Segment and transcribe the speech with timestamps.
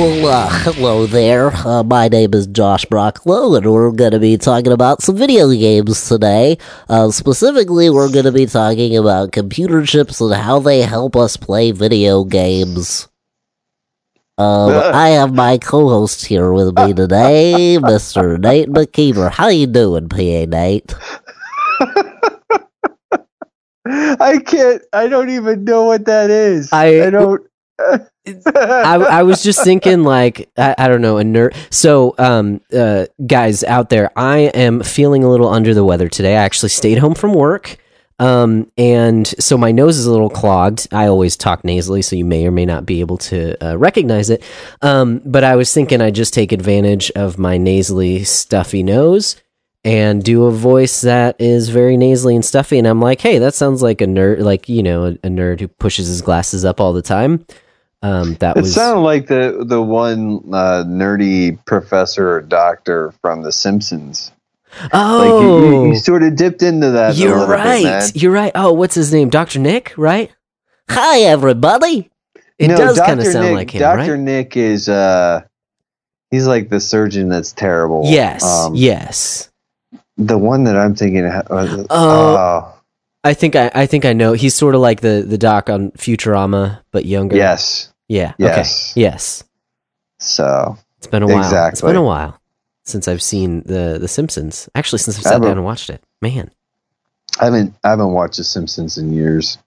[0.00, 1.48] Well, uh, hello there.
[1.54, 5.50] Uh, my name is Josh Brocklow, and we're going to be talking about some video
[5.50, 6.56] games today.
[6.88, 11.36] Uh, specifically, we're going to be talking about computer chips and how they help us
[11.36, 13.08] play video games.
[14.38, 18.40] Um, I have my co-host here with me today, Mr.
[18.40, 19.30] Nate McKeever.
[19.30, 20.94] How you doing, PA Nate?
[23.86, 24.80] I can't.
[24.94, 26.72] I don't even know what that is.
[26.72, 27.42] I- I don't.
[28.46, 33.06] I, I was just thinking like I, I don't know a nerd so um uh
[33.26, 36.36] guys out there i am feeling a little under the weather today.
[36.36, 37.78] I actually stayed home from work
[38.18, 40.86] um and so my nose is a little clogged.
[40.92, 44.30] I always talk nasally so you may or may not be able to uh, recognize
[44.30, 44.44] it.
[44.82, 49.36] Um but i was thinking i'd just take advantage of my nasally stuffy nose
[49.82, 52.78] and do a voice that is very nasally and stuffy.
[52.78, 55.60] And i'm like hey that sounds like a nerd like you know a, a nerd
[55.60, 57.46] who pushes his glasses up all the time
[58.02, 63.42] um that It was sounded like the the one uh, nerdy professor or doctor from
[63.42, 64.32] The Simpsons.
[64.82, 67.16] Like Oh, you, you, you sort of dipped into that.
[67.16, 68.12] you're little bit, right.
[68.14, 68.52] you're right.
[68.54, 69.28] Oh, what's his name?
[69.28, 70.30] Doctor Nick, right?
[70.88, 72.08] Hi, everybody.
[72.58, 74.12] It No, does kind of sound Nick- like him, Dr.
[74.12, 74.20] right?
[74.20, 75.42] Nick is uh,
[76.30, 78.02] he's like the surgeon that's terrible.
[78.06, 79.50] Yes, Um, yes.
[80.16, 81.24] The one that I'm thinking.
[81.24, 81.86] Uh, Oh.
[81.90, 82.74] oh,
[83.24, 84.34] I think I, I think I know.
[84.34, 87.36] He's sort of like the the doc on Futurama, but younger.
[87.36, 87.89] yes.
[88.10, 88.32] Yeah.
[88.38, 88.90] Yes.
[88.92, 89.00] Okay.
[89.02, 89.44] Yes.
[90.18, 91.66] So It's been a while.
[91.68, 92.40] It's been a while
[92.82, 94.68] since I've seen the the Simpsons.
[94.74, 96.02] Actually, since I've sat down and watched it.
[96.20, 96.50] Man,
[97.40, 99.58] I haven't I haven't watched The Simpsons in years.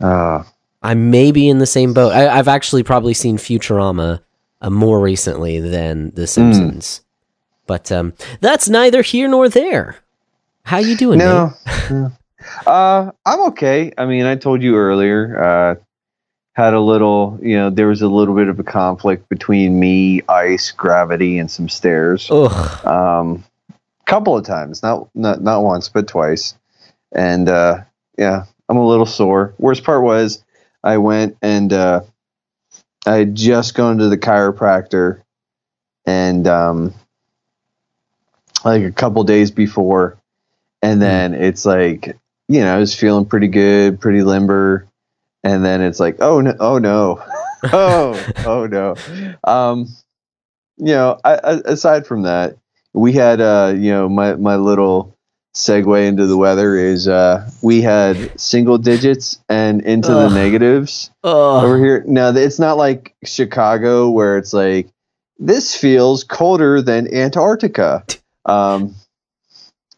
[0.00, 0.44] Uh,
[0.82, 2.12] I may be in the same boat.
[2.12, 4.20] I, I've actually probably seen Futurama
[4.60, 6.14] uh, more recently than Hmm.
[6.14, 7.00] The Simpsons,
[7.66, 9.96] but um, that's neither here nor there.
[10.62, 11.18] How you doing?
[11.18, 11.52] no,
[11.90, 12.12] no.
[12.64, 13.90] Uh, I'm okay.
[13.98, 15.80] I mean, I told you earlier.
[16.56, 20.22] Had a little, you know, there was a little bit of a conflict between me,
[20.26, 22.28] ice, gravity, and some stairs.
[22.30, 22.86] Ugh.
[22.86, 23.44] Um,
[24.06, 26.54] couple of times, not not not once, but twice.
[27.12, 27.82] And uh,
[28.16, 29.54] yeah, I'm a little sore.
[29.58, 30.42] Worst part was,
[30.82, 32.02] I went and uh,
[33.06, 35.22] I had just gone to the chiropractor,
[36.06, 36.94] and um,
[38.64, 40.16] like a couple days before,
[40.82, 42.16] and then it's like
[42.48, 44.86] you know I was feeling pretty good, pretty limber,
[45.46, 47.22] and then it's like oh no, oh no,
[47.72, 48.96] oh oh no.
[49.44, 49.86] Um,
[50.76, 52.56] you know, I, I, aside from that,
[52.92, 55.16] we had uh, you know my my little
[55.54, 61.64] segue into the weather is uh, we had single digits and into the negatives Ugh.
[61.64, 62.04] over here.
[62.06, 64.90] Now it's not like Chicago where it's like
[65.38, 68.04] this feels colder than Antarctica.
[68.44, 68.96] Um,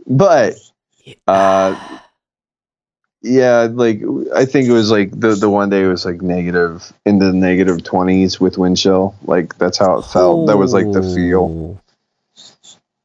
[0.07, 0.55] but
[1.27, 1.99] uh,
[3.23, 4.01] yeah, like
[4.35, 7.33] I think it was like the the one day it was like negative in the
[7.33, 9.17] negative twenties with wind chill.
[9.25, 10.47] Like that's how it felt.
[10.47, 11.81] That was like the feel.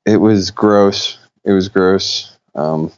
[0.06, 1.18] It was gross.
[1.44, 2.38] It was gross.
[2.54, 2.92] Um,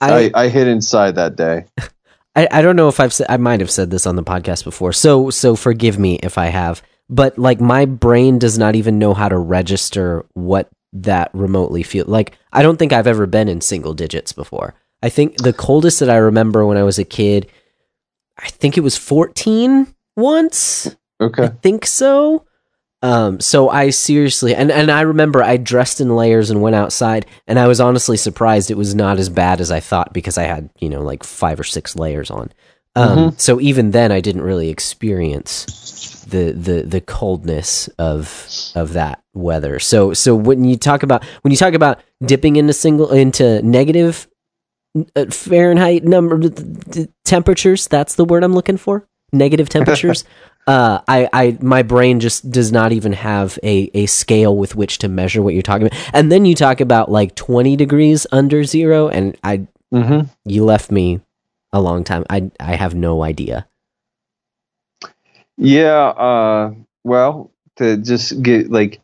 [0.00, 1.66] I, I, I hid inside that day.
[2.36, 4.64] I, I don't know if I've said I might have said this on the podcast
[4.64, 4.92] before.
[4.92, 6.82] So so forgive me if I have.
[7.10, 12.06] But like my brain does not even know how to register what that remotely feel
[12.08, 12.36] like.
[12.50, 14.74] I don't think I've ever been in single digits before.
[15.06, 17.48] I think the coldest that I remember when I was a kid,
[18.36, 19.86] I think it was 14
[20.16, 20.96] once.
[21.20, 21.44] Okay.
[21.44, 22.44] I think so.
[23.02, 27.24] Um, so I seriously and, and I remember I dressed in layers and went outside
[27.46, 30.42] and I was honestly surprised it was not as bad as I thought because I
[30.42, 32.50] had, you know, like five or six layers on.
[32.96, 39.22] Um, so even then I didn't really experience the, the, the coldness of, of that
[39.34, 39.78] weather.
[39.78, 44.26] So, so when you talk about, when you talk about dipping into single, into negative
[45.30, 46.50] Fahrenheit number
[47.24, 49.06] temperatures, that's the word I'm looking for.
[49.32, 50.24] Negative temperatures.
[50.66, 54.98] uh, I, I, my brain just does not even have a, a scale with which
[54.98, 56.10] to measure what you're talking about.
[56.12, 60.26] And then you talk about like 20 degrees under zero, and I, Mm-hmm.
[60.44, 61.20] you left me
[61.72, 62.24] a long time.
[62.28, 63.68] I, I have no idea.
[65.56, 66.74] Yeah, uh,
[67.04, 69.00] well, to just get like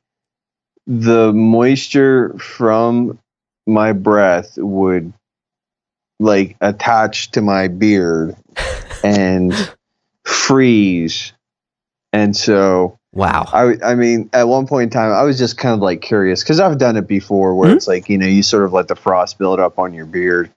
[0.87, 3.19] the moisture from
[3.67, 5.13] my breath would
[6.23, 8.37] like attach to my beard
[9.05, 9.55] and
[10.25, 11.33] freeze.
[12.13, 13.47] And so Wow.
[13.53, 16.43] I, I mean, at one point in time, I was just kind of like curious
[16.43, 17.77] because I've done it before where Mhm.
[17.77, 20.51] it's like, you know, you sort of let the frost build up on your beard.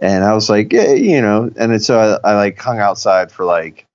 [0.00, 3.32] And I was like, yeah, you know, and then so I, I like hung outside
[3.32, 3.86] for like,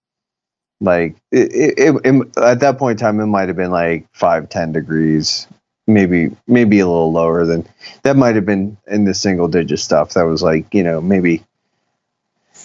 [0.81, 4.07] like it, it, it, it- at that point in time, it might have been like
[4.13, 5.48] five, 10 degrees,
[5.89, 7.68] maybe, maybe a little lower than
[8.03, 10.13] that might have been in the single digit stuff.
[10.13, 11.44] That was like, you know, maybe,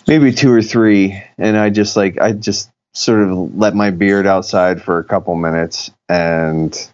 [0.07, 1.23] maybe two or three.
[1.39, 5.35] And I just like, I just, sort of let my beard outside for a couple
[5.35, 6.91] minutes and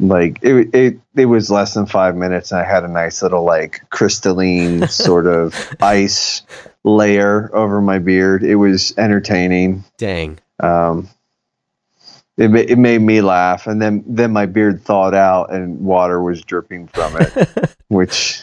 [0.00, 3.42] like it, it it was less than five minutes and i had a nice little
[3.42, 6.42] like crystalline sort of ice
[6.84, 10.38] layer over my beard it was entertaining Dang.
[10.60, 11.08] um
[12.38, 16.40] it, it made me laugh and then then my beard thawed out and water was
[16.42, 18.40] dripping from it which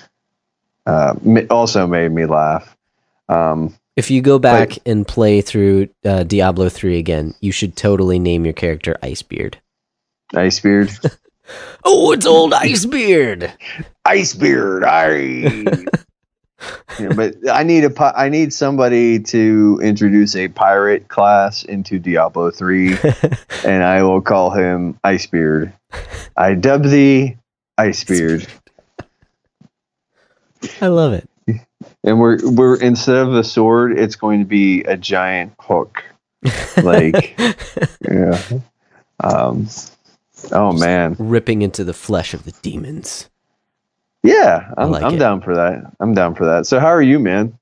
[0.86, 1.16] uh,
[1.50, 2.76] also made me laugh
[3.30, 8.20] um If you go back and play through uh, Diablo 3 again, you should totally
[8.20, 9.58] name your character Icebeard.
[10.36, 10.92] ice beard
[11.84, 13.54] Oh, it's old Icebeard.
[14.04, 14.84] ice beard
[17.16, 22.98] But I need a I need somebody to introduce a pirate class into Diablo 3
[23.66, 25.74] and I will call him Icebeard.
[26.38, 27.38] I dub thee
[27.78, 28.48] Icebeard.
[30.82, 31.30] I love it.
[32.04, 36.04] And we're we're instead of a sword, it's going to be a giant hook.
[36.82, 37.38] Like
[38.10, 38.42] yeah.
[39.22, 39.68] Um
[40.52, 41.16] oh man.
[41.20, 43.30] Ripping into the flesh of the demons.
[44.26, 45.92] Yeah, I'm, like I'm down for that.
[46.00, 46.66] I'm down for that.
[46.66, 47.58] So how are you, man?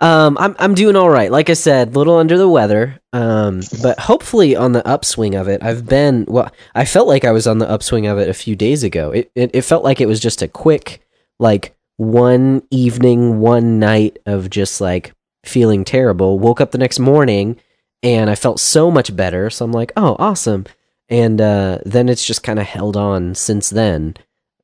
[0.00, 1.30] Um, I'm I'm doing all right.
[1.30, 3.00] Like I said, little under the weather.
[3.12, 5.62] Um, but hopefully on the upswing of it.
[5.62, 6.50] I've been well.
[6.74, 9.12] I felt like I was on the upswing of it a few days ago.
[9.12, 11.02] It it, it felt like it was just a quick,
[11.38, 16.38] like one evening, one night of just like feeling terrible.
[16.38, 17.60] Woke up the next morning
[18.02, 19.50] and I felt so much better.
[19.50, 20.66] So I'm like, oh, awesome.
[21.08, 24.16] And uh, then it's just kind of held on since then.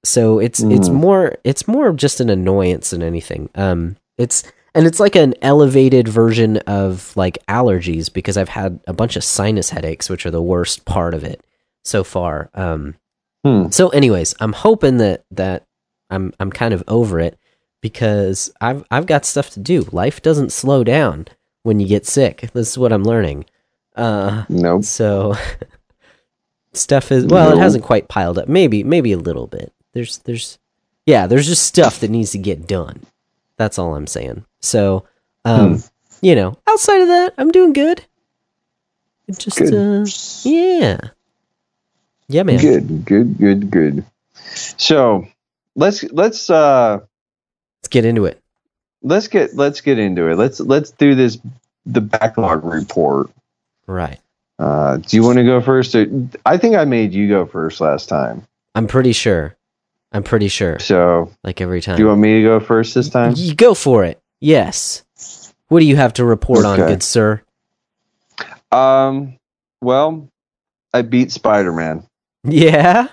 [0.04, 0.94] So it's it's Mm.
[0.94, 3.48] more it's more just an annoyance than anything.
[3.54, 4.42] Um, it's
[4.74, 9.24] and it's like an elevated version of like allergies because I've had a bunch of
[9.24, 11.42] sinus headaches, which are the worst part of it
[11.84, 12.50] so far.
[12.54, 12.94] Um,
[13.44, 13.70] Hmm.
[13.70, 15.64] so, anyways, I'm hoping that that
[16.10, 17.38] I'm I'm kind of over it
[17.80, 19.86] because I've I've got stuff to do.
[19.92, 21.26] Life doesn't slow down
[21.64, 22.48] when you get sick.
[22.52, 23.44] This is what I'm learning.
[23.96, 24.84] Uh, Nope.
[24.84, 25.34] so
[26.72, 28.48] stuff is well, it hasn't quite piled up.
[28.48, 29.72] Maybe maybe a little bit.
[29.98, 30.58] There's there's
[31.06, 33.02] yeah, there's just stuff that needs to get done.
[33.56, 34.44] That's all I'm saying.
[34.60, 35.08] So,
[35.44, 35.80] um, Hmm.
[36.22, 38.04] you know, outside of that, I'm doing good.
[39.36, 39.74] Just Good.
[39.74, 40.06] uh,
[40.48, 41.00] yeah,
[42.28, 42.60] yeah, man.
[42.60, 44.04] Good, good, good, good.
[44.76, 45.26] So
[45.74, 47.00] let's let's uh
[47.80, 48.40] Let's get into it.
[49.02, 50.36] let's get let's get into it.
[50.36, 51.38] Let's let's do this
[51.86, 53.30] the backlog report.
[53.88, 54.20] Right.
[54.60, 55.96] Uh, do you want to go first?
[55.96, 56.06] Or,
[56.46, 58.46] I think I made you go first last time.
[58.76, 59.56] I'm pretty sure.
[60.12, 60.78] I'm pretty sure.
[60.78, 61.96] So Like every time.
[61.96, 63.34] do you want me to go first this time?
[63.36, 64.20] You go for it.
[64.40, 65.02] Yes.
[65.68, 67.42] What do you have to report on, good sir?
[68.72, 69.36] Um,
[69.80, 70.28] well,
[70.94, 72.04] I beat Spider Man
[72.44, 73.08] Yeah.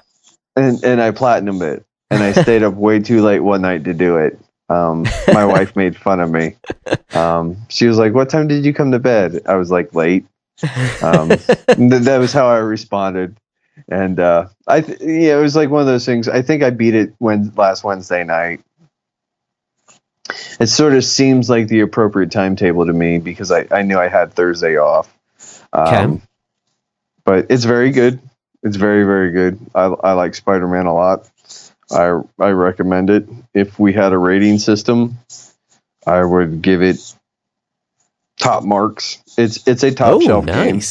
[0.55, 3.93] and and I platinumed it, and I stayed up way too late one night to
[3.93, 4.39] do it.
[4.69, 6.55] Um, my wife made fun of me.
[7.13, 10.25] Um, she was like, "What time did you come to bed?" I was like, "Late."
[11.01, 13.35] Um, th- that was how I responded.
[13.87, 16.27] And uh, I, th- yeah, it was like one of those things.
[16.27, 18.61] I think I beat it when last Wednesday night.
[20.59, 24.07] It sort of seems like the appropriate timetable to me because I, I knew I
[24.07, 25.15] had Thursday off.
[25.71, 26.21] Um, Okay.
[27.25, 28.19] But it's very good.
[28.63, 29.59] It's very very good.
[29.75, 31.29] I, I like Spider Man a lot.
[31.91, 33.27] I I recommend it.
[33.53, 35.17] If we had a rating system,
[36.05, 36.97] I would give it
[38.39, 39.21] top marks.
[39.37, 40.81] It's it's a top oh, shelf game.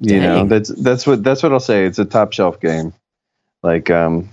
[0.00, 1.84] You know, that's that's what that's what I'll say.
[1.84, 2.92] It's a top shelf game.
[3.62, 4.30] Like um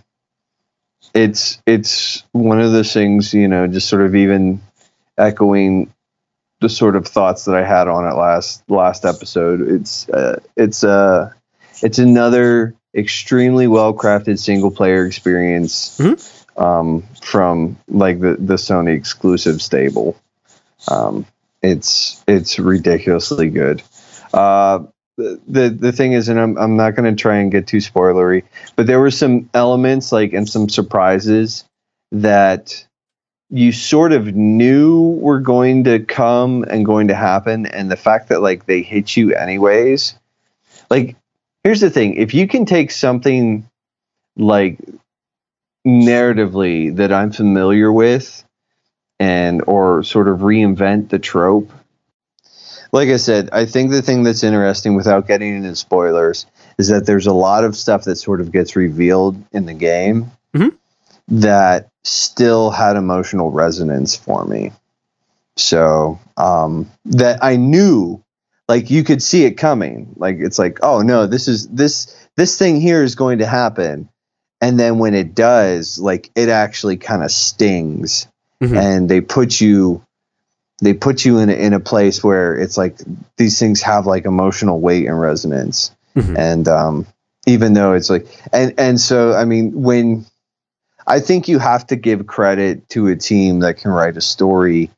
[1.14, 4.62] it's it's one of those things, you know, just sort of even
[5.18, 5.94] echoing
[6.62, 9.62] the sort of thoughts that I had on it last last episode.
[9.62, 11.32] It's uh, it's uh
[11.84, 16.60] it's another extremely well crafted single player experience Mhm.
[16.60, 20.16] um, from like the the Sony exclusive stable.
[20.88, 21.26] Um,
[21.62, 23.84] it's it's ridiculously good.
[24.34, 24.84] Uh,
[25.18, 28.44] the the thing is, and I'm I'm not going to try and get too spoilery,
[28.76, 31.66] but there were some elements like and some surprises
[32.12, 32.86] that
[33.50, 38.30] you sort of knew were going to come and going to happen, and the fact
[38.30, 40.14] that like they hit you anyways.
[40.90, 41.16] Like,
[41.64, 43.68] here's the thing: if you can take something
[44.38, 44.78] like
[45.86, 48.44] narratively that I'm familiar with,
[49.20, 51.72] and or sort of reinvent the trope
[52.92, 56.46] like I said, I think the thing that's interesting without getting into spoilers
[56.78, 60.32] is that there's a lot of stuff that sort of gets revealed in the game
[60.56, 60.74] Mhm.
[61.30, 64.72] that still had emotional resonance for me.
[65.56, 68.24] So um, that I knew,
[68.68, 70.14] like you could see it coming.
[70.16, 74.10] Like it's like, oh no, this is this this thing here is going to happen,
[74.62, 78.28] and then when it does, like it actually kind of stings,
[78.62, 78.78] Mhm.
[78.78, 80.04] and they put you
[80.80, 82.98] they put you in a, in a place where it's like
[83.38, 86.38] these things have like emotional weight and resonance Mhm.
[86.38, 87.06] and um
[87.46, 90.26] even though it's like and and so I mean when
[91.06, 94.90] I think you have to give credit to a team that can write a story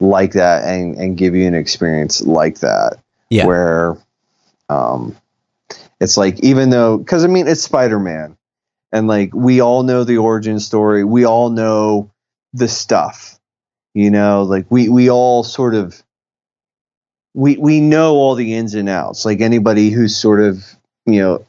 [0.00, 2.98] like that and and give you an experience like that
[3.30, 3.46] Yeah.
[3.46, 3.96] where
[4.68, 5.16] um
[6.00, 8.36] it's like even though because I mean it's Spider Man
[8.92, 12.10] and like we all know the origin story we all know
[12.52, 13.33] the stuff
[13.94, 16.02] you know like we we all sort of
[17.34, 20.64] we we know all the ins and outs like anybody who's sort of
[21.06, 21.46] you know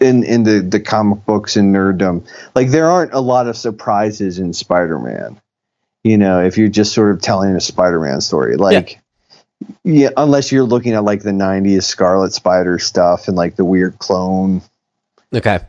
[0.00, 4.38] in in the the comic books and nerddom like there aren't a lot of surprises
[4.38, 5.40] in spider-man
[6.02, 9.00] you know if you're just sort of telling a spider-man story like
[9.84, 10.10] yeah.
[10.16, 14.60] unless you're looking at like the 90s scarlet spider stuff and like the weird clone
[15.34, 15.60] Okay.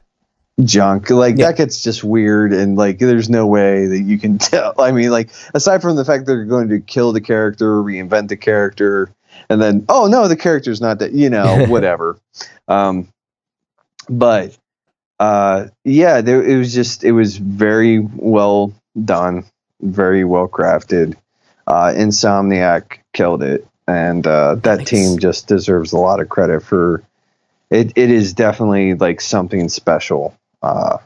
[0.63, 1.09] Junk.
[1.09, 1.47] Like Yeah.
[1.47, 4.73] that gets just weird and like there's no way that you can tell.
[4.79, 8.37] I mean like aside from the fact they're going to kill the character reinvent the
[8.37, 9.09] character
[9.49, 12.17] and then oh no the character's not that you know whatever.
[12.67, 13.09] Um
[14.07, 14.57] but
[15.19, 19.43] uh yeah there it was just it was very well done
[19.81, 21.15] very well crafted.
[21.67, 24.89] Uh insomniac killed it and uh that Nice.
[24.89, 27.03] team just deserves a lot of credit for
[27.71, 30.33] it, it is definitely like something special
[30.65, 30.97] uh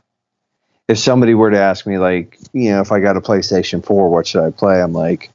[0.88, 4.10] if somebody were to ask me like you know if i got a playstation 4
[4.10, 5.32] what should i play i'm like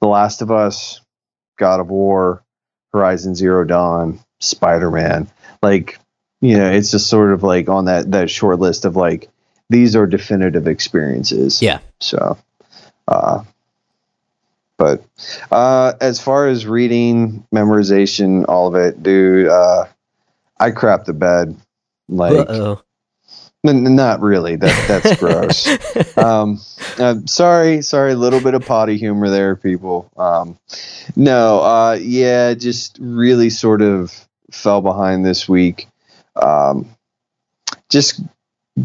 [0.00, 1.00] the last of us
[1.58, 2.42] god of war
[2.92, 5.28] horizon zero dawn spider-man
[5.62, 5.98] like
[6.40, 9.28] you know it's just sort of like on that that short list of like
[9.70, 11.78] these are definitive experiences Yeah.
[12.00, 12.36] so
[13.08, 13.42] uh
[14.76, 15.04] but
[15.50, 19.86] uh as far as reading memorization all of it dude uh
[20.58, 21.56] i crap the bed
[22.08, 22.82] like Uh-oh.
[23.64, 24.56] Not really.
[24.56, 25.68] That that's gross.
[26.16, 26.60] Um,
[26.98, 28.12] uh, sorry, sorry.
[28.12, 30.10] A little bit of potty humor there, people.
[30.16, 30.58] Um,
[31.16, 34.12] no, uh, yeah, just really sort of
[34.50, 35.88] fell behind this week.
[36.36, 36.94] Um,
[37.88, 38.20] just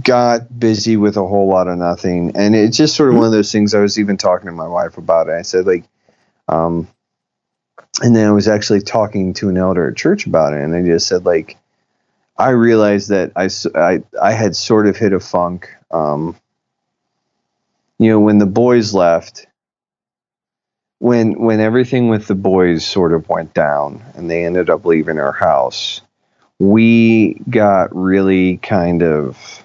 [0.04, 3.32] got busy with a whole lot of nothing, and it's just sort of one of
[3.32, 3.74] those things.
[3.74, 5.34] I was even talking to my wife about it.
[5.34, 5.86] I said like,
[6.48, 6.88] um,
[8.02, 10.84] and then I was actually talking to an elder at church about it, and I
[10.84, 11.58] just said like.
[12.38, 15.70] I realized that I, I, I had sort of hit a funk.
[15.90, 16.36] Um,
[17.98, 19.48] you know, when the boys left,
[21.00, 25.20] when when everything with the boys sort of went down and they ended up leaving
[25.20, 26.02] our house,
[26.60, 29.64] we got really kind of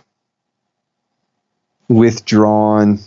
[1.89, 2.99] withdrawn,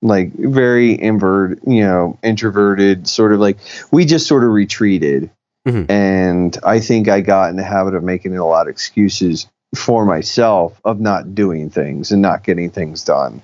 [0.00, 3.58] like very invert, you know, introverted, sort of like
[3.92, 5.30] we just sort of retreated
[5.66, 5.88] Mhm.
[5.90, 10.04] and I think I got in the habit of making a lot of excuses for
[10.04, 13.42] myself of not doing things and not getting things done.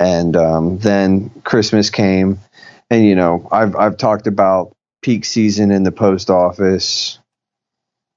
[0.00, 2.40] And um, then Christmas came,
[2.90, 7.18] and you know I've I've talked about peak season in the post office,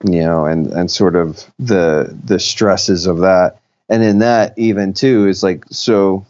[0.03, 3.57] you know, and and sort of the the stresses of that,
[3.89, 6.25] and in that even too is like so.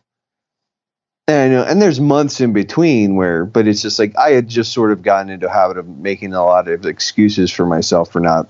[1.29, 4.47] And I know, and there's months in between where, but it's just like I had
[4.47, 8.11] just sort of gotten into a habit of making a lot of excuses for myself
[8.11, 8.47] for not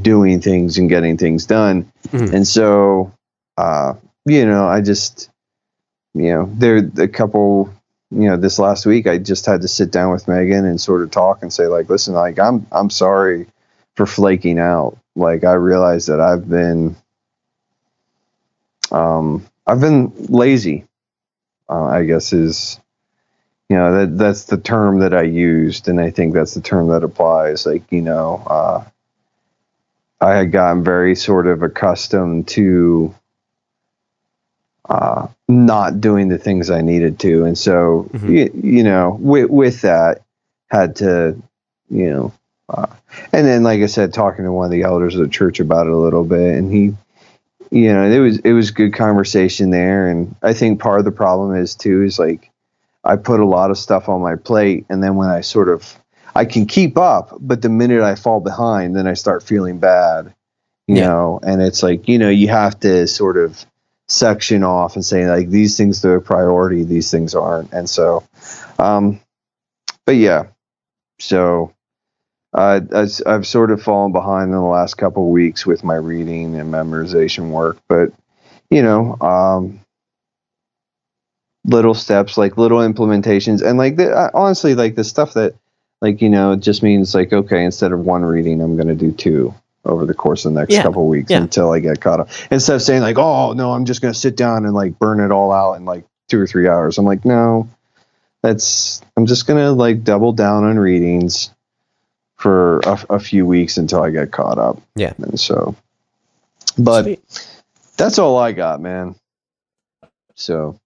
[0.00, 1.92] doing things and getting things done.
[2.08, 2.32] Mhm.
[2.32, 3.12] And so,
[3.58, 3.94] uh,
[4.24, 5.28] you know, I just,
[6.14, 7.70] you know, there a couple,
[8.10, 11.02] you know, this last week I just had to sit down with Megan and sort
[11.02, 13.46] of talk and say like, listen, like I'm I'm sorry
[13.94, 14.96] for flaking out.
[15.14, 16.96] Like I realize that I've been,
[18.90, 20.86] um, I've been lazy.
[21.68, 22.78] Uh, I guess is,
[23.68, 26.88] you know, that that's the term that I used, and I think that's the term
[26.88, 27.66] that applies.
[27.66, 28.84] Like, you know, uh,
[30.20, 33.14] I had gotten very sort of accustomed to
[34.88, 38.28] uh, not doing the things I needed to, and so Mhm.
[38.28, 40.22] you, you know, with with that,
[40.68, 41.36] had to,
[41.90, 42.32] you know,
[42.68, 42.86] uh,
[43.32, 45.88] and then like I said, talking to one of the elders of the church about
[45.88, 46.94] it a little bit, and he,
[47.70, 51.12] you know, it was it was good conversation there, and I think part of the
[51.12, 52.50] problem is too is like
[53.04, 55.96] I put a lot of stuff on my plate, and then when I sort of
[56.34, 60.34] I can keep up, but the minute I fall behind, then I start feeling bad,
[60.86, 61.06] you Yeah.
[61.08, 63.64] know, and it's like you know you have to sort of
[64.08, 68.22] section off and say like these things are a priority, these things aren't, and so,
[68.78, 69.20] um,
[70.04, 70.46] but yeah,
[71.18, 71.72] so.
[72.56, 75.96] Uh, I've, I've sort of fallen behind in the last couple of weeks with my
[75.96, 78.12] reading and memorization work, but
[78.70, 79.80] you know, um,
[81.64, 85.54] little steps, like little implementations, and like the, uh, honestly, like the stuff that,
[86.02, 88.96] like you know, it just means like okay, instead of one reading, I'm going to
[88.96, 91.38] do two over the course of the next Yeah, couple of weeks yeah.
[91.38, 92.30] until I get caught up.
[92.50, 95.20] Instead of saying like, oh no, I'm just going to sit down and like burn
[95.20, 96.98] it all out in like two or three hours.
[96.98, 97.68] I'm like, no,
[98.42, 101.50] that's I'm just going to like double down on readings
[102.36, 104.80] for a, a few weeks until I get caught up.
[104.94, 105.12] Yeah.
[105.18, 105.74] And so,
[106.78, 107.48] But Sweet.
[107.96, 109.14] that's all I got, man.
[110.34, 110.78] So,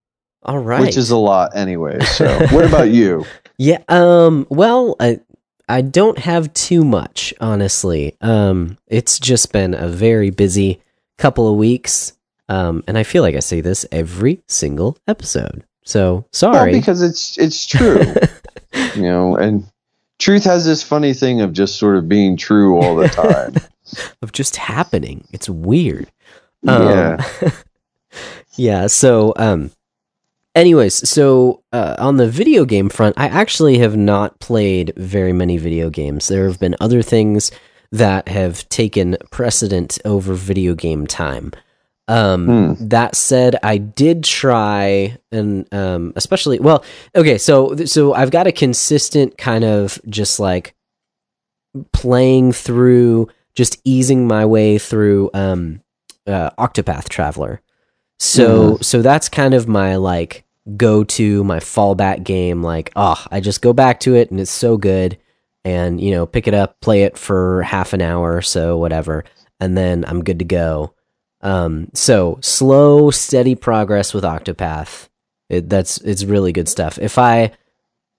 [0.44, 0.80] All right.
[0.80, 2.00] which is a lot anyway.
[2.00, 3.24] So, what about you?
[3.58, 3.78] Yeah.
[3.88, 4.46] Um.
[4.48, 5.20] Well, I
[5.68, 8.16] I don't have too much, honestly.
[8.20, 8.78] Um.
[8.86, 10.80] It's just been a very busy
[11.18, 12.12] couple of weeks.
[12.48, 12.84] Um.
[12.86, 15.64] And I feel like I say this every single episode.
[15.84, 16.72] So Well, sorry.
[16.72, 18.00] because it's it's true,
[18.94, 19.66] you know, and
[20.20, 23.54] truth has this funny thing of just sort of being true all the time.
[24.22, 25.26] of just happening.
[25.32, 26.10] It's weird.
[26.62, 27.16] yeah.
[27.42, 27.52] Um,
[28.56, 28.86] yeah.
[28.86, 29.72] So, um,
[30.54, 35.56] anyways, so uh, on the video game front, I actually have not played very many
[35.56, 36.28] video games.
[36.28, 37.50] There have been other things
[37.90, 41.52] that have taken precedent over video game time.
[42.10, 47.38] Um, That said, I did try, and um, especially well, okay.
[47.38, 50.74] So, so I've got a consistent kind of just like
[51.92, 55.82] playing through, just easing my way through um,
[56.26, 57.60] uh, Octopath Traveler.
[58.18, 60.44] So so that's kind of my like
[60.76, 62.62] go to my fallback game.
[62.62, 65.16] Like oh, I just go back to it and it's so good,
[65.64, 69.24] and you know pick it up, play it for half an hour or so, whatever,
[69.60, 70.92] and then I'm good to go.
[71.42, 75.08] Um, so slow, steady progress with Octopath.
[75.48, 76.98] It, that's it's really good stuff.
[76.98, 77.52] If I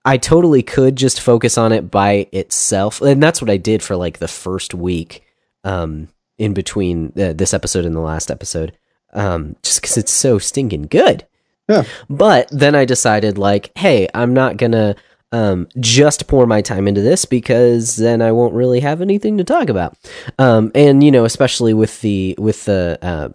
[0.03, 3.95] I totally could just focus on it by itself, and that's what I did for
[3.95, 5.23] like the first week,
[5.63, 8.75] um, in between uh, this episode and the last episode,
[9.13, 11.25] um, just because it's so stinking good.
[11.69, 11.83] Yeah.
[12.09, 14.95] But then I decided, like, hey, I'm not gonna
[15.31, 19.43] um, just pour my time into this because then I won't really have anything to
[19.43, 19.97] talk about.
[20.37, 23.29] Um, and you know, especially with the with the uh,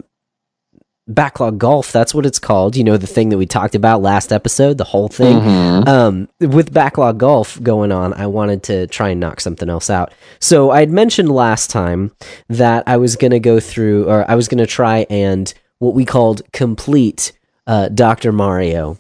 [1.09, 2.77] backlog golf, that's what it's called.
[2.77, 5.39] You know, the thing that we talked about last episode, the whole thing.
[5.41, 5.89] Mhm.
[5.89, 10.13] Um, with backlog golf going on, I wanted to try and knock something else out.
[10.41, 12.13] So I'd mentioned last time
[12.49, 15.95] that I was going to go through, or I was going to try and what
[15.95, 17.33] we called complete
[17.67, 18.99] uh, Doctor Mario.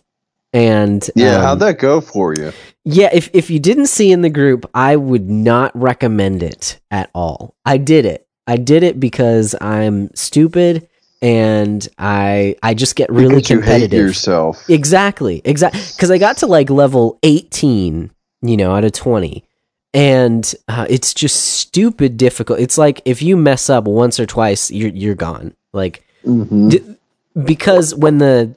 [0.56, 2.52] And Yeah, um, how'd that go for you?
[2.84, 7.10] yeah, if if you didn't see in the group, I would not recommend it at
[7.14, 7.54] all.
[7.66, 8.26] I did it.
[8.46, 10.88] I did it because I'm stupid
[11.20, 14.06] and I I just get really because you hate competitive.
[14.06, 14.64] yourself.
[14.70, 15.42] Exactly.
[15.44, 15.80] Exactly.
[15.94, 18.10] Because I got to like level 18,
[18.42, 19.44] you know, out of 20.
[19.94, 22.60] And uh, it's just stupid difficult.
[22.60, 25.54] It's like if you mess up once or twice, you're you're gone.
[25.72, 26.70] Like Mhm.
[26.70, 26.96] D-
[27.44, 28.54] because when the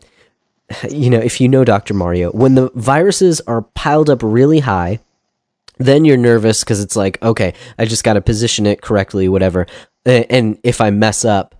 [0.89, 4.99] you know if you know dr mario when the viruses are piled up really high
[5.77, 9.65] then you're nervous because it's like okay i just got to position it correctly whatever.
[10.05, 11.55] And if i mess up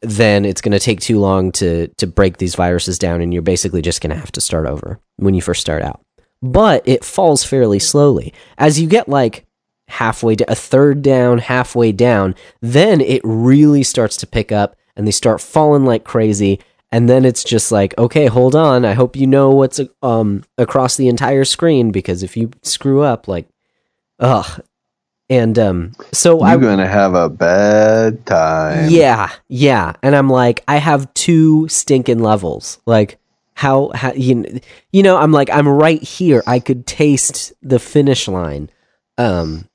[0.00, 3.42] then it's going to take too long to to break these viruses down and you're
[3.42, 6.00] basically just going to have to start over when you first start out.
[6.42, 8.34] But it falls fairly slowly.
[8.58, 9.46] As you get like
[9.90, 15.04] halfway to a third down halfway down then it really starts to pick up and
[15.04, 16.60] they start falling like crazy
[16.92, 20.96] and then it's just like okay hold on i hope you know what's um across
[20.96, 23.46] the entire screen because if you screw up like
[24.18, 24.62] ugh
[25.28, 28.90] and um so i You're gonna have a bad time.
[28.90, 29.94] yeah, yeah.
[30.02, 32.80] And I'm like, I have two stinking levels.
[32.84, 33.18] Like,
[33.54, 34.60] how, how you,
[34.92, 36.42] you know, I'm like, I'm right here.
[36.46, 38.70] I could taste the finish line.
[39.18, 39.68] Um,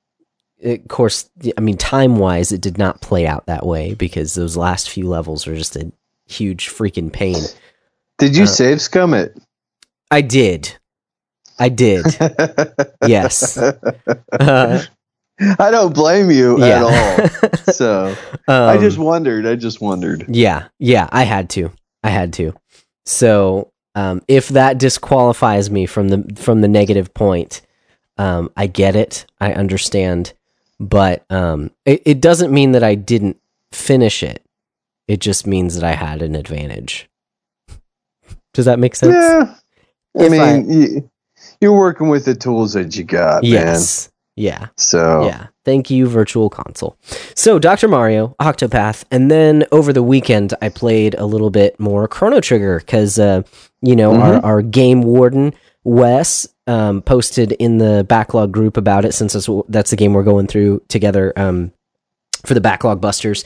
[0.64, 4.58] of course, I mean, time wise, it did not play out that way because those
[4.58, 5.92] last few levels were just a
[6.28, 7.42] huge freaking pain.
[8.18, 9.38] Did you Uh, save scum it?
[10.12, 10.78] I did.
[11.60, 12.06] I did.
[13.08, 13.58] yes.
[13.58, 14.84] Uh,
[15.60, 17.30] I don't blame you at all.
[17.74, 18.16] So
[18.48, 19.46] I um, just wondered.
[19.46, 20.26] I just wondered.
[20.30, 21.72] Yeah, yeah, I had to.
[22.04, 22.54] I had to.
[23.06, 27.62] So, um, if that disqualifies me from the from the negative point,
[28.18, 29.26] um, I get it.
[29.42, 30.34] I understand,
[30.80, 33.38] but um, it, it doesn't mean that I didn't
[33.72, 34.45] finish it.
[35.08, 37.10] It just means that I had an advantage.
[38.54, 39.14] Does that make sense?
[39.14, 39.56] Yeah.
[40.18, 41.12] I mean, you,
[41.62, 44.10] you're working with the tools that you got, Yes.
[44.38, 44.68] Yeah.
[44.78, 45.48] So Yeah.
[45.64, 46.98] Thank you, Virtual Console.
[47.34, 47.88] So, Dr.
[47.88, 52.80] Mario, Octopath, and then over the weekend, I played a little bit more Chrono Trigger
[52.80, 53.42] because, uh,
[53.82, 59.14] you know, our, our game warden, Wes, um, posted in the backlog group about it
[59.14, 61.72] since that's, that's the game we're going through together um,
[62.46, 63.44] for the backlog busters.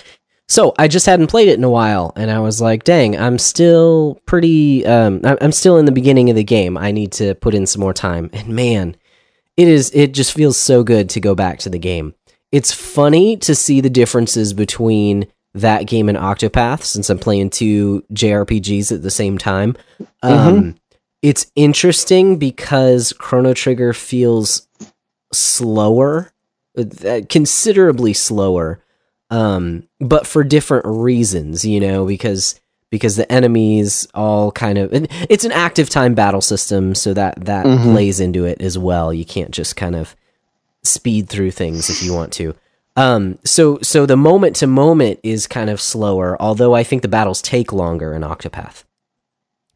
[0.50, 3.38] So I just hadn't played it in a while, and I was like, "Dang, I'm
[3.38, 4.86] still pretty.
[4.86, 6.78] Um, I'm still in the beginning of the game.
[6.78, 8.96] I need to put in some more time." And man,
[9.60, 12.16] it is it just feels so good to go back to the game
[12.52, 18.02] it's funny to see the differences between that game and octopath since i'm playing two
[18.14, 19.76] jrpgs at the same time
[20.24, 20.76] um,
[21.22, 24.68] it's interesting because chrono trigger feels
[25.34, 26.32] slower
[26.78, 28.82] uh, considerably slower
[29.30, 32.60] um, but for different reasons, you know, because
[32.92, 34.90] because the enemies all kind of
[35.30, 37.92] it's an active time battle system, so that that Mhm.
[37.92, 39.14] plays into it as well.
[39.14, 40.16] You can't just kind of
[40.84, 42.56] speed through things if you want to.
[42.96, 47.08] Um, so so the moment to moment is kind of slower, although I think the
[47.08, 48.84] battles take longer in Octopath.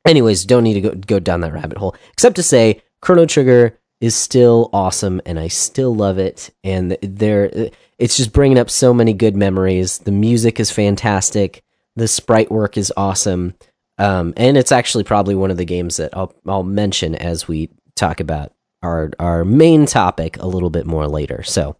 [0.06, 1.96] Anyways, don't need to go go down that rabbit hole.
[2.14, 6.50] Except to say, Chrono Trigger is still awesome, and I still love it.
[6.64, 10.00] And there, it's just bringing up so many good memories.
[10.00, 11.64] The music is fantastic.
[11.96, 13.54] The sprite work is awesome.
[13.98, 17.70] Um, and it's actually probably one of the games that I'll I'll mention as we
[17.96, 18.52] talk about
[18.82, 21.44] our our main topic a little bit more later.
[21.44, 21.78] So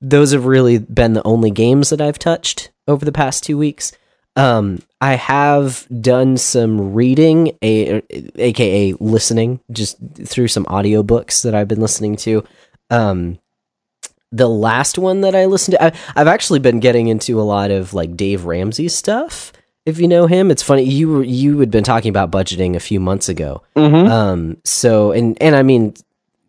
[0.00, 3.92] those have really been the only games that I've touched over the past two weeks.
[4.34, 8.02] Um, I have done some reading, a,
[8.40, 12.44] aka listening, just through some audiobooks that I've been listening to.
[12.90, 13.38] Um,
[14.32, 17.70] the last one that I listened to, I, I've actually been getting into a lot
[17.70, 19.52] of like Dave Ramsey stuff.
[19.84, 22.80] If you know him, it's funny you were- you had been talking about budgeting a
[22.80, 23.62] few months ago.
[23.76, 24.10] Mm-hmm.
[24.10, 25.94] Um, so and and I mean,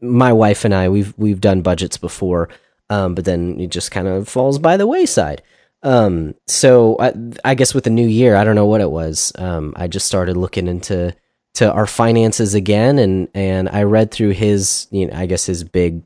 [0.02, 2.50] my wife and I we've we've done budgets before,
[2.89, 5.41] um, but then it just kind of falls by the wayside.
[5.82, 9.34] Um, so I, I guess with the new year, I don't know what it was.
[9.38, 11.13] Um, I just started looking into
[11.56, 15.63] to our finances again, and and I read through his, you know, I guess his
[15.63, 16.04] big,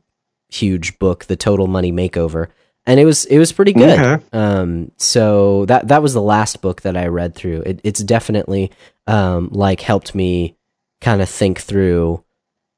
[0.48, 2.48] huge book, The Total Money Makeover,
[2.86, 3.98] and it was it was pretty good.
[3.98, 4.24] Okay.
[4.32, 7.62] Um, so that that was the last book that I read through.
[7.66, 8.70] It, it's definitely
[9.06, 10.56] um like helped me
[11.00, 12.24] kind of think through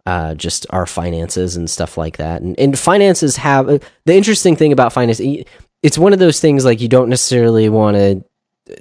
[0.07, 2.43] uh, just our finances and stuff like that.
[2.43, 5.21] And, and finances have uh, the interesting thing about finance.
[5.83, 8.25] It's one of those things like you don't necessarily want to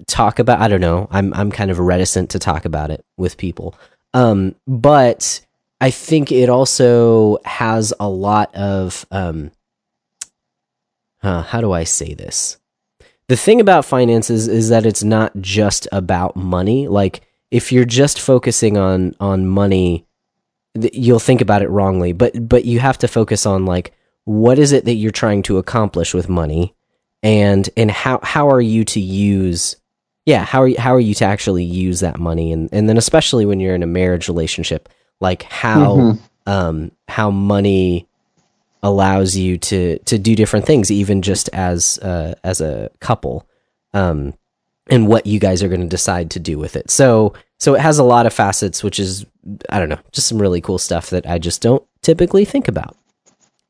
[0.07, 0.59] talk about.
[0.59, 1.07] I don't know.
[1.11, 3.75] I'm I'm kind of reticent to talk about it with people.
[4.13, 5.41] Um, but
[5.81, 9.51] I think it also has a lot of um,
[11.23, 12.57] uh, how do I say this?
[13.27, 16.87] The thing about finances is that it's not just about money.
[16.87, 20.05] Like if you're just focusing on on money,
[20.79, 22.11] th- you'll think about it wrongly.
[22.13, 23.93] But but you have to focus on like
[24.25, 26.75] what is it that you're trying to accomplish with money,
[27.23, 29.75] and and how how are you to use
[30.25, 32.97] yeah how are you, how are you to actually use that money and and then
[32.97, 34.89] especially when you're in a marriage relationship
[35.19, 36.19] like how Mhm.
[36.45, 38.07] um how money
[38.81, 43.45] allows you to to do different things even just as uh as a couple
[43.93, 44.33] um
[44.89, 46.89] and what you guys are going to decide to do with it.
[46.89, 49.25] So so it has a lot of facets which is
[49.69, 52.95] i don't know just some really cool stuff that i just don't typically think about.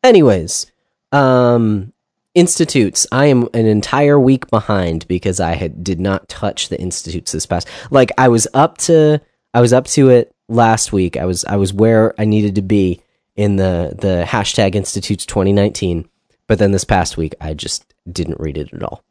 [0.03, 0.67] Anyways
[1.11, 1.91] um
[2.35, 3.07] institutes.
[3.11, 7.47] I am an entire week behind because i had did not touch the institutes this
[7.47, 9.19] past like i was up to
[9.55, 12.61] i was up to it last week i was i was where i needed to
[12.61, 13.01] be
[13.35, 16.09] in the the hashtag institutes 2019
[16.47, 19.03] but then this past week i just didn't read it at all.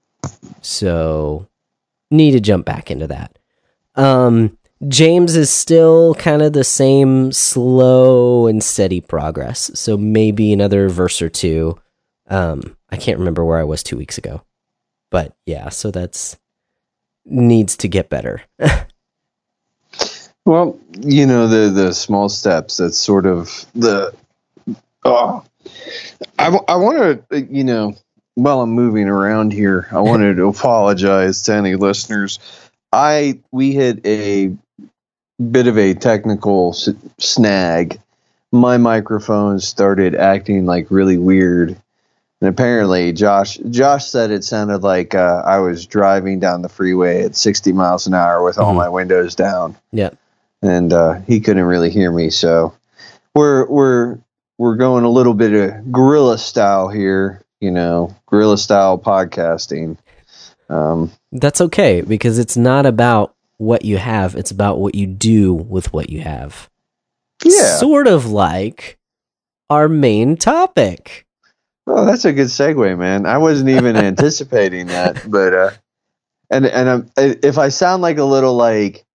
[0.61, 1.49] So
[2.11, 3.39] need to jump back into that.
[3.95, 10.89] Um james is still kind of the same slow and steady progress so maybe another
[10.89, 11.79] verse or two.
[12.29, 14.43] Um i can't remember where i was two weeks ago
[15.11, 16.39] but yeah so that's
[17.25, 18.43] needs to get better
[20.49, 22.79] Well, you know the the small steps.
[22.79, 24.15] That's sort of the.
[25.05, 25.45] Oh,
[26.39, 27.95] I, I want to you know
[28.35, 32.39] while I'm moving around here, I wanted to apologize to any listeners.
[32.95, 34.57] I we hit a
[35.51, 38.01] bit of a technical s- snag.
[38.51, 41.77] My microphone started acting like really weird.
[42.41, 47.25] And apparently, Josh Josh said it sounded like uh, I was driving down the freeway
[47.25, 48.77] at 60 miles an hour with all Mhm.
[48.77, 50.09] my windows down yeah
[50.63, 52.31] and uh, he couldn't really hear me.
[52.31, 52.75] So
[53.35, 54.19] we're we're
[54.57, 59.99] we're going a little bit of guerrilla style here, you know, guerrilla style podcasting.
[60.69, 65.53] Um, that's okay because it's not about what you have it's about what you do
[65.53, 66.71] with what you have
[67.43, 68.99] yeah, sort of like
[69.69, 71.27] our main topic
[71.89, 73.25] well, that's a good segue, man.
[73.25, 75.71] I wasn't even anticipating that, but uh,
[76.51, 79.07] and and um, if I sound like a little like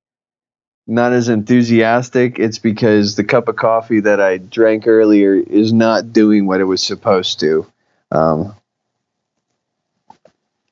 [0.85, 6.11] not as enthusiastic, it's because the cup of coffee that I drank earlier is not
[6.11, 7.65] doing what it was supposed to.
[8.11, 8.55] Um,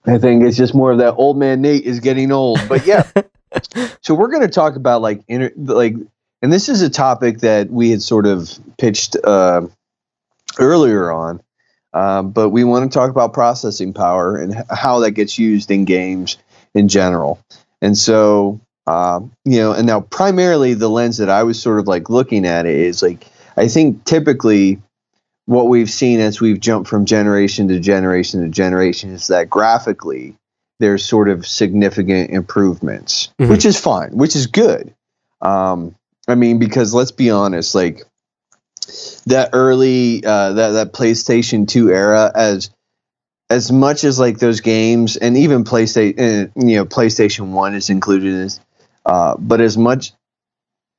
[0.06, 2.60] I think it's just more of that old man Nate is getting old.
[2.68, 3.10] But yeah,
[4.02, 5.96] so we're going to talk about like inter- like,
[6.42, 9.62] and this is a topic that we had sort of pitched uh,
[10.60, 11.42] earlier on.
[11.94, 15.86] Um, but we want to talk about processing power and how that gets used in
[15.86, 16.38] games
[16.74, 17.40] in general.
[17.82, 21.88] And so, um, you know, and now primarily the lens that I was sort of
[21.88, 24.82] like looking at it is like, I think typically
[25.46, 30.36] what we've seen as we've jumped from generation to generation to generation is that graphically
[30.80, 33.50] there's sort of significant improvements, Mhm.
[33.50, 34.94] which is fine, which is good.
[35.42, 35.96] Um,
[36.28, 38.04] I mean, because let's be honest, like
[39.28, 42.70] that early uh, that that PlayStation Two era, as
[43.50, 47.90] as much as like those games, and even PlayStation, uh, you know, PlayStation One is
[47.90, 48.60] included in this,
[49.06, 50.14] uh, but as much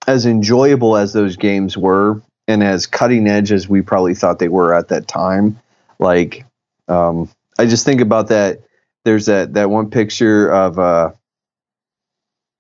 [0.07, 4.49] as enjoyable as those games were, and as cutting edge as we probably thought they
[4.49, 5.59] were at that time,
[5.99, 6.45] like
[6.89, 8.61] um, I just think about that.
[9.05, 11.13] There's that that one picture of uh,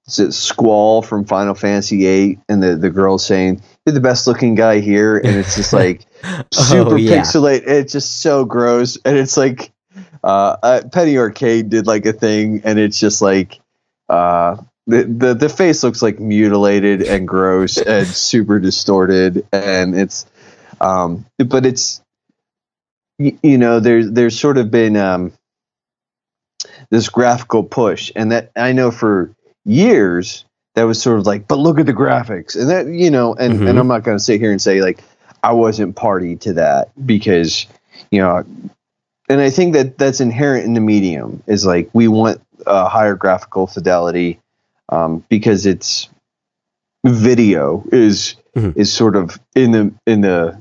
[0.06, 4.26] is it Squall from Final Fantasy VIII, and the the girl saying, "You're the best
[4.26, 6.06] looking guy here," and it's just like
[6.52, 7.20] super Oh, yeah.
[7.22, 7.66] pixelated.
[7.68, 9.72] It's just so gross, and it's like
[10.24, 13.60] uh, uh, Penny Arcade did like a thing, and it's just like
[14.08, 20.26] uh, the, the the face looks like mutilated and gross and super distorted, and it's
[20.80, 22.02] um, but it's
[23.18, 25.32] y- you know there's there's sort of been um,
[26.90, 29.32] this graphical push, and that I know for
[29.64, 33.34] years that was sort of like, but look at the graphics, and that you know,
[33.34, 33.68] and Mhm.
[33.70, 35.02] and I'm not going to sit here and say like
[35.42, 37.66] I wasn't party to that because
[38.10, 38.44] you know,
[39.28, 43.14] and I think that that's inherent in the medium is like we want a higher
[43.16, 44.40] graphical fidelity
[44.92, 46.08] um, because it's
[47.04, 48.76] video is Mhm.
[48.76, 50.58] is sort of in the in the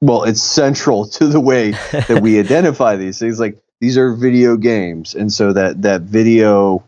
[0.00, 3.40] well, it's central to the way that we identify these things.
[3.40, 6.84] Like these are video games, and so that that video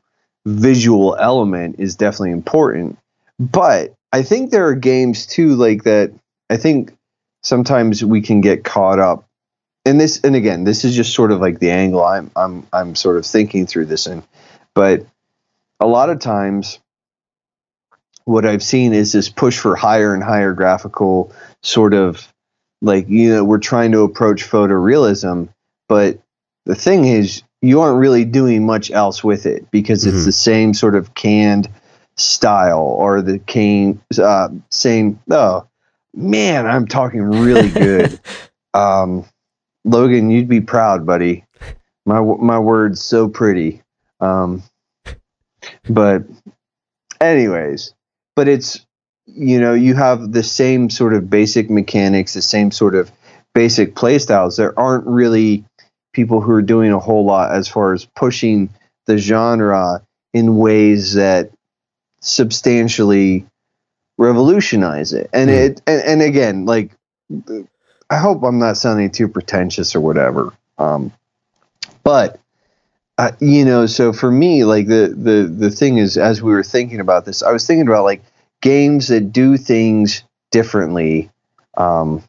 [0.47, 2.97] visual element is definitely important.
[3.41, 6.13] But I think there are games too, like that.
[6.49, 6.93] I think
[7.43, 9.25] sometimes we can get caught up
[9.85, 10.21] and this.
[10.23, 13.27] And again, this is just sort of like the angle I'm I'm I'm sort of
[13.27, 14.23] thinking through this and
[14.75, 15.05] But
[15.81, 16.79] a lot of times,
[18.25, 22.27] what I've seen is this push for higher and higher graphical sort of
[22.83, 25.49] like you know we're trying to approach photorealism,
[25.89, 26.19] but
[26.67, 30.25] the thing is you aren't really doing much else with it because it's Mhm.
[30.27, 31.69] the same sort of canned
[32.17, 35.67] style or the cane uh, same oh
[36.15, 38.21] man i'm talking really good.
[38.75, 39.25] Um
[39.85, 41.45] logan you'd be proud buddy.
[42.07, 43.83] My my words so pretty.
[44.21, 44.63] Um
[45.89, 46.23] but
[47.21, 47.95] anyways
[48.37, 48.85] but it's
[49.27, 53.11] you know you have the same sort of basic mechanics the same sort of
[53.55, 55.65] basic play styles there aren't really
[56.13, 58.69] people who are doing a whole lot as far as pushing
[59.07, 61.51] the genre in ways that
[62.21, 63.47] substantially
[64.19, 65.57] revolutionize it and Hmm.
[65.57, 66.91] it and, and again like
[68.11, 71.13] i hope i'm not sounding too pretentious or whatever um
[72.03, 72.40] but
[73.21, 76.63] uh, you know so for me like the the the thing is as we were
[76.63, 78.23] thinking about this i was thinking about like
[78.63, 81.31] games that do things differently
[81.77, 82.23] um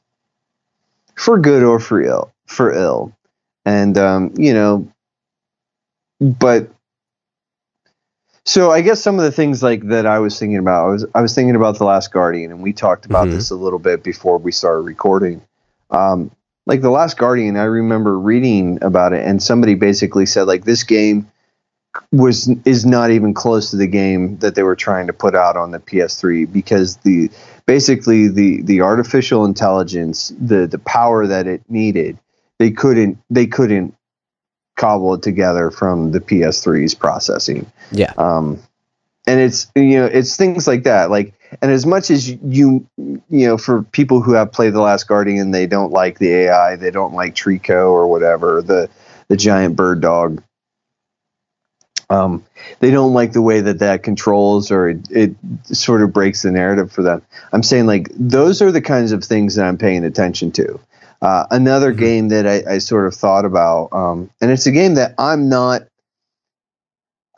[1.15, 3.13] for good or for ill for ill
[3.65, 4.87] and um you know
[6.19, 6.69] but
[8.45, 11.05] so I guess some of the things like that I was thinking about, I was
[11.15, 13.31] I was thinking about the Last Guardian, and we talked about Mhm.
[13.31, 15.41] this a little bit before we started recording.
[15.91, 16.31] Um,
[16.65, 20.83] like the Last Guardian, I remember reading about it, and somebody basically said like this
[20.83, 21.27] game
[22.11, 25.57] was is not even close to the game that they were trying to put out
[25.57, 27.29] on the PS3 because the
[27.65, 32.17] basically the the artificial intelligence, the the power that it needed,
[32.59, 33.95] they couldn't they couldn't
[34.77, 38.13] cobble it together from the PS3's processing Yeah.
[38.17, 38.59] um,
[39.27, 43.19] and it's you know it's things like that like and as much as you you
[43.29, 46.91] know for people who have played the last guardian they don't like the ai they
[46.91, 48.89] don't like trico or whatever the
[49.27, 50.41] the giant bird dog
[52.09, 52.43] um,
[52.81, 56.51] they don't like the way that that controls or it, it sort of breaks the
[56.51, 57.21] narrative for them
[57.53, 60.79] i'm saying like those are the kinds of things that i'm paying attention to
[61.21, 61.97] uh, another Mhm.
[61.99, 65.49] game that I, I sort of thought about um, and it's a game that i'm
[65.49, 65.83] not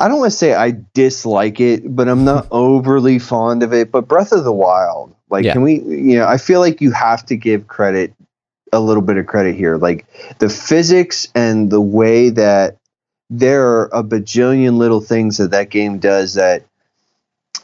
[0.04, 2.56] I don't want to say I dislike it, but I'm not hmm.
[2.56, 3.89] overly fond of it.
[3.89, 5.54] But Breath of the Wild, like, Yeah.
[5.54, 8.13] can we, you know, I feel like you have to give credit,
[8.74, 9.78] a little bit of credit here.
[9.78, 10.06] Like,
[10.39, 12.76] the physics and the way that
[13.30, 16.66] there are a bajillion little things that that game does that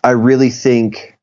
[0.02, 1.18] I really think.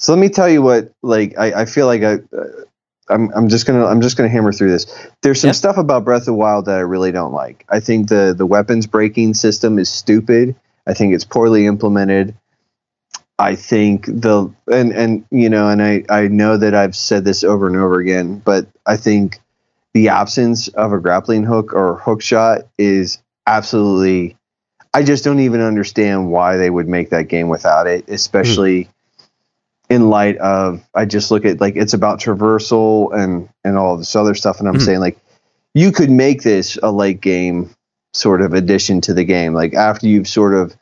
[0.00, 2.14] So let me tell you what, like, I, I feel like I.
[2.36, 2.64] Uh,
[3.08, 4.86] I'm, I'm just gonna I'm just gonna hammer through this.
[5.22, 5.52] There's some Yeah.
[5.52, 7.64] stuff about Breath of the Wild that I really don't like.
[7.68, 10.56] I think the the weapons breaking system is stupid.
[10.86, 12.34] I think it's poorly implemented.
[13.38, 17.44] I think the and and you know and I I know that I've said this
[17.44, 19.40] over and over again, but I think
[19.94, 24.36] the absence of a grappling hook or hook shot is absolutely.
[24.94, 28.14] I just don't even understand why they would make that game without it, hmm.
[28.14, 28.88] especially
[29.88, 34.16] in light of I just look at like it's about traversal and and all this
[34.16, 34.84] other stuff, and I'm Mhm.
[34.84, 35.18] saying like
[35.74, 37.70] you could make this a late game
[38.14, 40.74] sort of addition to the game, like after you've sort of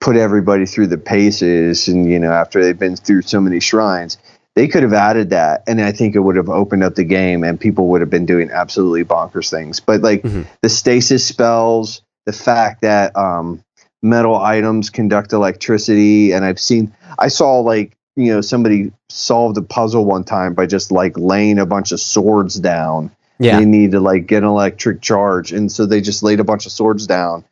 [0.00, 4.18] put everybody through the paces, and you know after they've been through so many shrines.
[4.54, 7.44] They could have added that, and I think it would have opened up the game,
[7.44, 9.80] and people would have been doing absolutely bonkers things.
[9.80, 10.46] But like Mhm.
[10.62, 13.60] the stasis spells, the fact that um,
[14.02, 19.62] metal items conduct electricity, and I've seen, I saw like you know somebody solved a
[19.62, 23.10] puzzle one time by just like laying a bunch of swords down.
[23.38, 23.58] Yeah.
[23.60, 26.64] They need to like get an electric charge, and so they just laid a bunch
[26.66, 27.44] of swords down,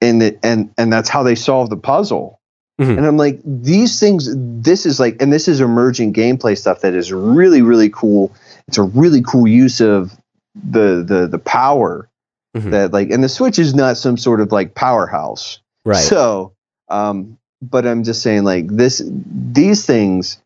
[0.00, 2.40] and it, and and that's how they solved the puzzle.
[2.80, 2.98] Mhm.
[2.98, 6.94] And I'm like, these things, this is like, and this is emerging gameplay stuff that
[6.94, 8.32] is really, really cool.
[8.66, 10.10] It's a really cool use of
[10.54, 12.08] the the the power
[12.56, 12.70] Mhm.
[12.72, 15.60] that like, and the Switch is not some sort of like powerhouse.
[15.84, 15.96] Right.
[15.96, 16.52] So,
[16.88, 20.38] um, but I'm just saying, like this, these things,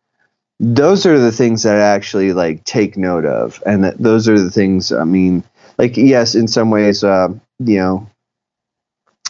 [0.59, 4.39] those are the things that I actually like take note of, and that those are
[4.39, 4.91] the things.
[4.91, 5.43] I mean,
[5.77, 8.07] like yes, in some ways, uh, you know,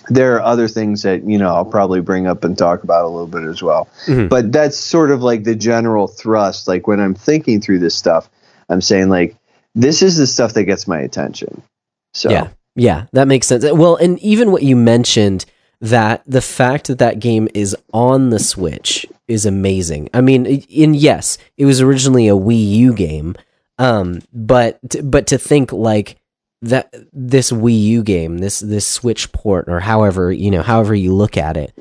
[0.09, 3.07] there are other things that you know I'll probably bring up and talk about a
[3.07, 3.87] little bit as well.
[4.05, 4.29] Mhm.
[4.29, 6.67] But that's sort of like the general thrust.
[6.67, 8.29] Like when I'm thinking through this stuff,
[8.69, 9.35] I'm saying like
[9.75, 11.61] this is the stuff that gets my attention.
[12.13, 12.49] So Yeah.
[12.79, 13.65] Yeah, that makes sense.
[13.71, 15.45] Well, and even what you mentioned
[15.81, 20.09] that the fact that that game is on the Switch is amazing.
[20.13, 23.35] I mean, in yes, it was originally a Wii U game,
[23.77, 26.17] um, but but to think like
[26.61, 31.13] that this Wii U game, this this Switch port, or however you know, however you
[31.13, 31.73] look at it,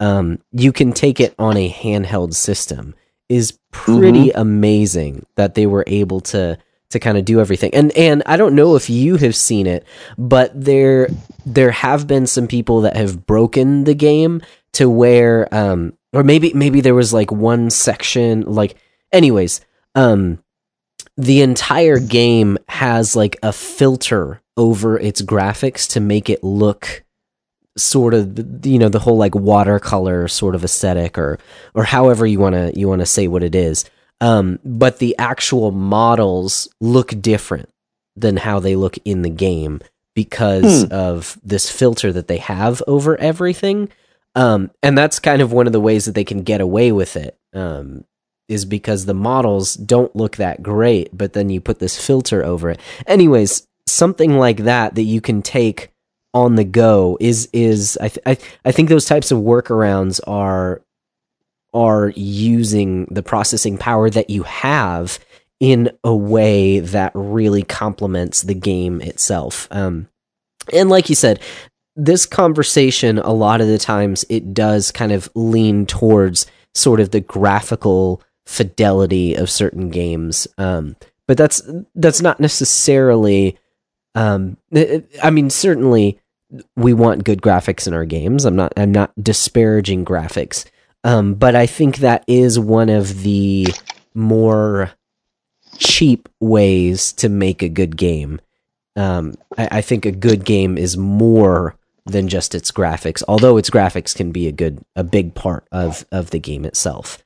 [0.00, 2.94] um, you can take it on a handheld system
[3.28, 6.58] is pretty amazing that they were able to
[6.92, 7.74] to kind of do everything.
[7.74, 9.84] And and I don't know if you have seen it,
[10.16, 11.08] but there
[11.44, 14.42] there have been some people that have broken the game
[14.74, 18.76] to where um or maybe maybe there was like one section like
[19.12, 19.60] anyways,
[19.94, 20.42] um
[21.16, 27.04] the entire game has like a filter over its graphics to make it look
[27.76, 31.38] sort of you know the whole like watercolor sort of aesthetic or
[31.74, 33.86] or however you want to you want to say what it is
[34.22, 37.68] um but the actual models look different
[38.16, 39.80] than how they look in the game
[40.14, 43.88] because of this filter that they have over everything.
[44.34, 47.16] Um and that's kind of one of the ways that they can get away with
[47.16, 48.04] it um
[48.48, 52.70] is because the models don't look that great but then you put this filter over
[52.70, 52.80] it.
[53.06, 55.90] Anyways something like that that you can take
[56.34, 60.82] on the go is is I, th- I I think those types of workarounds are
[61.74, 65.18] are using the processing power that you have
[65.60, 69.68] in a way that really complements the game itself.
[69.70, 70.08] Um,
[70.72, 71.40] and like you said,
[71.94, 77.10] this conversation a lot of the times it does kind of lean towards sort of
[77.10, 80.48] the graphical fidelity of certain games.
[80.58, 80.96] Um,
[81.28, 81.62] but that's
[81.94, 83.58] that's not necessarily.
[84.14, 84.58] Um,
[85.22, 86.18] I mean, certainly
[86.76, 88.44] we want good graphics in our games.
[88.44, 90.64] I'm not I'm not disparaging graphics.
[91.04, 93.66] Um, but I think that is one of the
[94.14, 94.92] more
[95.78, 98.40] cheap ways to make a good game.
[98.96, 103.70] Um, I, I think a good game is more than just its graphics, although its
[103.70, 107.24] graphics can be a good a big part of of the game itself.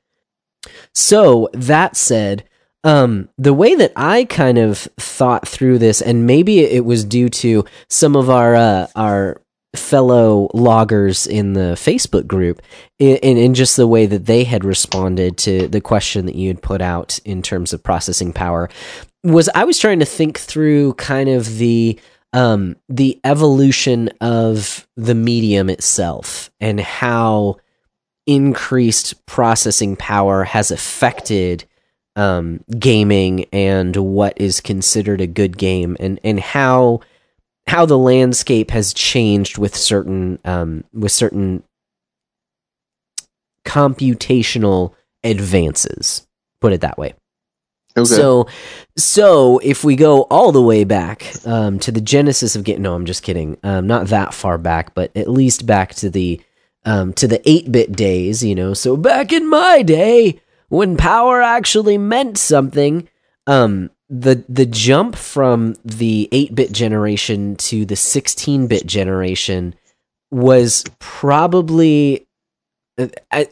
[0.93, 2.43] So that said,
[2.83, 7.29] um, the way that I kind of thought through this, and maybe it was due
[7.29, 9.41] to some of our uh, our
[9.77, 12.61] fellow loggers in the Facebook group,
[12.99, 16.61] in, in just the way that they had responded to the question that you had
[16.61, 18.69] put out in terms of processing power,
[19.23, 21.99] was I was trying to think through kind of the
[22.33, 27.57] um, the evolution of the medium itself and how
[28.25, 31.65] increased processing power has affected
[32.17, 36.99] um, gaming and what is considered a good game and and how
[37.67, 41.63] how the landscape has changed with certain um, with certain
[43.65, 44.93] computational
[45.23, 46.25] advances
[46.61, 47.13] put it that way
[47.97, 48.05] Okay.
[48.05, 48.47] so,
[48.95, 52.93] so if we go all the way back um, to the genesis of getting, no,
[52.93, 53.57] I'm just kidding.
[53.63, 56.39] Um, not that far back, but at least back to the
[56.85, 58.43] um, to the eight bit days.
[58.43, 60.39] You know, so back in my day
[60.69, 63.09] when power actually meant something.
[63.47, 69.75] Um, the the jump from the eight bit generation to the sixteen bit generation
[70.31, 72.27] was probably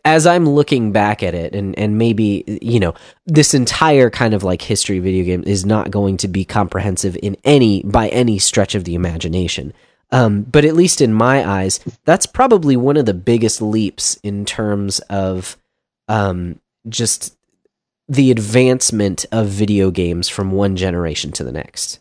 [0.04, 2.96] as I'm looking back at it, and and maybe you know
[3.26, 7.38] this entire kind of like history video game is not going to be comprehensive in
[7.44, 9.74] any by any stretch of the imagination.
[10.12, 14.46] Um, but at least in my eyes, that's probably one of the biggest leaps in
[14.46, 15.58] terms of
[16.08, 17.35] um, just
[18.08, 22.00] the advancement of video games from one generation to the next.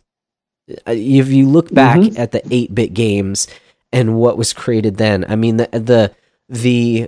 [0.87, 2.17] Uh, If you look back Mhm.
[2.19, 3.47] at the 8-bit games
[3.91, 6.11] and what was created then, I mean the the
[6.47, 7.07] the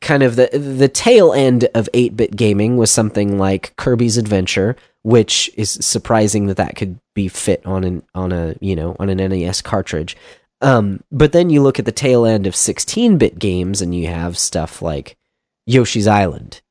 [0.00, 5.50] kind of the the tail end of 8-bit gaming was something like Kirby's Adventure, which
[5.56, 9.18] is surprising that that could be fit on an on a, you know, on an
[9.18, 10.16] NES cartridge.
[10.60, 14.36] Um, but then you look at the tail end of 16-bit games and you have
[14.38, 15.16] stuff like
[15.66, 16.62] Yoshi's Island.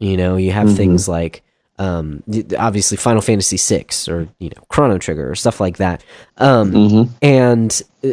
[0.00, 0.76] You know, you have Mhm.
[0.76, 1.42] things like
[1.80, 2.22] um,
[2.58, 6.02] obviously Final Fantasy VI or you know Chrono Trigger or stuff like that.
[6.36, 7.12] Um, Mm-hmm.
[7.22, 8.08] and uh,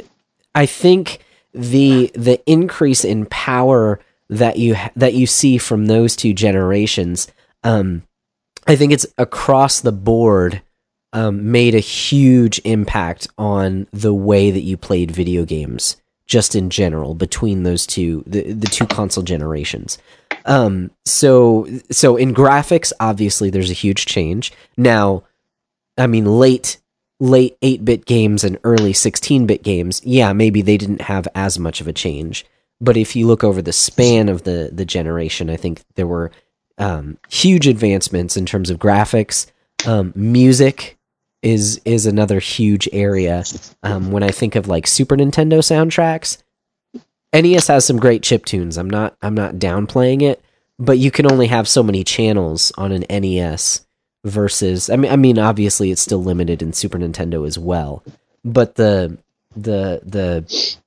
[0.54, 1.20] I think
[1.54, 7.28] the the increase in power that you ha- that you see from those two generations,
[7.64, 8.04] um,
[8.68, 10.62] I think it's across the board
[11.14, 15.96] um, made a huge impact on the way that you played video games,
[16.28, 19.98] just in general between those two the the two console generations.
[20.46, 25.24] Um, so so in graphics, obviously, there's a huge change now.
[25.98, 26.78] I mean, late
[27.20, 31.88] late 8-bit games and early 16-bit games, yeah, maybe they didn't have as much of
[31.88, 32.46] a change.
[32.82, 36.32] But if you look over the span of the the generation, I think there were
[36.78, 39.48] um, huge advancements in terms of graphics.
[39.88, 40.98] Um, music
[41.41, 43.43] is is another huge area.
[43.84, 46.38] Um, when I think of like Super Nintendo soundtracks,
[47.42, 48.78] NES has some great chip tunes.
[48.78, 50.42] I'm not I'm not downplaying it,
[50.80, 53.86] but you can only have so many channels on an NES
[54.24, 58.04] versus I mean I mean obviously it's still limited in Super Nintendo as well.
[58.44, 59.18] But the
[59.56, 60.78] the the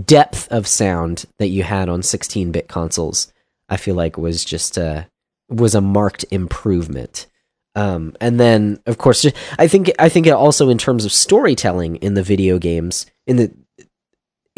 [0.00, 3.32] depth of sound that you had on 16-bit consoles
[3.68, 5.08] I feel like was just a
[5.48, 7.26] was a marked improvement.
[7.74, 9.26] Um, and then of course
[9.58, 13.52] I think I think also in terms of storytelling in the video games in the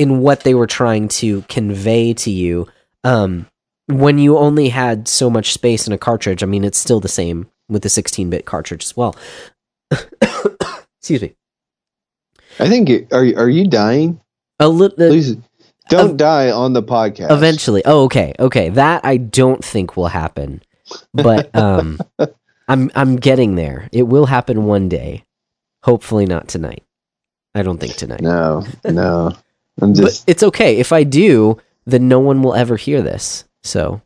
[0.00, 2.66] in what they were trying to convey to you.
[3.04, 3.46] Um,
[3.86, 7.08] when you only had so much space in a cartridge i mean it's still the
[7.08, 9.16] same with the 16-bit cartridge as well.
[10.98, 11.34] Excuse me.
[12.58, 14.20] I think you, are you- are you dying?
[14.58, 15.36] a little Please
[15.88, 17.30] don't uh, die on the podcast.
[17.30, 17.82] eventually.
[17.84, 18.34] Oh okay.
[18.38, 18.68] Okay.
[18.70, 20.62] That i don't think will happen.
[21.14, 21.98] But um
[22.68, 23.88] i'm i'm getting there.
[23.92, 25.24] It will happen one day.
[25.82, 26.84] Hopefully not tonight.
[27.54, 28.20] I don't think tonight.
[28.20, 29.32] No, no.
[29.80, 34.00] I'm but it's okay if i do then no one will ever hear this so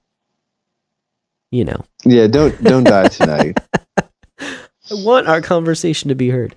[1.50, 2.26] you know yeah.
[2.26, 3.58] Don't don't die tonight.
[3.98, 4.54] i
[4.90, 6.54] want our conversation to be heard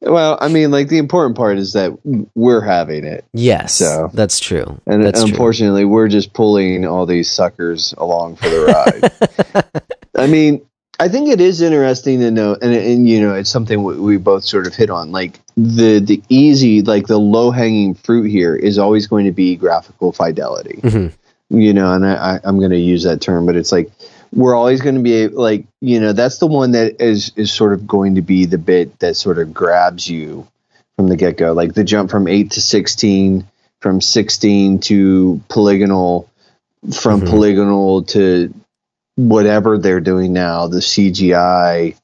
[0.00, 1.90] Well, I mean, like the important part is that
[2.34, 5.30] we're having it, yes So- that's true and that's true.
[5.30, 8.60] unfortunately, we're just pulling all these suckers along for the
[9.54, 9.72] ride.
[10.16, 10.64] I mean,
[10.98, 14.16] I think it is interesting to know, and, and you know, it's something we, we
[14.16, 15.12] both sort of hit on.
[15.12, 19.56] Like the the easy, like the low hanging fruit here is always going to be
[19.56, 20.80] graphical fidelity.
[20.82, 21.12] Mhm.
[21.50, 23.90] You know, and I, I, I'm going to use that term, but it's like
[24.32, 27.72] we're always going to be like, you know, that's the one that is is sort
[27.72, 30.48] of going to be the bit that sort of grabs you
[30.96, 33.46] from the get go, like the jump from eight to sixteen,
[33.80, 36.28] from sixteen to polygonal,
[36.94, 37.28] from Mhm.
[37.28, 38.52] polygonal to
[39.16, 41.96] whatever they're doing now, the CGI,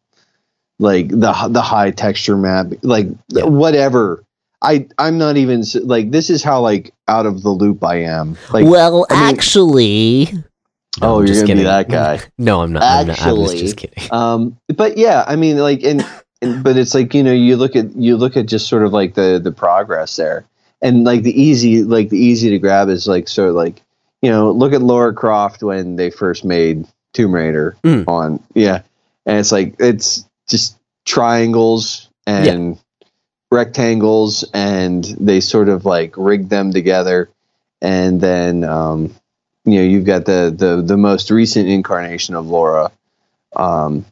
[0.79, 3.45] like the the high texture map, like Yeah.
[3.45, 4.25] whatever.
[4.61, 8.37] I I'm not even like this is how like out of the loop I am.
[8.53, 10.29] Like well, I mean- actually,
[11.01, 11.65] Oh, I'm you're just gonna be kidding.
[11.65, 12.21] that guy.
[12.39, 15.57] no i'm not, I'm not i was Actually, just kidding um but yeah i mean
[15.57, 16.07] like and,
[16.43, 18.93] and but it's like you know you look at you look at just sort of
[18.93, 20.45] like the the progress there
[20.83, 23.81] and like the easy like the easy to grab is like sort of like
[24.21, 28.09] you know look at lara croft when they first made tomb raider Mm.
[28.09, 28.83] on yeah.
[29.27, 32.47] And it's like it's just triangles and
[33.51, 37.29] rectangles and they sort of like rig them together.
[37.81, 39.15] And then um
[39.65, 42.91] you know you've got the the the most recent incarnation of lara
[43.55, 44.05] um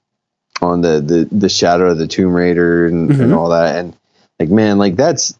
[0.60, 3.36] on the the the shadow of the tomb raider and, and Mhm.
[3.36, 3.76] all that.
[3.76, 3.94] And
[4.38, 5.34] like man like that's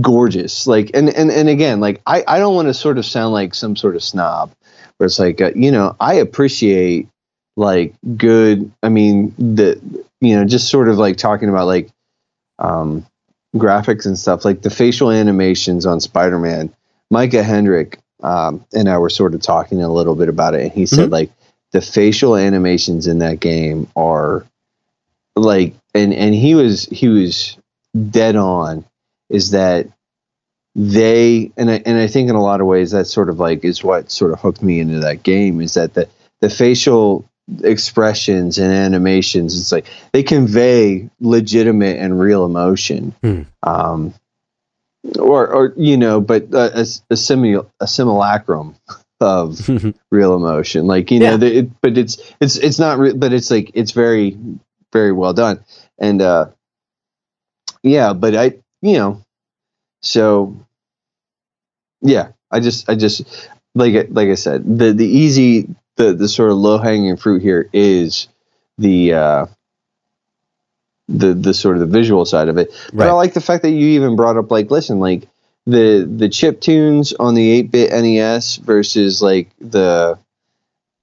[0.00, 0.66] gorgeous.
[0.66, 3.54] Like and and, and again like i i don't want to sort of sound like
[3.54, 4.52] some sort of snob
[4.98, 7.08] where it's like uh, you know i appreciate
[7.56, 9.80] like good i mean the
[10.20, 11.88] you know just sort of like talking about like
[12.58, 13.04] um
[13.56, 16.72] graphics and stuff like the facial animations on spider-man
[17.10, 20.72] micah hendrick um and i were sort of talking a little bit about it and
[20.72, 21.12] he said Mhm.
[21.12, 21.30] like
[21.72, 24.44] the facial animations in that game are
[25.36, 27.56] like and and he was he was
[28.10, 28.84] dead on
[29.30, 29.86] is that
[30.78, 33.64] they and I, and I think in a lot of ways that sort of like
[33.64, 36.08] is what sort of hooked me into that game is that the
[36.40, 37.28] the facial
[37.64, 43.42] expressions and animations it's like they convey legitimate and real emotion Hmm.
[43.62, 44.14] um
[45.18, 48.76] or or you know but a, a, a simul a simulacrum
[49.20, 49.68] of
[50.12, 50.86] real emotion.
[50.86, 52.98] Like you know, the, it, but it's it's it's not.
[52.98, 54.36] Re- but it's like it's very
[54.92, 55.64] very well done.
[55.98, 56.50] And uh
[57.82, 58.44] yeah, but I
[58.80, 59.22] you know,
[60.02, 60.64] so
[62.00, 63.22] yeah, I just I just
[63.74, 67.42] like I- like I said, the the easy the the sort of low hanging fruit
[67.42, 68.28] here is
[68.78, 69.46] the uh
[71.08, 72.70] the the sort of the visual side of it.
[72.92, 75.28] But I like the fact that you even brought up like listen, like
[75.66, 80.18] the the chip tunes on the 8-bit NES versus like the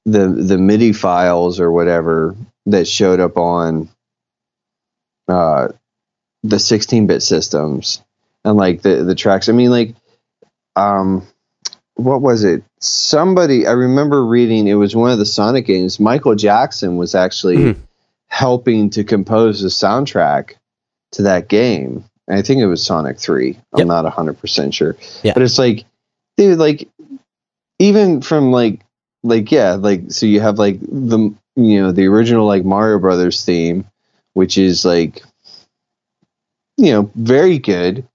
[0.05, 2.35] the the MIDI files or whatever
[2.67, 3.89] that showed up on
[5.27, 5.69] uh
[6.43, 8.01] the 16-bit systems
[8.43, 9.49] and like the the tracks.
[9.49, 9.95] I mean like
[10.75, 11.25] um
[11.95, 12.63] what was it?
[12.81, 15.99] Somebody I remember reading it was one of the Sonic games.
[15.99, 17.77] Michael Jackson was actually Mhm.
[18.27, 20.55] helping to compose the soundtrack
[21.13, 22.03] to that game.
[22.27, 23.57] And I think it was Sonic 3.
[23.73, 24.97] I'm not 100% sure.
[25.23, 25.33] Yeah.
[25.33, 25.85] But it's like
[26.37, 26.89] dude like
[27.79, 28.81] even from like
[29.23, 33.45] like yeah, like so you have like the you know, the original like Mario Brothers
[33.45, 33.85] theme
[34.33, 35.23] which is like
[36.77, 38.05] you know, very good,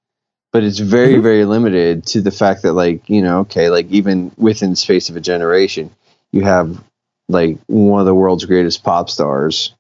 [0.53, 1.23] but it's very Mhm.
[1.23, 5.09] very limited to the fact that like, you know, okay, like even within the space
[5.09, 5.91] of a generation,
[6.33, 6.83] you have
[7.29, 9.73] like one of the world's greatest pop stars,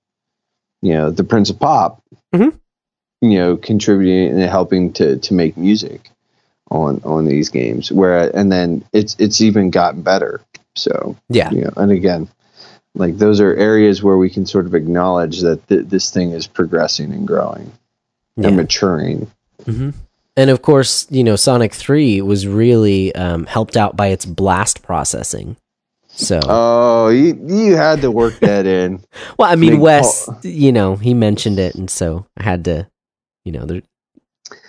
[0.82, 2.02] you know, the Prince of Pop,
[2.32, 2.52] Mhm.
[3.20, 6.10] you know, contributing and helping to to make music
[6.70, 7.90] on on these games.
[7.90, 10.40] Where and then it's it's even gotten better.
[10.76, 11.50] So Yeah.
[11.50, 12.28] you know, and again,
[12.94, 16.46] like those are areas where we can sort of acknowledge that th- this thing is
[16.46, 17.72] progressing and growing
[18.36, 18.48] Yeah.
[18.48, 19.26] and maturing.
[19.66, 19.90] hmm
[20.40, 24.82] And of course, you know, Sonic 3 was really um, helped out by its blast
[24.82, 25.58] processing.
[26.08, 29.04] So, Oh, you you had to work that in.
[29.38, 32.88] well, I mean, Big Wes, you know, he mentioned it, and so I had to,
[33.44, 33.84] you know, there, it,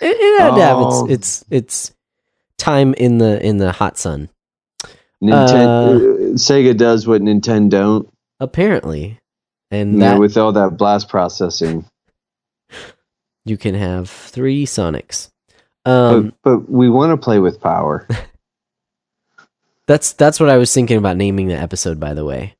[0.02, 1.06] it had to have Oh.
[1.06, 1.94] its, its its
[2.58, 4.28] time in the in the hot sun.
[5.24, 8.08] Nintendo, uh, Sega does what Nintendo don't.
[8.40, 9.18] Apparently,
[9.70, 11.86] and you that with all that blast processing.
[13.46, 15.31] you can have three Sonics.
[15.84, 18.06] But, Um, but we want to play with power.
[19.86, 21.98] that's that's what I was thinking about naming the episode.
[21.98, 22.54] By the way,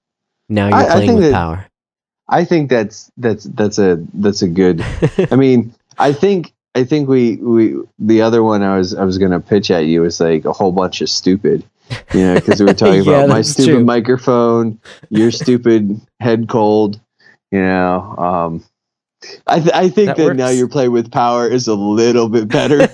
[0.48, 1.66] now you're I- I playing think with that- power.
[2.28, 4.82] I think that's that's that's a that's a good.
[5.30, 9.18] I mean, I think I think we we the other one I was I was
[9.18, 11.62] gonna pitch at you was like a whole bunch of stupid,
[12.14, 13.84] you know, because we were talking Yeah, about my stupid true.
[13.84, 16.98] microphone, your stupid head cold,
[17.50, 18.00] you know.
[18.16, 18.64] Um,
[19.46, 20.56] I th- I think That that, now works.
[20.56, 22.88] your play with power is a little bit better.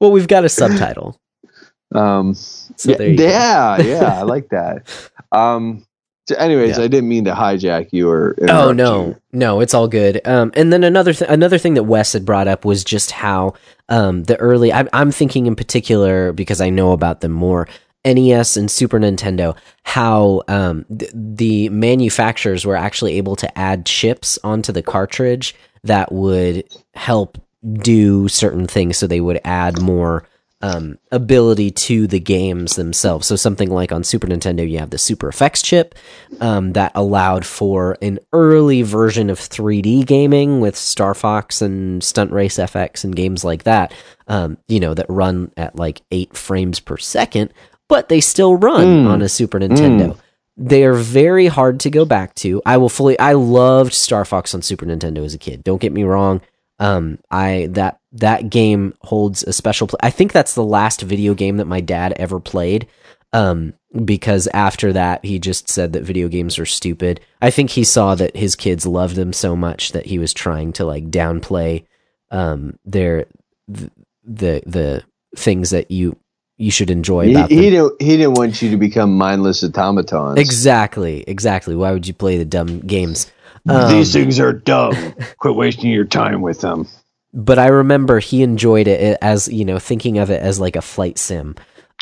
[0.00, 1.18] Well, we've got a subtitle.
[1.94, 3.24] um, So yeah, there you go.
[3.24, 4.86] yeah, yeah, I like that.
[5.32, 5.84] Um,
[6.28, 6.84] so anyways, Yeah.
[6.84, 9.16] I didn't mean to hijack you or Oh no, you.
[9.32, 10.20] no, it's all good.
[10.26, 13.54] Um, and then another th- another thing that Wes had brought up was just how
[13.88, 14.70] um, the early.
[14.72, 17.66] I'm, I'm thinking in particular because I know about them more.
[18.04, 24.38] NES and Super Nintendo, how um, th- the manufacturers were actually able to add chips
[24.44, 27.38] onto the cartridge that would help
[27.74, 28.96] do certain things.
[28.96, 30.24] So they would add more
[30.60, 33.28] um, ability to the games themselves.
[33.28, 35.94] So something like on Super Nintendo, you have the Super FX chip
[36.40, 42.32] um, that allowed for an early version of 3D gaming with Star Fox and Stunt
[42.32, 43.92] Race FX and games like that.
[44.26, 47.52] Um, you know that run at like eight frames per second,
[47.88, 49.06] but they still run Mm.
[49.08, 50.18] on a Super Nintendo.
[50.56, 52.60] They are very hard to go back to.
[52.66, 53.16] I will fully.
[53.20, 55.62] I loved Star Fox on Super Nintendo as a kid.
[55.62, 56.40] Don't get me wrong.
[56.78, 59.86] Um, I that that game holds a special.
[59.86, 62.86] Pl- I think that's the last video game that my dad ever played.
[63.32, 63.74] Um,
[64.04, 67.20] because after that, he just said that video games are stupid.
[67.42, 70.72] I think he saw that his kids loved them so much that he was trying
[70.74, 71.84] to like downplay
[72.30, 73.26] um their
[73.66, 73.90] the
[74.24, 75.04] the, the
[75.36, 76.16] things that you
[76.58, 78.02] you should enjoy He, about he didn't.
[78.02, 80.38] He didn't want you to become mindless automatons.
[80.38, 81.76] Exactly, exactly.
[81.76, 83.30] Why would you play the dumb games?
[83.68, 84.94] Um, These things are dumb.
[85.38, 86.86] Quit wasting your time with them.
[87.34, 90.82] but I remember he enjoyed it as you know, thinking of it as like a
[90.82, 91.54] flight sim.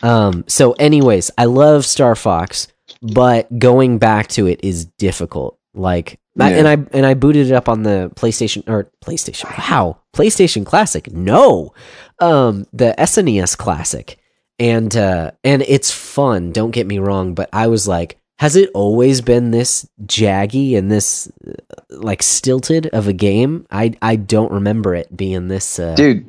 [0.03, 2.69] Um, so, anyways, I love Star Fox,
[3.01, 5.59] but going back to it is difficult.
[5.75, 9.45] Like, I- and I and I booted it up on the PlayStation or PlayStation.
[9.59, 11.11] Wow, PlayStation Classic.
[11.11, 11.73] No,
[12.21, 14.19] um, the SNES Classic,
[14.59, 16.53] and uh, and it's fun.
[16.53, 20.91] Don't get me wrong, but I was like, has it always been this jaggy and
[20.91, 21.53] this uh,
[21.91, 23.67] like stilted of a game?
[23.71, 25.79] I I don't remember it being this.
[25.79, 26.27] Uh, Dude,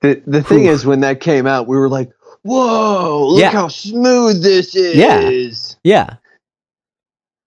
[0.00, 0.70] the the thing Whew.
[0.70, 2.10] is, when that came out, we were like,
[2.42, 3.26] "Whoa!
[3.28, 3.50] Look Yeah.
[3.50, 5.30] how smooth this is." Yeah.
[5.82, 6.16] Yeah.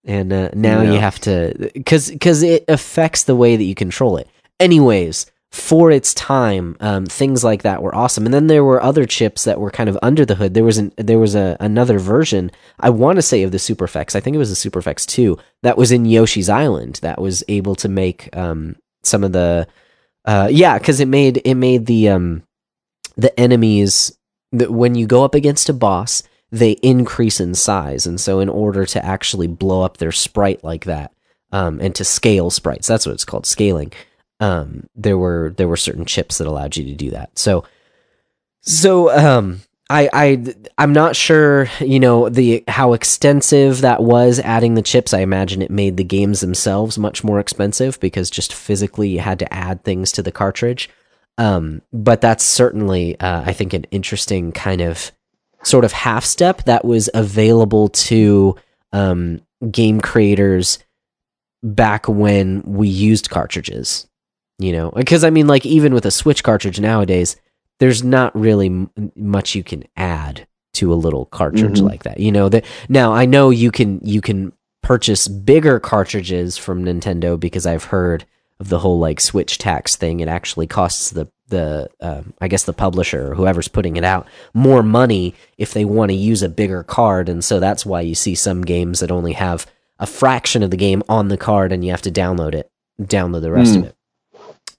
[0.06, 4.18] And uh, now you have to cuz cuz it affects the way that you control
[4.18, 4.28] it.
[4.60, 8.26] Anyways, for its time, um, things like that were awesome.
[8.26, 10.56] And then there were other chips that were kind of under the hood.
[10.56, 12.50] There was an, there was a, another version,
[12.80, 14.16] I want to say of the SuperFX.
[14.16, 17.76] I think it was the SuperFX 2 that was in Yoshi's Island that was able
[17.76, 19.68] to make um, some of the
[20.26, 22.42] uh, yeah, because it made it made the um,
[23.16, 24.18] the enemies
[24.54, 28.50] that when you go up against a boss, they increase in size, and so in
[28.50, 31.14] order to actually blow up their sprite like that,
[31.52, 33.92] um, and to scale sprites, that's what it's called, scaling
[34.40, 37.38] um, there were there were certain chips that allowed you to do that.
[37.38, 37.64] So
[38.62, 44.74] so um, I I I'm not sure you know the how extensive that was adding
[44.74, 45.14] the chips.
[45.14, 49.40] I imagine it made the games themselves much more expensive because just physically you had
[49.40, 50.90] to add things to the cartridge.
[51.38, 55.12] Um, but that's certainly uh, I think an interesting kind of
[55.64, 58.56] sort of half step that was available to
[58.92, 60.80] um, game creators
[61.64, 64.08] back when we used cartridges
[64.60, 67.36] you know because i mean like even with a switch cartridge nowadays
[67.80, 71.88] there's not really m- much you can add to a little cartridge Mhm.
[71.90, 76.58] like that you know that now i know you can you can purchase bigger cartridges
[76.58, 78.26] from nintendo because i've heard
[78.60, 82.64] of the whole like switch tax thing it actually costs the the um, i guess
[82.64, 86.50] the publisher or whoever's putting it out more money if they want to use a
[86.50, 89.66] bigger card and so that's why you see some games that only have
[90.00, 93.42] a fraction of the game on the card and you have to download it download
[93.42, 93.80] the rest Hmm.
[93.82, 93.96] of it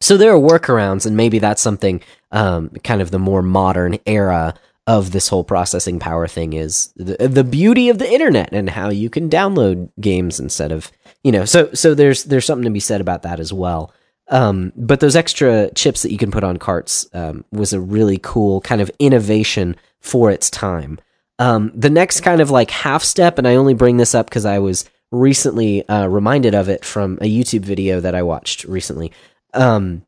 [0.04, 4.54] so there are workarounds, and maybe that's something um, kind of the more modern era
[4.86, 8.90] of this whole processing power thing is the, the beauty of the internet and how
[8.90, 10.92] you can download games instead of
[11.22, 11.46] you know.
[11.46, 13.94] So so there's there's something to be said about that as well.
[14.28, 18.18] Um, but those extra chips that you can put on carts um, was a really
[18.22, 20.98] cool kind of innovation for its time.
[21.38, 24.44] Um, the next kind of like half step, and I only bring this up because
[24.44, 29.12] I was recently uh, reminded of it from a YouTube video that I watched recently
[29.54, 30.04] um,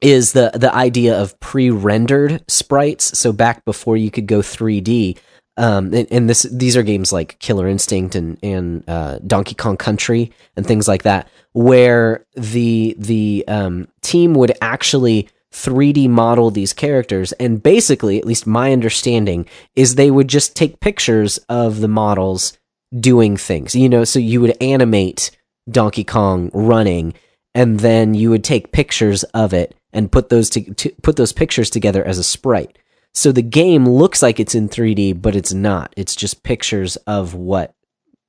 [0.00, 3.18] is the the idea of pre-rendered sprites.
[3.18, 5.18] So back before you could go 3D,
[5.56, 9.76] um, and, and this these are games like Killer Instinct and and uh, Donkey Kong
[9.76, 16.72] Country and things like that, where the the um, team would actually 3D model these
[16.72, 21.88] characters, and basically, at least my understanding is they would just take pictures of the
[21.88, 22.56] models
[22.98, 23.74] doing things.
[23.74, 25.32] You know, so you would animate
[25.68, 27.14] Donkey Kong running
[27.58, 31.32] and then you would take pictures of it and put those to, to put those
[31.32, 32.78] pictures together as a sprite.
[33.14, 35.92] So the game looks like it's in 3D, but it's not.
[35.96, 37.74] It's just pictures of what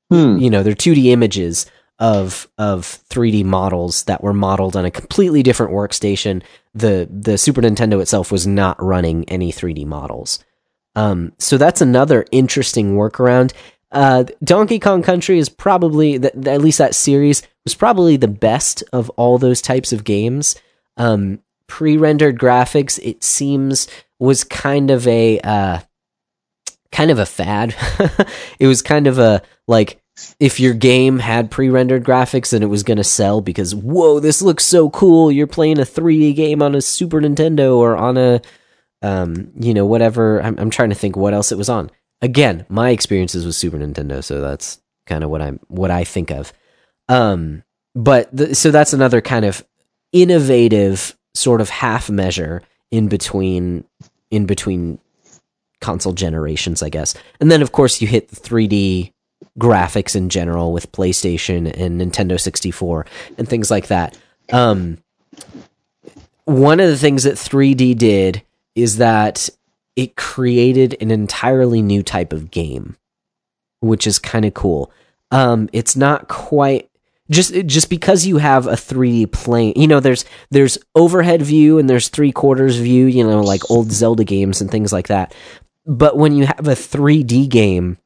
[0.10, 0.38] Hmm.
[0.40, 0.64] you know.
[0.64, 1.68] They're 2D images
[2.00, 6.42] of of 3D models that were modeled on a completely different workstation.
[6.74, 10.40] the The Super Nintendo itself was not running any 3D models.
[10.96, 13.54] Um, so that's another interesting workaround.
[13.92, 18.28] Uh, Donkey Kong Country is probably th- th- at least that series was probably the
[18.28, 20.56] best of all those types of games.
[20.98, 23.88] Um, pre-rendered graphics, it seems,
[24.20, 25.80] was kind of a uh,
[26.92, 27.76] kind of a fad.
[28.60, 30.02] it was kind of a like
[30.40, 34.42] if your game had pre-rendered graphics then it was going to sell because whoa, this
[34.42, 35.32] looks so cool.
[35.32, 38.42] You're playing a 3D game on a Super Nintendo or on a
[39.02, 40.42] um, you know, whatever.
[40.42, 41.90] I'm, I'm trying to think what else it was on.
[42.22, 46.32] Again, my experiences with Super Nintendo, so that's kind of what I'm what I think
[46.32, 46.54] of.
[47.08, 47.64] Um,
[47.96, 49.66] but the, so that's another kind of
[50.12, 52.62] innovative sort of half measure
[52.92, 53.86] in between
[54.32, 55.00] in between
[55.82, 57.16] console generations, I guess.
[57.40, 59.14] And then of course you hit the 3D
[59.58, 63.06] graphics in general with PlayStation and Nintendo 64
[63.38, 64.18] and things like that.
[64.52, 64.98] Um,
[66.46, 68.44] one of the things that 3D did
[68.76, 69.50] is that
[70.00, 72.96] it created an entirely new type of game,
[73.82, 74.94] which is kind of cool.
[75.30, 76.90] Um, it's not quite
[77.30, 79.74] just just because you have a 3D plane.
[79.76, 83.08] You know, there's there's overhead view and there's three quarters view.
[83.08, 85.36] You know, like old Zelda games and things like that.
[85.86, 87.98] But when you have a 3D game,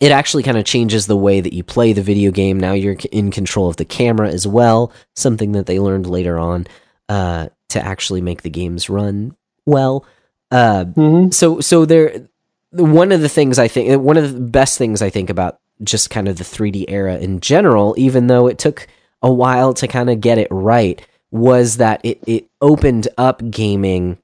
[0.00, 2.58] it actually kind of changes the way that you play the video game.
[2.58, 6.66] Now you're in control of the camera as well, something that they learned later on
[7.08, 10.04] uh, to actually make the games run well.
[10.52, 11.32] Uh, Mhm.
[11.34, 12.28] so so there
[12.72, 16.10] one of the things I think one of the best things I think about just
[16.10, 18.86] kind of the 3D era in general, even though it took
[19.22, 24.18] a while to kind of get it right, was that it, it opened up gaming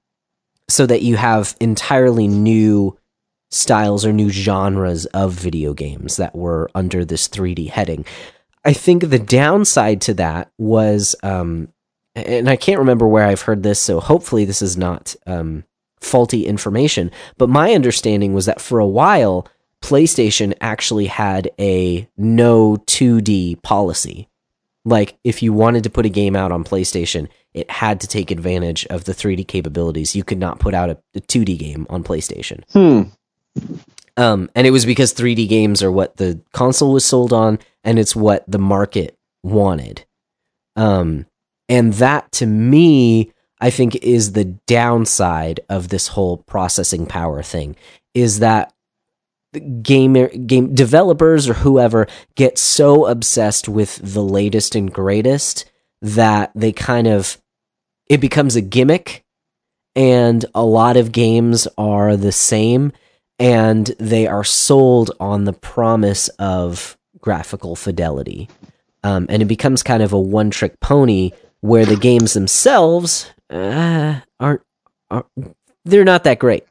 [0.68, 2.96] so that you have entirely new
[3.50, 8.04] styles or new genres of video games that were under this 3D heading.
[8.64, 11.68] I think the downside to that was, um,
[12.14, 15.64] and I can't remember where I've heard this, so hopefully this is not um,
[16.00, 19.46] faulty information, but my understanding was that for a while,
[19.82, 24.28] PlayStation actually had a no 2D policy.
[24.84, 28.30] Like if you wanted to put a game out on PlayStation, it had to take
[28.30, 30.16] advantage of the 3D capabilities.
[30.16, 32.62] You could not put out a, a 2D game on PlayStation.
[32.72, 33.10] Hmm.
[34.16, 37.98] Um, and it was because 3D games are what the console was sold on, and
[37.98, 40.04] it's what the market wanted.
[40.74, 41.26] Um,
[41.68, 47.76] and that to me, I think, is the downside of this whole processing power thing.
[48.14, 48.72] Is that
[49.82, 50.12] game
[50.46, 55.70] game developers or whoever get so obsessed with the latest and greatest
[56.02, 57.40] that they kind of
[58.08, 59.24] it becomes a gimmick
[59.96, 62.92] and a lot of games are the same
[63.38, 68.48] and they are sold on the promise of graphical fidelity
[69.02, 71.30] um, and it becomes kind of a one trick pony
[71.60, 74.62] where the games themselves uh, aren't,
[75.10, 75.26] aren't
[75.84, 76.64] they're not that great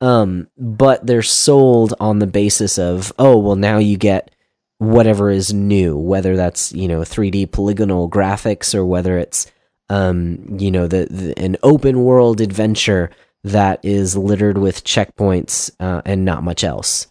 [0.00, 4.30] um, but they're sold on the basis of oh well now you get
[4.78, 9.50] whatever is new whether that's you know 3d polygonal graphics or whether it's
[9.88, 13.10] um, you know the, the an open world adventure
[13.42, 17.08] that is littered with checkpoints uh, and not much else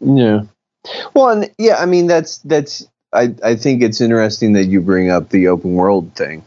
[0.00, 0.42] Yeah.
[1.14, 5.10] Well, and yeah, I mean that's that's I I think it's interesting that you bring
[5.10, 6.44] up the open world thing.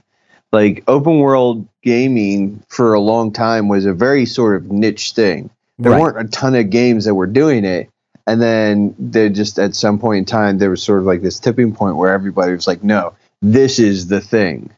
[0.52, 5.50] Like open world gaming for a long time was a very sort of niche thing.
[5.78, 6.02] There Right.
[6.02, 7.90] weren't a ton of games that were doing it.
[8.28, 11.40] And then they just at some point in time there was sort of like this
[11.40, 14.72] tipping point where everybody was like, no, this is the thing.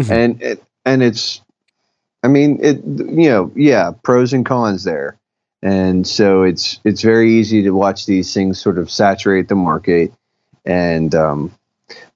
[0.00, 0.10] Mhm.
[0.10, 1.40] And it and it's
[2.22, 5.16] I mean it you know, yeah, pros and cons there.
[5.62, 10.12] And so it's it's very easy to watch these things sort of saturate the market.
[10.66, 11.52] And um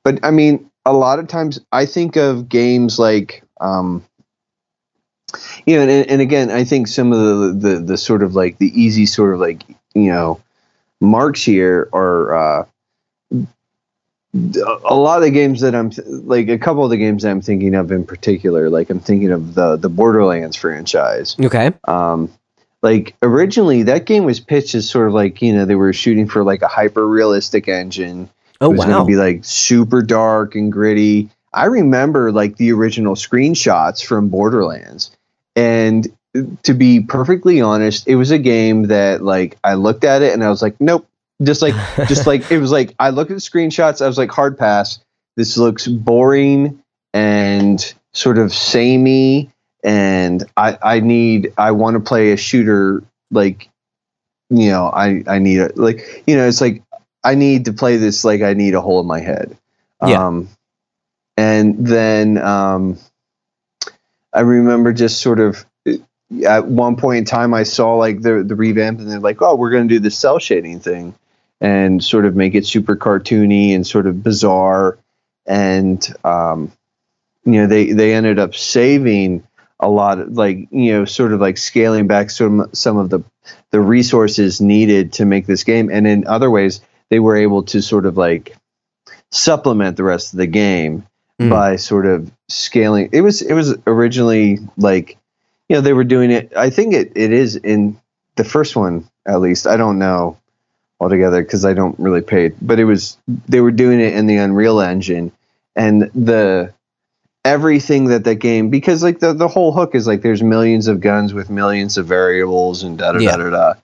[0.02, 4.04] but I mean a lot of times I think of games like um
[5.66, 8.58] you know, and, and again, I think some of the, the the sort of like
[8.58, 9.64] the easy sort of like
[9.94, 10.40] you know
[11.00, 12.66] marks here are uh,
[14.32, 17.42] a lot of the games that I'm like a couple of the games that I'm
[17.42, 18.70] thinking of in particular.
[18.70, 21.36] Like I'm thinking of the the Borderlands franchise.
[21.40, 22.32] okay Um,
[22.82, 26.28] like originally, that game was pitched as sort of like you know they were shooting
[26.28, 28.30] for like a hyper realistic engine
[28.60, 31.30] oh it was going to be like super dark and gritty.
[31.52, 35.10] I remember like the original screenshots from Borderlands.
[35.54, 36.06] And
[36.64, 40.44] to be perfectly honest, it was a game that like I looked at it and
[40.44, 41.08] I was like, nope.
[41.42, 41.74] Just like
[42.08, 44.98] just like it was like I looked at the screenshots, I was like hard pass.
[45.36, 46.82] This looks boring
[47.12, 49.50] and sort of samey
[49.84, 53.68] and I I need I want to play a shooter like
[54.50, 56.82] you know, I I need a like you know, it's like
[57.26, 59.58] I need to play this like I need a hole in my head.
[60.06, 60.24] Yeah.
[60.24, 60.48] Um,
[61.36, 62.98] and then um,
[64.32, 65.66] I remember just sort of
[66.46, 69.56] at one point in time I saw like the the revamp and they're like, oh,
[69.56, 71.16] we're going to do the cel shading thing
[71.60, 74.96] and sort of make it super cartoony and sort of bizarre.
[75.46, 76.70] And um,
[77.44, 79.42] you know, they they ended up saving
[79.80, 83.20] a lot of like you know sort of like scaling back some some of the
[83.72, 86.80] the resources needed to make this game and in other ways
[87.10, 88.56] they were able to sort of like
[89.30, 91.06] supplement the rest of the game
[91.38, 91.50] Mm.
[91.50, 93.10] by sort of scaling.
[93.12, 95.18] It was it was originally like
[95.68, 98.00] you know they were doing it i think it, it is in
[98.36, 99.66] the first one at least.
[99.66, 100.38] I don't know
[100.98, 104.36] altogether because i don't really pay but it was they were doing it in the
[104.38, 105.30] unreal engine.
[105.74, 106.72] And the
[107.44, 111.00] everything that that game because like the, the whole hook is like there's millions of
[111.00, 113.74] guns with millions of variables and da da da da da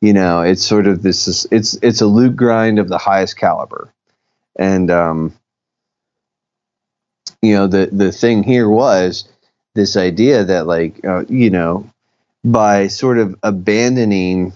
[0.00, 3.36] you know it's sort of this is it's it's a loot grind of the highest
[3.36, 3.92] caliber.
[4.56, 5.34] And um
[7.42, 9.28] you know the the thing here was
[9.74, 11.88] this idea that like uh, you know
[12.44, 14.52] by sort of abandoning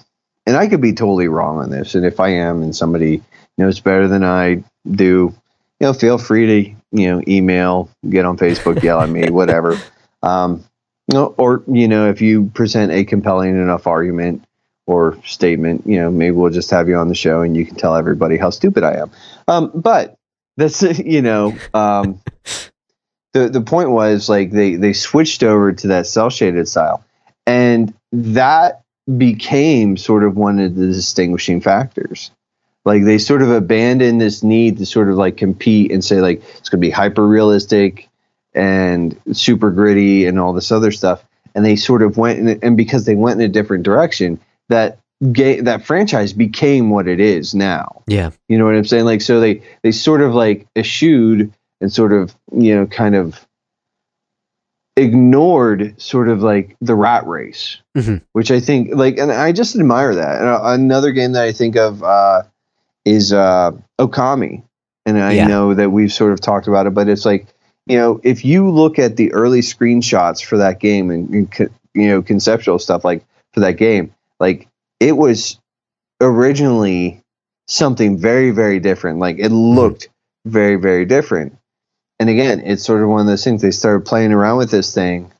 [0.46, 3.22] and I could be totally wrong on this and if I am and somebody
[3.58, 5.34] knows better than I do
[5.80, 9.78] you know feel free to you know email get on Facebook yell at me whatever.
[10.22, 10.64] Um
[11.12, 14.42] you know, or you know if you present a compelling enough argument
[14.86, 17.74] or statement you know maybe we'll just have you on the show and you can
[17.76, 19.10] tell everybody how stupid I am.
[19.48, 20.16] Um but
[20.56, 22.20] that's you know um
[23.34, 27.04] the the point was like they they switched over to that cel shaded style.
[27.46, 28.82] And that
[29.18, 32.30] became sort of one of the distinguishing factors.
[32.86, 36.42] Like they sort of abandoned this need to sort of like compete and say like
[36.58, 38.08] it's going to be hyper realistic
[38.54, 41.24] and super gritty and all this other stuff.
[41.54, 44.98] And they sort of went and because they went in a different direction that
[45.32, 49.04] ga- that franchise became what it is now yeah you know what I'm saying?
[49.04, 53.44] Like, so they they sort of like eschewed and sort of you know kind of
[54.96, 58.22] ignored sort of like the rat race, Mhm.
[58.32, 60.38] which I think like, and I just admire that.
[60.40, 62.42] And uh, another game that I think of uh,
[63.04, 64.62] is uh, Okami.
[65.06, 65.46] and I Yeah.
[65.48, 67.46] know that we've sort of talked about it, but it's like
[67.86, 72.08] you know, if you look at the early screenshots for that game and, and you
[72.08, 74.68] know conceptual stuff like for that game, like
[75.00, 75.58] it was
[76.20, 77.20] originally
[77.66, 79.18] something very very different.
[79.18, 80.08] Like it looked
[80.44, 81.56] very very different.
[82.20, 83.62] And again, it's sort of one of those things.
[83.62, 85.32] They started playing around with this thing,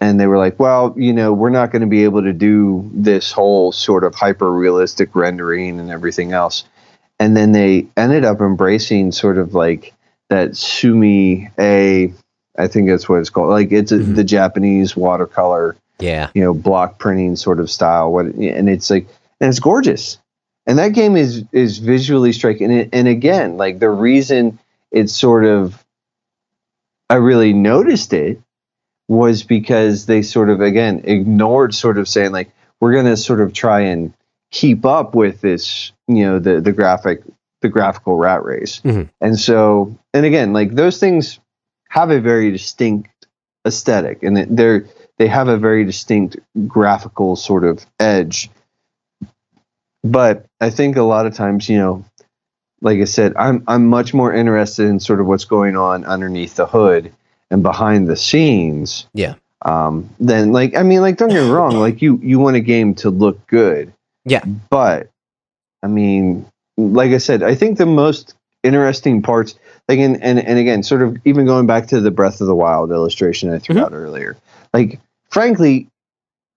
[0.00, 2.90] and they were like, "Well, you know, we're not going to be able to do
[2.92, 6.64] this whole sort of hyper realistic rendering and everything else."
[7.20, 9.94] And then they ended up embracing sort of like
[10.30, 12.12] that sumi a,
[12.58, 13.50] I think that's what it's called.
[13.50, 14.16] Like it's a, Mhm.
[14.16, 16.30] the Japanese watercolor Yeah.
[16.34, 19.06] you know block printing sort of style what and it's like
[19.40, 20.18] and it's gorgeous
[20.66, 24.58] and that game is is visually striking and, and again like the reason
[24.90, 25.84] it's sort of
[27.08, 28.40] i really noticed it
[29.08, 33.40] was because they sort of again ignored sort of saying like we're going to sort
[33.40, 34.12] of try and
[34.50, 37.22] keep up with this you know the the graphic
[37.60, 39.08] the graphical rat race Mhm.
[39.20, 41.38] and so and again like those things
[41.88, 43.10] have a very distinct
[43.66, 44.86] aesthetic and they're
[45.18, 46.36] they have a very distinct
[46.66, 48.50] graphical sort of edge.
[50.02, 52.04] But I think a lot of times, you know,
[52.82, 56.56] like I said, I'm I'm much more interested in sort of what's going on underneath
[56.56, 57.12] the hood
[57.50, 59.06] and behind the scenes.
[59.14, 59.34] Yeah.
[59.62, 62.60] Um, then like I mean, like don't get me wrong, like you you want a
[62.60, 63.92] game to look good.
[64.26, 64.44] Yeah.
[64.68, 65.08] But
[65.82, 66.44] I mean,
[66.76, 69.54] like I said, I think the most interesting parts
[69.88, 72.54] like and, and and again, sort of even going back to the Breath of the
[72.54, 73.84] Wild illustration I threw Mhm.
[73.84, 74.36] out earlier.
[74.74, 75.00] Like
[75.30, 75.88] frankly,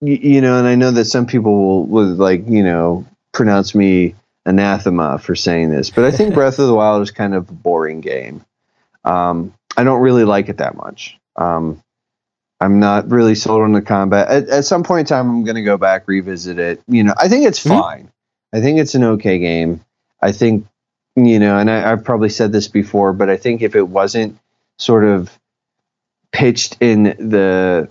[0.01, 3.73] you, you know, and I know that some people will, will like, you know, pronounce
[3.73, 4.15] me
[4.45, 7.53] anathema for saying this, but I think Breath of the Wild is kind of a
[7.53, 8.43] boring game.
[9.05, 11.17] Um, I don't really like it that much.
[11.35, 11.81] Um,
[12.59, 14.27] I'm not really sold on the combat.
[14.27, 16.81] At, at some point in time, I'm going to go back, revisit it.
[16.87, 17.79] You know, I think it's Mhm.
[17.79, 18.11] fine.
[18.51, 19.81] I think it's an okay game.
[20.21, 20.65] I think,
[21.15, 24.39] you know, and I, I've probably said this before, but I think if it wasn't
[24.79, 25.29] sort of
[26.31, 27.89] pitched in the,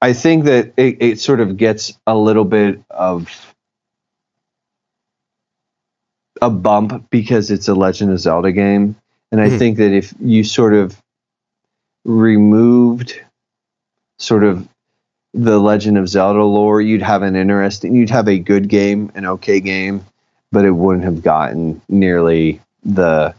[0.00, 3.28] I think that it, it sort of gets a little bit of
[6.42, 8.96] a bump because it's a Legend of Zelda game.
[9.32, 9.58] And I Mhm.
[9.58, 11.00] think that if you sort of
[12.04, 13.20] removed
[14.18, 14.68] sort of
[15.34, 19.26] the Legend of Zelda lore, you'd have an interesting, you'd have a good game, an
[19.26, 20.04] okay game,
[20.52, 23.34] but it wouldn't have gotten nearly the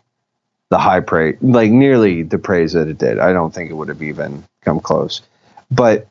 [0.70, 3.20] the high praise, like nearly the praise that it did.
[3.20, 5.22] I don't think it would have even come close.
[5.72, 6.08] But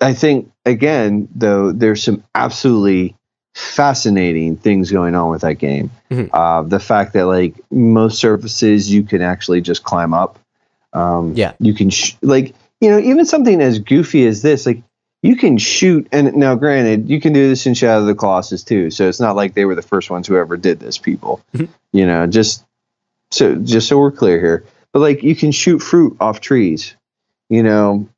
[0.00, 3.14] I think again, though, there's some absolutely
[3.54, 5.90] fascinating things going on with that game.
[6.10, 6.28] Mhm.
[6.32, 10.38] Uh, the fact that like most surfaces you can actually just climb up.
[10.92, 11.52] Um, Yeah.
[11.58, 14.82] you can sh- like you know even something as goofy as this like
[15.22, 18.62] you can shoot and now granted you can do this in shadow of the colossus
[18.62, 21.40] too so it's not like they were the first ones who ever did this people
[21.54, 21.68] Mhm.
[21.92, 22.64] you know just
[23.30, 26.94] so just so we're clear here but like you can shoot fruit off trees
[27.50, 28.08] you know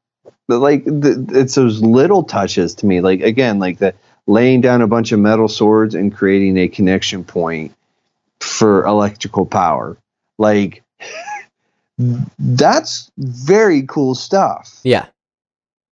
[0.56, 3.94] like the, it's those little touches to me like again like the
[4.26, 7.74] laying down a bunch of metal swords and creating a connection point
[8.40, 9.98] for electrical power.
[10.38, 10.82] Like
[12.38, 14.80] that's very cool stuff.
[14.82, 15.06] Yeah.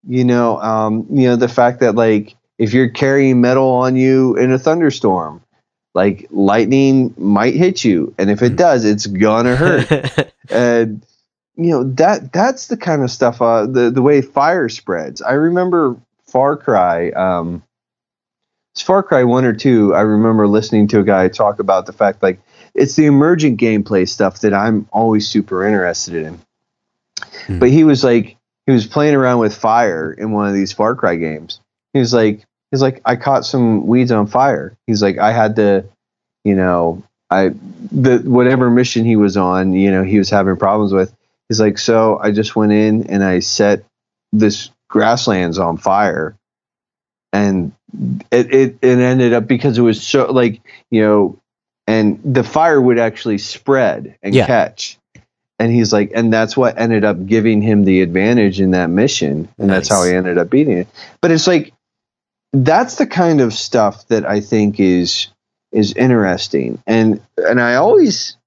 [0.08, 4.38] you know um you know the fact that like if you're carrying metal on you
[4.38, 5.42] in a thunderstorm
[5.94, 8.14] like lightning might hit you.
[8.18, 10.32] And if it does it's gonna hurt.
[10.52, 11.04] And
[11.58, 15.22] you know that that's the kind of stuff uh the the way fire spreads.
[15.22, 17.64] I remember far cry um
[18.74, 21.94] it's far cry 1 or 2 i remember listening to a guy talk about the
[21.94, 22.42] fact like
[22.74, 26.42] it's the emergent gameplay stuff that i'm always super interested in.
[27.48, 27.60] Hmm.
[27.60, 28.36] but he was like
[28.66, 31.60] he was playing around with fire in one of these far cry games.
[31.94, 34.76] He was like he's like i caught some weeds on fire.
[34.88, 35.86] He's like i had to
[36.44, 37.50] you know i
[37.92, 41.16] the whatever mission he was on you know he was having problems with
[41.50, 43.86] he's like so i just went in and i set
[44.32, 46.38] this grasslands on fire.
[47.34, 47.74] And
[48.32, 51.40] it, it it ended up because it was so like you know
[51.88, 54.46] and the fire would actually spread and Yeah.
[54.48, 54.98] catch.
[55.60, 59.50] And he's like and that's what ended up giving him the advantage in that mission.
[59.58, 60.88] And that's how he ended up beating it.
[61.22, 61.74] But it's like
[62.54, 65.28] that's the kind of stuff that i think is
[65.74, 66.82] is interesting.
[66.88, 68.38] And and i always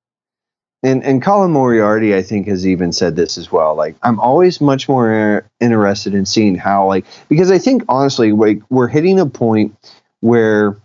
[0.82, 3.74] and and Colin Moriarty, I think, has even said this as well.
[3.74, 8.32] Like, I'm always much more er- interested in seeing how, like, because I think honestly,
[8.32, 9.76] like, we're hitting a point
[10.20, 10.76] where,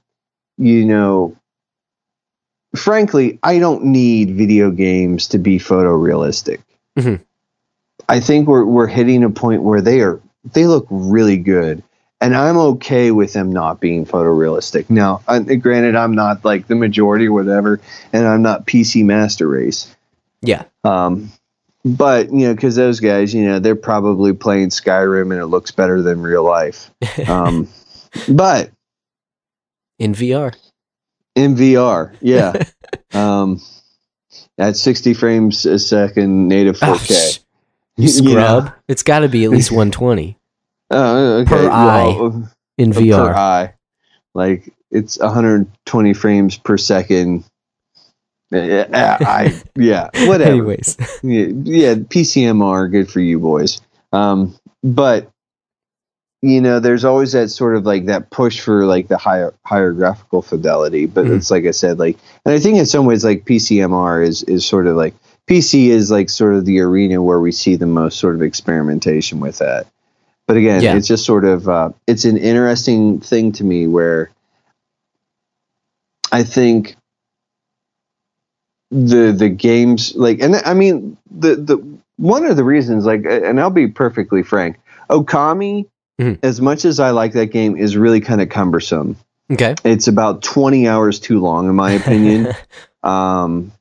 [0.58, 1.36] you know,
[2.76, 6.60] frankly, I don't need video games to be photorealistic.
[6.98, 7.22] Mhm.
[8.10, 10.20] I think we're we're hitting a point where they are
[10.54, 11.84] they look really good.
[12.24, 14.90] And I'm okay with them not being photorealistic.
[14.90, 17.82] Now, uh, granted, I'm not like the majority or whatever,
[18.14, 19.94] and I'm not PC master race.
[20.42, 20.64] Yeah.
[20.86, 21.32] Um,
[21.84, 25.72] but you know, because those guys, you know, they're probably playing Skyrim and it looks
[25.72, 26.90] better than real life.
[27.28, 27.68] Um,
[28.30, 28.72] but
[30.00, 30.56] In VR.
[31.36, 32.54] in VR, yeah,
[33.14, 33.60] um,
[34.58, 37.34] at 60 frames a second, native Oh, 4K.
[37.36, 37.40] sh-
[37.98, 38.72] you scrub.
[38.88, 40.38] It's got to be at least 120
[40.92, 41.50] Oh, okay.
[41.50, 42.04] Per eye.
[42.20, 43.34] well, in per VR.
[43.36, 43.74] eye.
[44.34, 47.44] Like it's 120 frames per second.
[48.52, 48.88] Yeah,
[49.22, 50.52] I yeah, whatever.
[50.52, 53.82] Anyways, yeah, yeah, PCMR, good for you boys.
[54.12, 55.30] Um, but
[56.42, 59.92] you know, there's always that sort of like that push for like the higher higher
[59.94, 61.06] graphical fidelity.
[61.06, 61.38] But Mhm.
[61.38, 64.66] it's like I said, like, and I think in some ways, like PCMR is is
[64.66, 65.16] sort of like
[65.50, 69.40] PC is like sort of the arena where we see the most sort of experimentation
[69.40, 69.88] with that.
[70.48, 70.96] But again, Yeah.
[70.98, 74.30] it's just sort of uh, it's an interesting thing to me where
[76.32, 76.96] I think
[78.92, 81.78] the the games like and I mean the the
[82.18, 84.78] one of the reasons like and I'll be perfectly frank,
[85.10, 85.86] Okami
[86.22, 86.38] Mhm.
[86.44, 89.16] as much as I like that game is really kind of cumbersome.
[89.52, 89.74] okay.
[89.84, 92.50] It's about 20 hours too long in my opinion.
[93.04, 93.72] um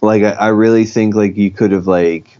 [0.00, 2.38] like I, I really think like you could have like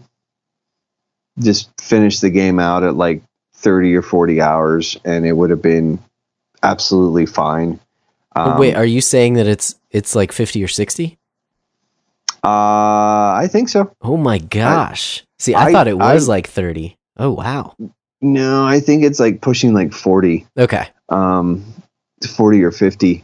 [1.39, 3.21] just finished the game out at like
[3.55, 5.99] 30 or 40 hours and it would have been
[6.63, 7.79] absolutely fine.
[8.35, 11.17] Um, Wait, are you saying that it's it's like 50 or 60?
[12.43, 13.91] uh I think so.
[14.01, 15.23] Oh my gosh.
[15.39, 16.97] See, I, I- thought it was I- like 30.
[17.17, 17.75] Oh wow.
[18.21, 20.47] No, I think it's like pushing like 40.
[20.57, 20.87] Okay.
[21.09, 21.63] um,
[22.35, 23.23] 40 or 50.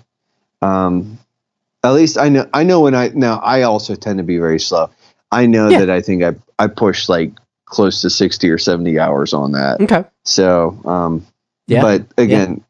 [0.61, 1.17] Um,
[1.83, 4.59] at least I know, I know when I, now I also tend to be very
[4.59, 4.91] slow.
[5.31, 5.79] I know Yeah.
[5.79, 7.31] that I think I, I pushed like
[7.73, 9.81] close to 60 or 70 hours on that.
[9.81, 10.05] Okay.
[10.23, 11.25] So, um,
[11.67, 11.81] Yeah.
[11.81, 12.63] but again,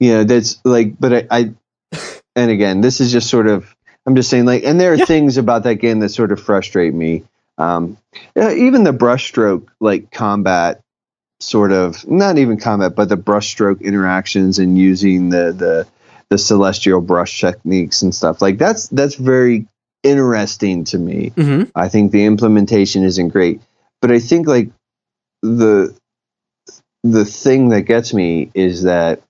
[0.00, 1.54] you know, that's like, but I, I,
[2.36, 3.74] and again, this is just sort of,
[4.06, 5.04] I'm just saying like, and there are Yeah.
[5.04, 7.24] things about that game that sort of frustrate me.
[7.58, 7.98] Um,
[8.34, 10.80] yeah, even the brushstroke like combat
[11.40, 15.86] sort of not even combat, but the brushstroke interactions and using the the
[16.30, 19.66] the celestial brush techniques and stuff like that's that's very
[20.04, 21.30] interesting to me.
[21.36, 21.70] Mhm.
[21.74, 23.60] I think the implementation isn't great,
[24.00, 24.70] but I think like
[25.42, 25.96] the
[27.04, 29.22] the thing that gets me is that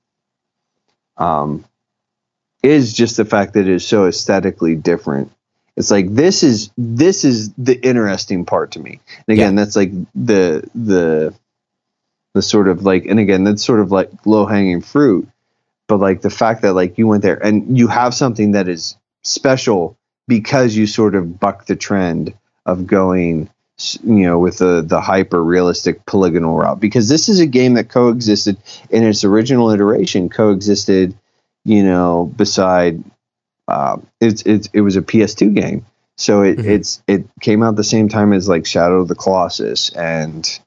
[1.16, 1.64] um
[2.62, 5.32] is just the fact that it is so aesthetically different.
[5.76, 9.00] It's like this is this is the interesting part to me.
[9.26, 11.34] And again, that's like the the
[12.34, 15.28] the sort of like and again, that's sort of like low hanging fruit.
[15.86, 18.96] But like the fact that like you went there and you have something that is
[19.22, 19.96] special
[20.26, 22.34] because you sort of buck the trend
[22.66, 23.48] of going
[24.02, 27.88] you know with the the hyper realistic polygonal route because this is a game that
[27.88, 28.56] coexisted
[28.90, 31.14] in its original iteration coexisted
[31.64, 33.02] you know beside
[33.68, 36.64] uh, it's it's it was a PS2 game so it Mhm.
[36.64, 40.58] it's it came out the same time as like Shadow of the Colossus and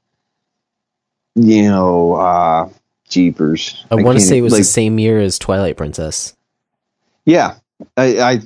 [1.34, 2.68] you know uh
[3.08, 6.34] Jeepers I, want to say it was like, the same year as Twilight Princess.
[7.26, 7.56] yeah,
[7.96, 8.40] I, I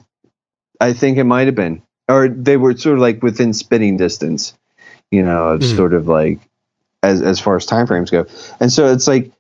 [0.81, 4.55] I think it might have been, or they were sort of like within spitting distance,
[5.11, 5.77] you know, of Mhm.
[5.77, 6.41] sort of like
[7.03, 8.27] as as far as time frames go.
[8.61, 9.33] And so it's like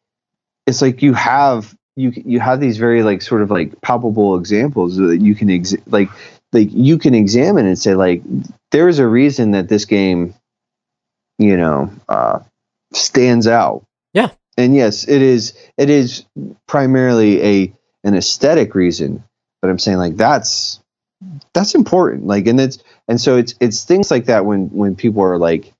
[0.66, 4.96] it's like you have you you have these very like sort of like palpable examples
[4.96, 6.10] that you can ex- like
[6.52, 8.22] like you can examine and say like
[8.72, 10.34] there is a reason that this game,
[11.38, 12.40] you know, uh,
[12.92, 13.84] stands out.
[14.14, 14.30] Yeah.
[14.56, 16.24] And yes, it is it is
[16.66, 17.72] primarily a
[18.04, 19.24] an aesthetic reason,
[19.62, 20.80] but I'm saying like that's
[21.52, 22.26] that's important.
[22.26, 25.72] Like and it's and so it's it's things like that when when people are like,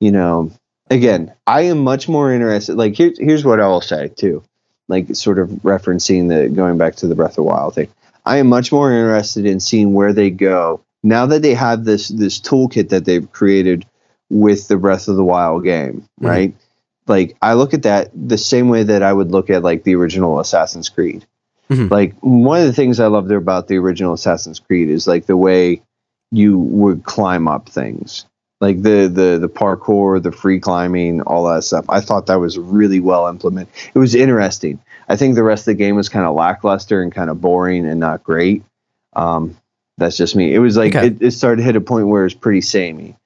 [0.00, 0.50] you know,
[0.90, 4.42] again, I am much more interested like here's here's what I will say too.
[4.88, 7.88] Like sort of referencing the going back to the Breath of the Wild thing.
[8.26, 12.08] I am much more interested in seeing where they go now that they have this
[12.08, 13.86] this toolkit that they've created
[14.30, 16.28] with the Breath of the Wild game, Mhm.
[16.28, 16.54] right?
[17.06, 19.94] Like I look at that the same way that I would look at like the
[19.94, 21.26] original Assassin's Creed.
[21.70, 21.90] Mhm.
[21.90, 25.36] Like one of the things I loved about the original Assassin's Creed is like the
[25.36, 25.80] way
[26.30, 28.26] you would climb up things.
[28.60, 31.84] Like the the the parkour, the free climbing, all that stuff.
[31.88, 33.72] I thought that was really well implemented.
[33.94, 34.78] It was interesting.
[35.08, 37.86] I think the rest of the game was kind of lackluster and kind of boring
[37.86, 38.62] and not great.
[39.14, 39.56] Um,
[39.98, 40.54] that's just me.
[40.54, 41.08] It was like Okay.
[41.08, 43.16] it, it started to hit a point where it's pretty samey.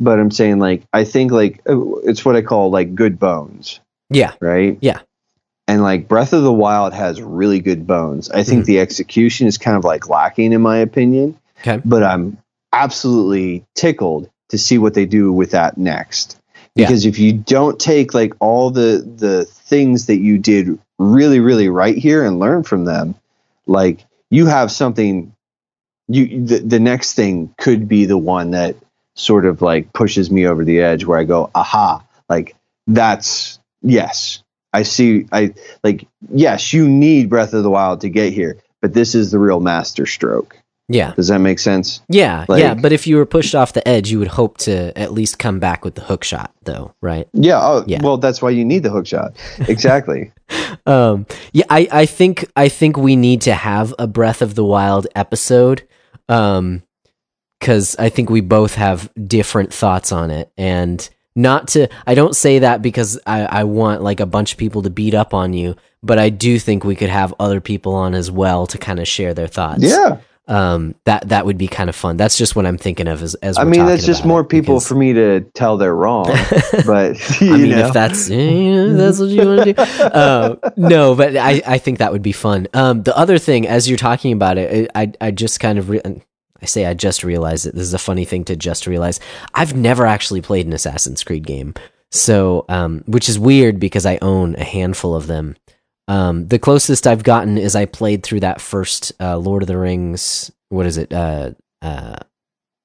[0.00, 3.80] But I'm saying like I think like uh, it's what I call like good bones,
[4.10, 4.32] Yeah.
[4.40, 4.76] right?
[4.80, 5.00] Yeah.
[5.66, 8.30] And like Breath of the Wild has really good bones.
[8.30, 8.66] I think Mhm.
[8.66, 11.36] the execution is kind of like lacking in my opinion.
[11.60, 11.80] Okay.
[11.84, 12.36] But I'm
[12.72, 16.36] absolutely tickled to see what they do with that next.
[16.74, 16.86] Yeah.
[16.86, 21.68] Because if you don't take like all the the things that you did really really
[21.68, 23.14] right here and learn from them,
[23.66, 25.32] like you have something
[26.08, 28.76] you the, the next thing could be the one that
[29.14, 32.54] sort of like pushes me over the edge where I go, aha, like
[32.86, 34.42] that's yes.
[34.74, 38.92] I see I like yes, you need Breath of the Wild to get here, but
[38.92, 40.58] this is the real master stroke.
[40.86, 41.14] Yeah.
[41.14, 42.02] Does that make sense?
[42.10, 44.92] Yeah, Like- yeah, but if you were pushed off the edge, you would hope to
[44.98, 47.26] at least come back with the hook shot, though, right?
[47.32, 47.58] Yeah.
[47.58, 48.00] Oh, Yeah.
[48.02, 49.32] well, that's why you need the hook shot.
[49.66, 50.30] Exactly.
[50.86, 54.64] Um, yeah, I, I think I think we need to have a Breath of the
[54.64, 55.88] Wild episode,
[56.28, 56.82] um,
[57.58, 62.36] because I think we both have different thoughts on it, and not to I don't
[62.36, 65.52] say that because I, I want like a bunch of people to beat up on
[65.52, 69.00] you, but I do think we could have other people on as well to kind
[69.00, 69.82] of share their thoughts.
[69.82, 70.18] yeah.
[70.46, 72.18] um, that that would be kind of fun.
[72.18, 74.86] That's just what I'm thinking of as as I mean, that's just more people because-
[74.88, 76.26] for me to tell they're wrong.
[76.86, 77.86] but you I mean, know.
[77.88, 81.14] if that's eh, that's what you want to do, uh, no.
[81.14, 82.68] But I, I think that would be fun.
[82.74, 86.02] Um, the other thing, as you're talking about it, I I just kind of re-
[86.62, 87.74] I say I just realized it.
[87.74, 89.20] This is a funny thing to just realize.
[89.54, 91.74] I've never actually played an Assassin's Creed game,
[92.10, 95.56] so um, which is weird because I own a handful of them.
[96.06, 99.78] Um, the closest I've gotten is I played through that first uh, Lord of the
[99.78, 100.50] Rings.
[100.68, 101.12] What is it?
[101.12, 101.52] Uh,
[101.82, 102.16] uh,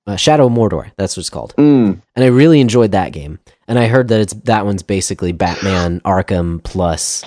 [0.08, 0.92] uh, Shadow of Mordor.
[0.98, 3.40] That's what it's called Mm, and I really enjoyed that game.
[3.68, 7.24] And I heard that it's that one's basically Batman Arkham plus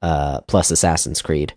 [0.00, 1.54] uh plus Assassin's Creed.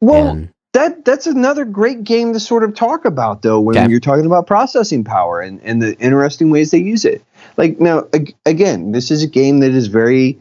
[0.00, 3.88] well, and that that's another great game to sort of talk about though when Okay.
[3.90, 7.22] you're talking about processing power and, and the interesting ways they use it
[7.56, 10.38] like now ag- again this is a game that is very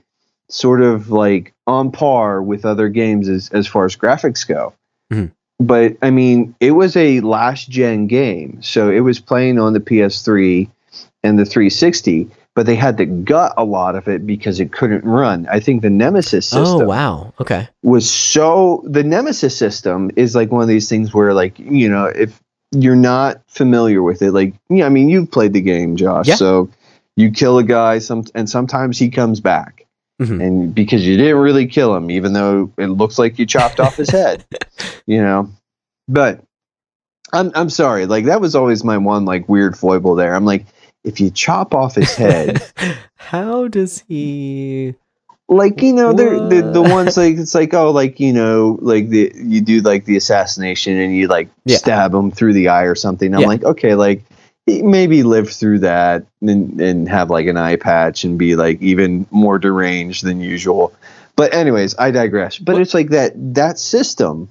[0.49, 4.73] sort of like on par with other games as, as far as graphics go
[5.11, 5.31] Mhm.
[5.59, 9.79] but i mean it was a last gen game so it was playing on the
[9.79, 10.69] ps3
[11.23, 15.05] and the 360 but they had to gut a lot of it because it couldn't
[15.05, 15.47] run.
[15.47, 20.51] I think the nemesis system oh wow, okay, was so the nemesis system is like
[20.51, 22.41] one of these things where like you know if
[22.71, 26.35] you're not familiar with it like yeah i mean you've played the game josh Yeah.
[26.35, 26.69] so
[27.15, 29.85] you kill a guy some and sometimes he comes back.
[30.19, 30.41] Mhm.
[30.43, 33.97] and because you didn't really kill him even though it looks like you chopped off
[33.97, 34.43] his head
[35.05, 35.51] you know?
[36.07, 36.41] But
[37.31, 38.07] i'm i'm sorry.
[38.07, 40.33] Like that was always my one like weird foible there.
[40.33, 40.65] I'm like
[41.07, 42.61] if you chop off his head
[43.15, 44.95] How does he?
[45.49, 49.07] like you know they're the, the ones like it's like oh like you know like
[49.07, 51.77] the you do like the assassination and you like Yeah.
[51.77, 53.47] stab him through the eye or something i'm Yeah.
[53.47, 54.23] like okay like
[54.67, 59.25] maybe live through that and, and have like an eye patch and be like even
[59.31, 60.93] more deranged than usual
[61.37, 64.49] but anyways i digress but What- it's like that that system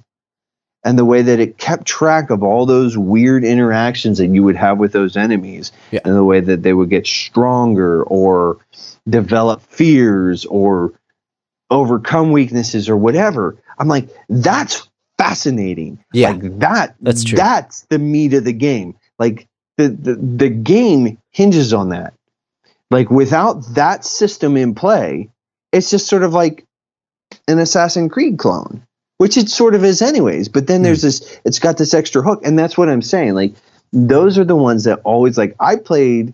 [0.87, 4.55] and the way that it kept track of all those weird interactions that you would
[4.55, 5.99] have with those enemies Yeah.
[6.05, 8.57] and the way that they would get stronger or
[9.07, 10.93] develop fears or
[11.69, 13.57] overcome weaknesses or whatever.
[13.77, 15.99] I'm like that's fascinating.
[16.13, 17.37] Yeah, like that That's true.
[17.37, 18.95] that's the meat of the game.
[19.19, 22.13] Like the, the the game hinges on that.
[22.89, 25.29] Like without that system in play
[25.73, 26.63] it's just sort of like
[27.49, 28.83] an assassin creed clone
[29.17, 32.41] which it sort of is anyways but then there's this it's got this extra hook
[32.43, 33.53] and that's what i'm saying like
[33.93, 36.33] those are the ones that always like i played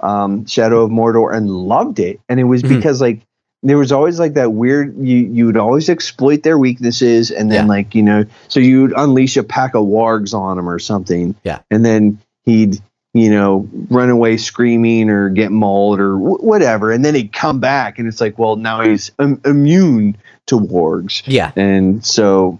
[0.00, 2.68] um, shadow of mordor and loved it and it was Mhm.
[2.76, 3.20] because like
[3.62, 7.64] there was always like that weird you you would always exploit their weaknesses and then
[7.64, 7.68] Yeah.
[7.68, 11.60] like you know so you'd unleash a pack of wargs on him or something Yeah.
[11.70, 12.80] and then he'd
[13.14, 16.92] you know run away screaming or get mauled or wh- whatever.
[16.92, 20.16] And then he'd come back and it's like well now he's Im- immune
[20.46, 21.22] to wargs.
[21.24, 22.58] Yeah, and so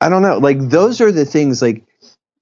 [0.00, 0.38] i don't know.
[0.38, 1.82] Like those are the things like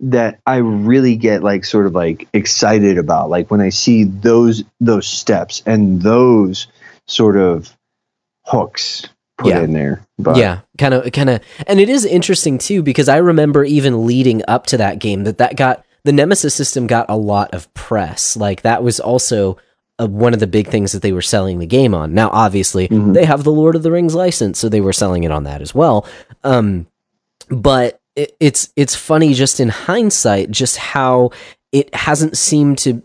[0.01, 3.31] that i really get like sort of like excited about.
[3.31, 6.67] Like when i see those those steps and those
[7.07, 7.75] sort of
[8.45, 9.07] hooks
[9.39, 9.63] put Yeah.
[9.63, 10.03] in there.
[10.19, 14.07] But yeah, kind of, kind of, and it is interesting too because I remember even
[14.07, 17.73] leading up to that game that that got the Nemesis system got a lot of
[17.75, 18.37] press.
[18.37, 19.59] Like that was also
[19.99, 22.15] uh, one of the big things that they were selling the game on.
[22.15, 23.15] Now, obviously, Mhm.
[23.15, 25.63] they have the Lord of the Rings license, so they were selling it on that
[25.63, 26.07] as well.
[26.45, 26.87] Um,
[27.49, 31.31] but it, it's it's funny just in hindsight, just how
[31.73, 33.03] it hasn't seemed to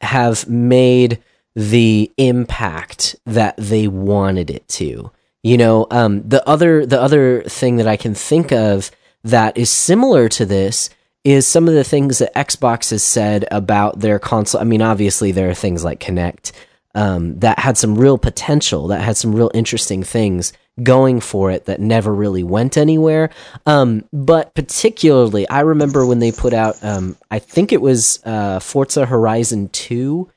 [0.00, 1.18] have made
[1.54, 5.10] the impact that they wanted it to.
[5.42, 8.90] You know, um, the other the other thing that I can think of
[9.24, 10.88] that is similar to this
[11.24, 14.60] is some of the things that Xbox has said about their console.
[14.60, 16.52] I mean, obviously there are things like Kinect
[16.94, 21.66] um, that had some real potential, that had some real interesting things going for it
[21.66, 23.30] that never really went anywhere.
[23.66, 28.58] Um, but particularly, I remember when they put out, um, I think it was uh,
[28.58, 30.28] Forza Horizon 2,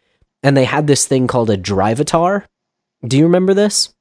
[0.44, 2.46] and they had this thing called a Drivatar.
[3.06, 3.94] Do you remember this?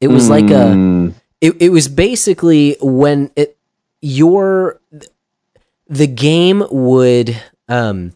[0.00, 3.56] It was like a Mm, it, it was basically when it
[4.00, 4.80] your
[5.88, 8.12] the game would um,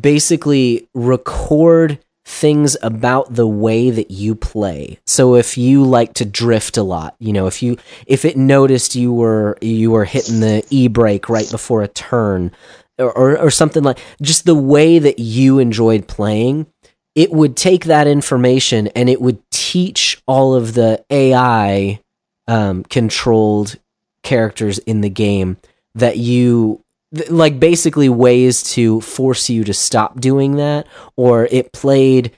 [0.00, 4.98] basically record things about the way that you play.
[5.06, 7.76] So if you like to drift a lot, you know, if you
[8.06, 12.52] if it noticed you were you were hitting the e brake right before a turn
[12.98, 16.66] or, or or something like just the way that you enjoyed playing,
[17.14, 22.00] it would take that information and it would teach all of the AI
[22.48, 23.76] um, controlled
[24.22, 25.58] characters in the game
[25.94, 26.83] that you
[27.14, 30.86] th- like basically ways to force you to stop doing that
[31.16, 32.32] or it played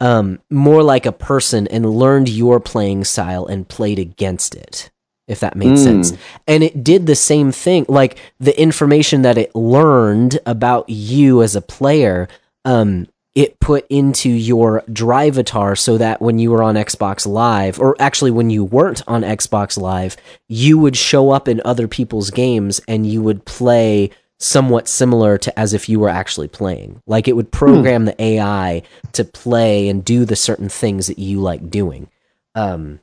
[0.00, 4.90] um, more like a person and learned your playing style and played against it
[5.28, 5.78] if that made Mm.
[5.84, 6.12] sense
[6.46, 11.54] and it did the same thing like the information that it learned about you as
[11.54, 12.28] a player
[12.64, 17.94] um, it put into your drivatar so that when you were on Xbox Live, or
[18.00, 20.16] actually when you weren't on Xbox Live,
[20.48, 25.56] you would show up in other people's games and you would play somewhat similar to
[25.58, 27.00] as if you were actually playing.
[27.06, 31.40] Like it would program the AI to play and do the certain things that you
[31.40, 32.08] like doing.
[32.54, 33.00] Um,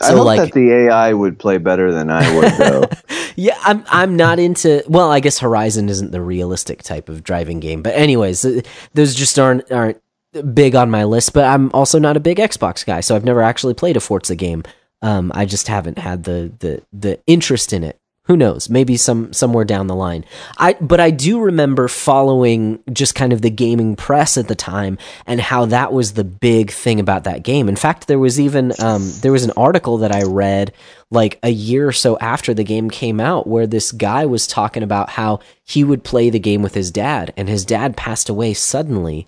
[0.00, 2.84] I hope like that the AI would play better than I would, though.
[3.36, 4.82] yeah, I'm I'm not into.
[4.88, 8.46] Well, I guess Horizon isn't the realistic type of driving game, but anyways,
[8.94, 10.00] those just aren't aren't
[10.54, 11.34] big on my list.
[11.34, 14.36] But I'm also not a big Xbox guy, so I've never actually played a Forza
[14.36, 14.62] game.
[15.02, 17.99] Um, I just haven't had the the the interest in it.
[18.30, 18.70] Who knows?
[18.70, 20.24] Maybe some somewhere down the line.
[20.56, 24.98] I but I do remember following just kind of the gaming press at the time
[25.26, 27.68] and how that was the big thing about that game.
[27.68, 30.72] In fact, there was even um, there was an article that I read
[31.10, 34.84] like a year or so after the game came out where this guy was talking
[34.84, 38.54] about how he would play the game with his dad and his dad passed away
[38.54, 39.26] suddenly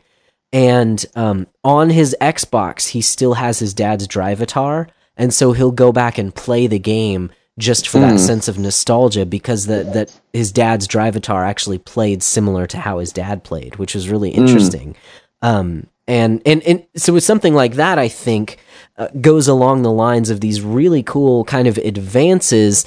[0.52, 5.90] and um, on his xbox he still has his dad's drivatar and so he'll go
[5.90, 10.50] back and play the game just for that sense of nostalgia because the, that his
[10.50, 14.96] dad's drivatar actually played similar to how his dad played which was really interesting
[15.42, 18.58] um, and, and and so with something like that i think
[18.96, 22.86] uh, goes along the lines of these really cool kind of advances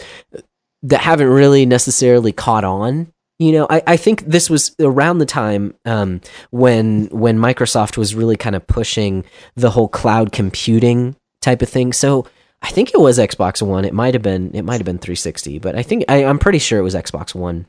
[0.86, 3.12] that haven't really necessarily caught on.
[3.40, 6.22] You know, I, I think this was around the time um,
[6.52, 9.26] when when Microsoft was really kind of pushing
[9.56, 11.92] the whole cloud computing type of thing.
[11.92, 12.28] So
[12.66, 13.86] I think it was Xbox One.
[13.86, 16.60] It might have been it might have been 360, but I think I, I'm pretty
[16.60, 17.68] sure it was Xbox One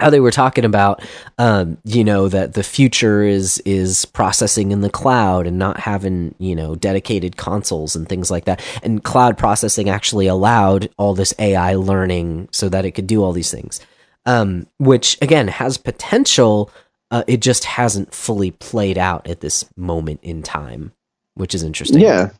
[0.00, 1.02] how they were talking about
[1.38, 6.34] um, you know that the future is is processing in the cloud and not having
[6.38, 11.34] you know dedicated consoles and things like that and cloud processing actually allowed all this
[11.38, 13.80] ai learning so that it could do all these things
[14.26, 16.70] um, which again has potential
[17.10, 20.92] uh, it just hasn't fully played out at this moment in time
[21.34, 22.30] which is interesting yeah.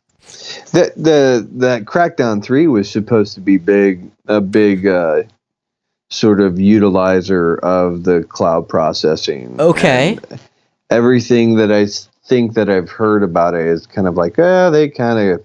[0.73, 5.25] The the that Crackdown three was supposed to be big a big uh,
[6.11, 9.61] sort of utilizer of the cloud processing.
[9.61, 10.19] Okay.
[10.31, 10.41] And
[10.91, 11.87] everything that I
[12.27, 15.45] think that I've heard about it is kind of like, uh, they kind of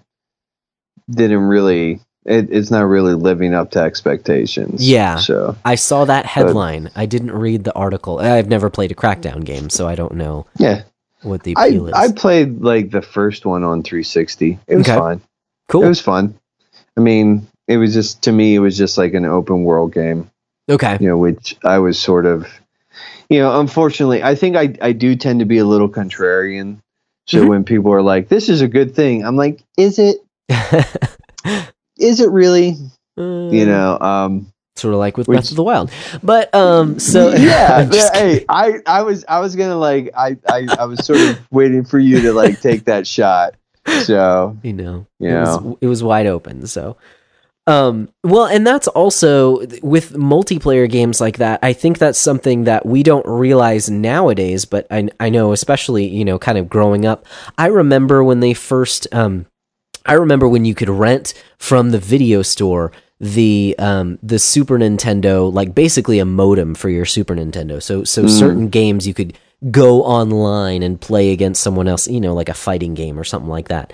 [1.09, 2.01] didn't really.
[2.25, 4.87] It, it's not really living up to expectations.
[4.87, 5.17] Yeah.
[5.17, 9.45] So i saw that headline i didn't read the article i've never played a crackdown
[9.45, 10.81] game so i don't know yeah,
[11.26, 14.60] what the I is I played like the first one on 360.
[14.68, 14.97] It was Okay.
[14.97, 15.22] fine.
[15.68, 16.35] cool It was fun.
[16.97, 20.30] I mean, it was just to me, it was just like an open world game.
[20.69, 22.47] okay you know, which I was sort of,
[23.30, 26.77] you know, unfortunately, I think I, I do tend to be a little contrarian.
[27.27, 27.47] So Mhm.
[27.49, 30.18] when people are like, this is a good thing, I'm like, is it?
[31.97, 32.76] Is it really?
[33.18, 35.91] You know, um, sort of like with Which- Breath of the Wild.
[36.23, 40.68] But um, so yeah, yeah, hey, I, I was, I was gonna like, I, I,
[40.80, 43.56] I was sort of waiting for you to like take that shot.
[44.03, 46.65] So you know, You it was it was wide open.
[46.65, 46.97] So,
[47.68, 51.60] um, well, and that's also with multiplayer games like that.
[51.61, 56.26] I think that's something that we don't realize nowadays, but I I know, especially you
[56.26, 57.27] know, kind of growing up.
[57.60, 59.45] I remember when they first um,
[60.06, 65.51] I remember when you could rent from the video store the um the Super Nintendo
[65.51, 67.81] like basically a modem for your Super Nintendo.
[67.81, 69.37] So so certain games you could
[69.71, 73.49] go online and play against someone else, you know, like a fighting game or something
[73.49, 73.93] like that.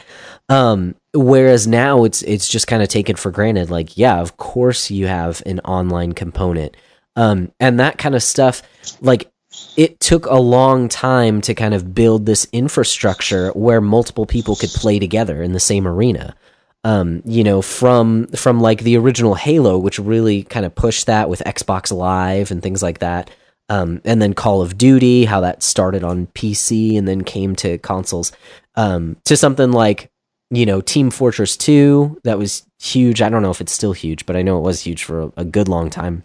[0.49, 4.89] Um whereas now it's it's just kind of taken for granted like yeah, of course
[4.89, 6.75] you have an online component.
[7.15, 8.63] Um and that kind of stuff
[9.01, 9.31] like
[9.77, 14.69] it took a long time to kind of build this infrastructure where multiple people could
[14.69, 16.35] play together in the same arena
[16.83, 21.29] um, you know, from from like the original Halo, which really kind of pushed that
[21.29, 23.29] with Xbox Live and things like that.
[23.69, 27.77] Um, and then Call of Duty, how that started on PC and then came to
[27.77, 28.33] consoles.
[28.75, 30.11] Um, to something like,
[30.49, 33.21] you know, Team Fortress 2, that was huge.
[33.21, 35.31] I don't know if it's still huge, but I know it was huge for a,
[35.37, 36.23] a good long time.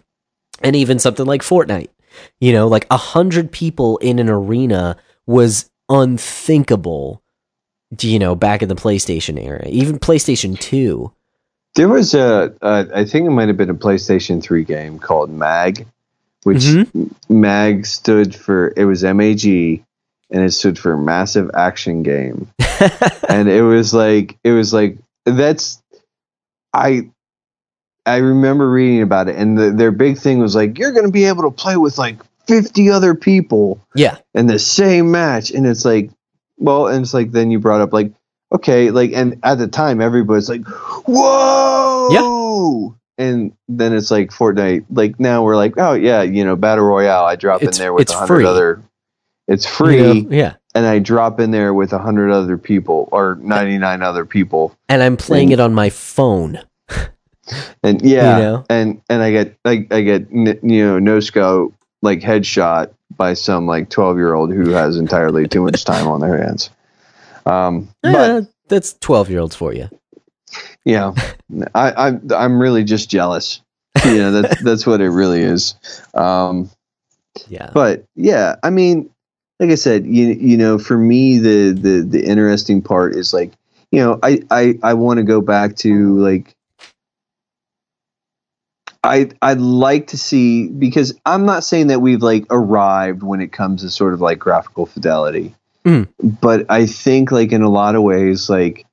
[0.61, 1.89] and even something like Fortnite.
[2.41, 4.97] You know, like a hundred people in an arena
[5.27, 7.21] was unthinkable.
[8.01, 11.11] You know, back in the PlayStation era, even PlayStation Two.
[11.75, 15.29] There was a, a I think it might have been a PlayStation 3 game called
[15.29, 15.85] MAG,
[16.43, 17.11] which Mhm.
[17.29, 19.45] MAG stood for it was MAG
[20.29, 22.49] and it stood for massive action game.
[23.29, 25.81] and it was like it was like that's
[26.73, 27.09] I
[28.05, 31.11] I remember reading about it and the, their big thing was like you're going to
[31.11, 35.67] be able to play with like 50 other people yeah, in the same match and
[35.67, 36.09] it's like
[36.57, 38.11] well and it's like then you brought up like
[38.51, 40.65] okay like and at the time everybody's like
[41.05, 42.09] whoa!
[43.17, 46.85] Yeah, and then it's like Fortnite like now we're like oh yeah you know battle
[46.85, 48.83] royale I drop It's- in there with a hundred other
[49.47, 50.21] it's free.
[50.23, 50.53] Know, yeah.
[50.75, 54.75] and I drop in there with a hundred other people or ninety nine other people.
[54.89, 56.59] And I'm playing And- it on my phone.
[57.83, 58.37] and yeah.
[58.37, 58.65] You know?
[58.69, 63.65] and and I get I, I get you know no scope like headshot by some
[63.67, 66.69] like 12 year old who has entirely too much time on their hands
[67.45, 69.89] um but Eh, that's twelve year olds for you.
[70.85, 71.13] yeah
[71.73, 73.61] i i'm i'm really just jealous
[74.05, 75.75] you know that's that's what it really is
[76.13, 76.69] um
[77.47, 77.71] Yeah.
[77.73, 79.09] but yeah i mean
[79.59, 83.53] like i said you you know for me the the the interesting part is like
[83.91, 86.53] you know i i i want to go back to like
[89.03, 93.51] I I'd like to see because I'm not saying that we've like arrived when it
[93.51, 95.53] comes to sort of like graphical fidelity,
[95.85, 96.07] Mhm.
[96.41, 98.85] but I think like in a lot of ways like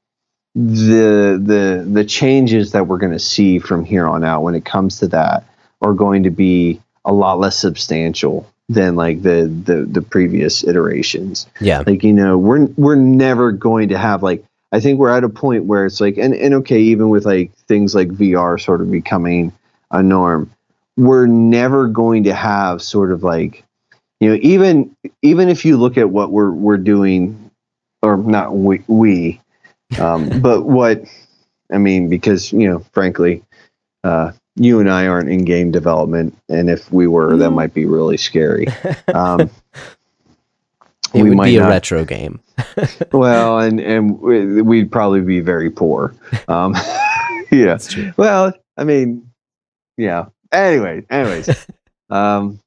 [0.54, 4.64] the the the changes that we're going to see from here on out when it
[4.64, 5.44] comes to that
[5.82, 11.46] are going to be a lot less substantial than like the the the previous iterations
[11.60, 11.82] yeah.
[11.86, 15.28] like you know we're we're never going to have like i think we're at a
[15.28, 18.90] point where it's like and, and okay even with like things like vr sort of
[18.90, 19.52] becoming
[19.94, 20.50] a norm
[20.96, 23.64] we're never going to have sort of like
[24.20, 27.50] you know even even if you look at what we're we're doing
[28.02, 29.40] or not we, we
[29.98, 31.02] um, but what
[31.72, 33.42] i mean because you know frankly
[34.04, 37.54] uh, you and i aren't in game development and if we were that Mm.
[37.54, 38.66] might be really scary
[39.14, 39.50] um,
[41.12, 42.40] It we would might be a not- retro game.
[43.12, 46.12] well, and and we- we'd probably be very poor.
[46.48, 46.74] Um,
[47.52, 47.66] yeah.
[47.66, 48.12] That's true.
[48.16, 49.28] Well, I mean,
[49.96, 50.26] yeah.
[50.52, 51.66] Anyway, anyways,
[52.10, 52.60] um,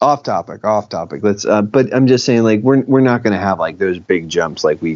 [0.00, 1.22] off topic, off topic.
[1.22, 1.44] Let's.
[1.44, 4.28] Uh, but I'm just saying, like, we're we're not going to have like those big
[4.28, 4.92] jumps, like we,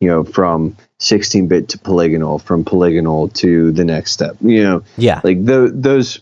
[0.00, 4.36] you know, from 16-bit to polygonal, from polygonal to the next step.
[4.40, 5.20] You know, Yeah.
[5.24, 6.20] like tho- those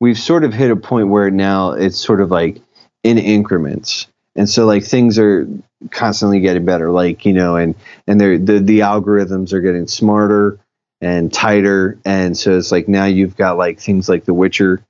[0.00, 2.60] we've sort of hit a point where now it's sort of like
[3.02, 5.48] in increments and so like things are
[5.90, 7.74] constantly getting better like you know and
[8.06, 10.58] and they're the, the algorithms are getting smarter
[11.00, 14.80] and tighter and so it's like now you've got like things like the witcher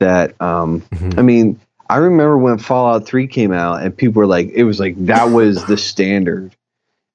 [0.00, 1.18] that um Mhm.
[1.18, 4.80] i mean i remember when fallout 3 came out and people were like it was
[4.80, 6.54] like that was the standard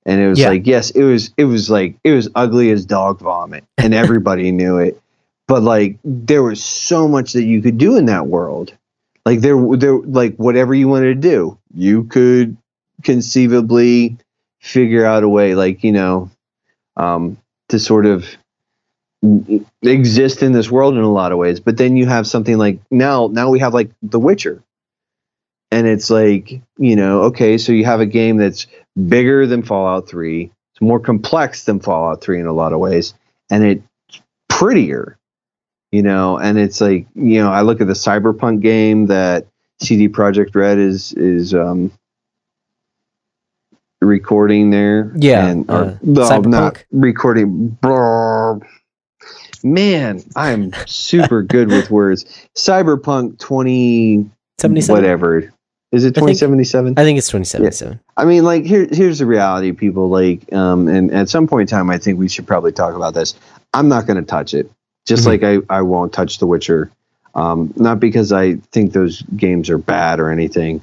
[0.06, 0.50] and it was Yeah.
[0.50, 4.52] like yes it was it was like it was ugly as dog vomit and everybody
[4.54, 5.02] knew it
[5.48, 8.72] but like there was so much that you could do in that world
[9.26, 12.56] like there there like whatever you wanted to do you could
[13.04, 14.18] conceivably
[14.60, 16.30] figure out a way like you know
[16.96, 17.38] um
[17.70, 18.26] to sort of
[19.82, 22.80] exist in this world in a lot of ways but then you have something like
[22.90, 24.64] now now we have like the witcher.
[25.72, 28.66] And it's like you know okay so you have a game that's
[29.08, 33.14] bigger than fallout 3 it's more complex than fallout 3 in a lot of ways
[33.52, 35.20] and it's prettier
[35.92, 36.38] you know?
[36.38, 39.48] And it's like you know i look at the cyberpunk game that
[39.82, 41.92] CD Projekt Red is is um
[44.02, 46.46] recording there Yeah, and uh, or, no, Cyberpunk?
[46.48, 47.78] not recording
[49.62, 52.24] man i'm super good with words
[52.56, 54.96] cyberpunk 20 77?
[54.96, 55.52] whatever
[55.92, 58.00] is it I think- 2077 I think it's 2077.
[58.16, 60.08] I mean, like here, here's the reality, people.
[60.08, 63.16] Like, um, and at some point in time, I think we should probably talk about
[63.16, 63.34] this.
[63.74, 64.70] I'm not going to touch it,
[65.08, 65.28] just Mhm.
[65.28, 66.92] like I, I won't touch The Witcher.
[67.34, 70.82] Um, not because I think those games are bad or anything,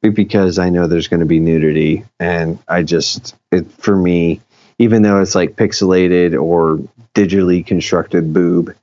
[0.00, 4.40] because I know there's going to be nudity, and I just, it for me,
[4.78, 6.78] even though it's like pixelated or
[7.14, 8.74] digitally constructed boob,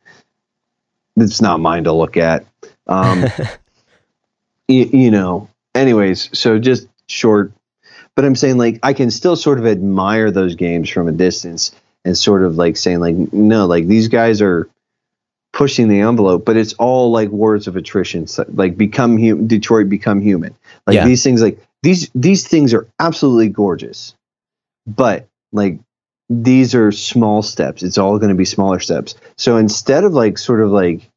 [1.15, 2.45] it's not mine to look at.
[2.87, 3.25] Um,
[4.67, 7.51] you, you know anyways so just short
[8.15, 11.71] but i'm saying like i can still sort of admire those games from a distance
[12.03, 14.69] and sort of like saying like no like these guys are
[15.55, 18.27] pushing the envelope but it's all like words of attrition.
[18.27, 20.53] So, like become human detroit become human.
[20.85, 21.05] Like Yeah.
[21.07, 24.13] these things like these these things are absolutely gorgeous
[24.85, 25.79] but like
[26.29, 27.83] these are small steps.
[27.83, 29.15] It's all going to be smaller steps.
[29.37, 31.09] So instead of like sort of like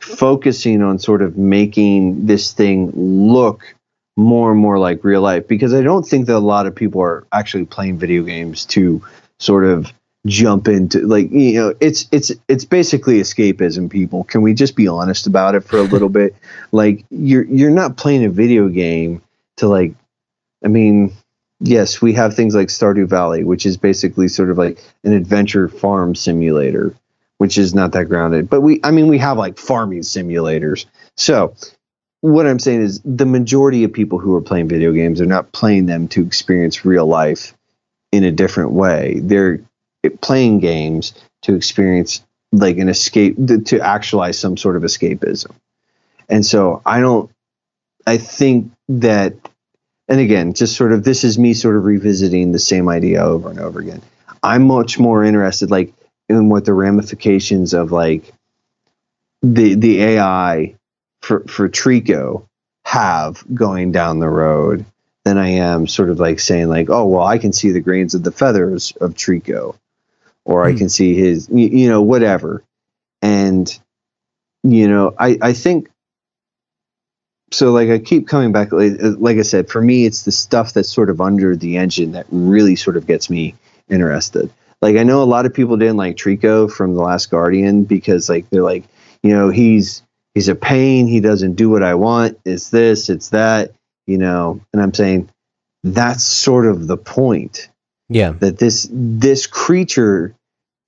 [0.00, 3.74] focusing on sort of making this thing look
[4.16, 7.00] more and more like real life because I don't think that a lot of people
[7.00, 9.02] are actually playing video games to
[9.38, 9.92] sort of
[10.26, 14.24] jump into like you know it's it's it's basically escapism people.
[14.24, 16.34] Can we just be honest about it for a little bit?
[16.72, 19.22] Like you're you're not playing a video game
[19.60, 19.94] to like
[20.64, 21.12] i mean
[21.60, 25.68] yes we have things like stardew valley which is basically sort of like an adventure
[25.68, 26.94] farm simulator
[27.38, 28.50] which is not that grounded.
[28.50, 30.86] But we i mean we have like farming simulators.
[31.16, 31.54] So
[32.22, 35.52] what i'm saying is the majority of people who are playing video games are not
[35.52, 37.54] playing them to experience real life
[38.12, 39.20] in a different way.
[39.22, 39.60] They're
[40.20, 43.36] playing games to experience like an escape
[43.66, 45.52] to actualize some sort of escapism.
[46.28, 47.30] And so i don't
[48.06, 49.34] i think that
[50.08, 53.50] and again just sort of this is me sort of revisiting the same idea over
[53.50, 54.02] and over again.
[54.42, 55.92] I'm much more interested like
[56.28, 58.32] in what the ramifications of like
[59.42, 60.74] the the ai
[61.20, 62.46] for for trico
[62.84, 64.84] have going down the road
[65.24, 68.14] than i am sort of like saying like oh well i can see the grains
[68.14, 69.74] of the feathers of trico
[70.50, 70.78] or I Hmm.
[70.78, 72.64] can see his, you, you know, whatever.
[73.22, 73.78] And,
[74.64, 75.88] you know, I, I think,
[77.52, 80.72] so like I keep coming back, like, like I said, for me, it's the stuff
[80.72, 83.54] that's sort of under the engine that really sort of gets me
[83.88, 84.50] interested.
[84.82, 88.28] Like I know a lot of people didn't like Trico from The Last Guardian because
[88.28, 88.84] like they're like,
[89.22, 90.02] you know, he's
[90.34, 93.72] he's a pain, he doesn't do what I want, it's this, it's that,
[94.06, 95.28] you know, and I'm saying
[95.84, 97.68] that's sort of the point
[98.08, 98.30] Yeah.
[98.32, 100.34] that this this creature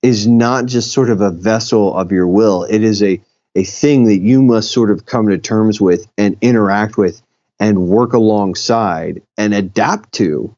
[0.03, 2.63] is not just sort of a vessel of your will.
[2.65, 3.19] It is a
[3.55, 7.21] a thing that you must sort of come to terms with and interact with
[7.59, 10.55] and work alongside and adapt to.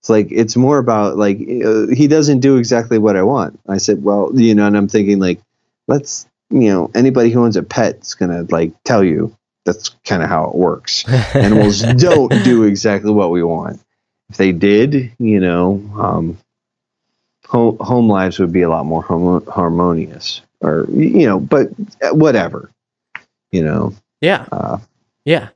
[0.00, 3.60] It's like it's more about like uh, he doesn't do exactly what i want.
[3.68, 5.40] I said well you know and i'm thinking like
[5.86, 9.36] let's you know anybody who owns a pet is gonna like tell you
[9.66, 11.06] that's kind of how it works.
[11.34, 13.80] Animals don't do exactly what we want.
[14.30, 16.38] If they did, you know, um,
[17.50, 21.68] home, home lives would be a lot more harmonious, or you know, but
[22.12, 22.70] whatever,
[23.50, 23.92] you know.
[24.20, 24.46] Yeah.
[24.52, 24.78] Uh,
[25.24, 25.48] Yeah.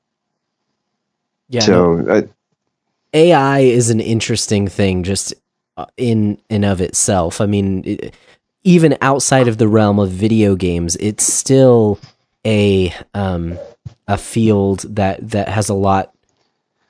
[1.48, 1.60] Yeah.
[1.60, 1.66] no.
[1.66, 2.22] so uh,
[3.12, 5.34] AI is an interesting thing just
[5.76, 7.40] uh, in and of itself.
[7.40, 8.14] I mean, it,
[8.64, 12.00] even outside of the realm of video games, it's still
[12.44, 13.56] a um,
[14.08, 16.12] a field that that has a lot.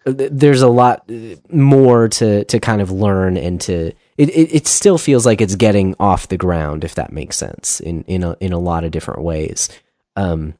[0.07, 3.93] There's a lot uh, more to to kind of learn and to.
[4.17, 7.81] It, it, it still feels like it's getting off the ground, if that makes sense,
[7.81, 9.69] in in a, in a lot of different ways.
[10.17, 10.55] Um,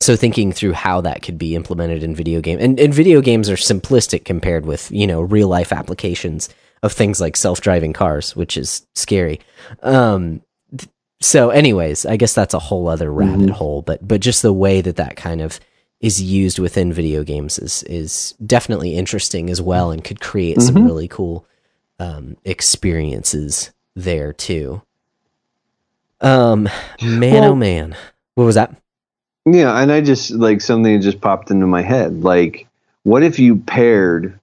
[0.00, 3.48] so thinking through how that could be implemented in video game and, and video games
[3.48, 6.48] are simplistic compared with you know real life applications
[6.82, 9.38] of things like self-driving cars which is scary
[9.84, 10.42] um
[10.76, 10.90] th-
[11.20, 13.50] so anyways i guess that's a whole other rabbit Mhm.
[13.50, 15.60] hole but but just the way that that kind of
[16.00, 20.74] is used within video games is is definitely interesting as well and could create some
[20.74, 20.84] Mhm.
[20.86, 21.46] really cool
[22.02, 24.82] um experiences there too
[26.20, 26.68] um
[27.02, 27.96] man Well- oh man
[28.34, 28.74] what was that
[29.44, 32.22] yeah, and I just like something just popped into my head.
[32.22, 32.68] Like,
[33.02, 34.38] what if you paired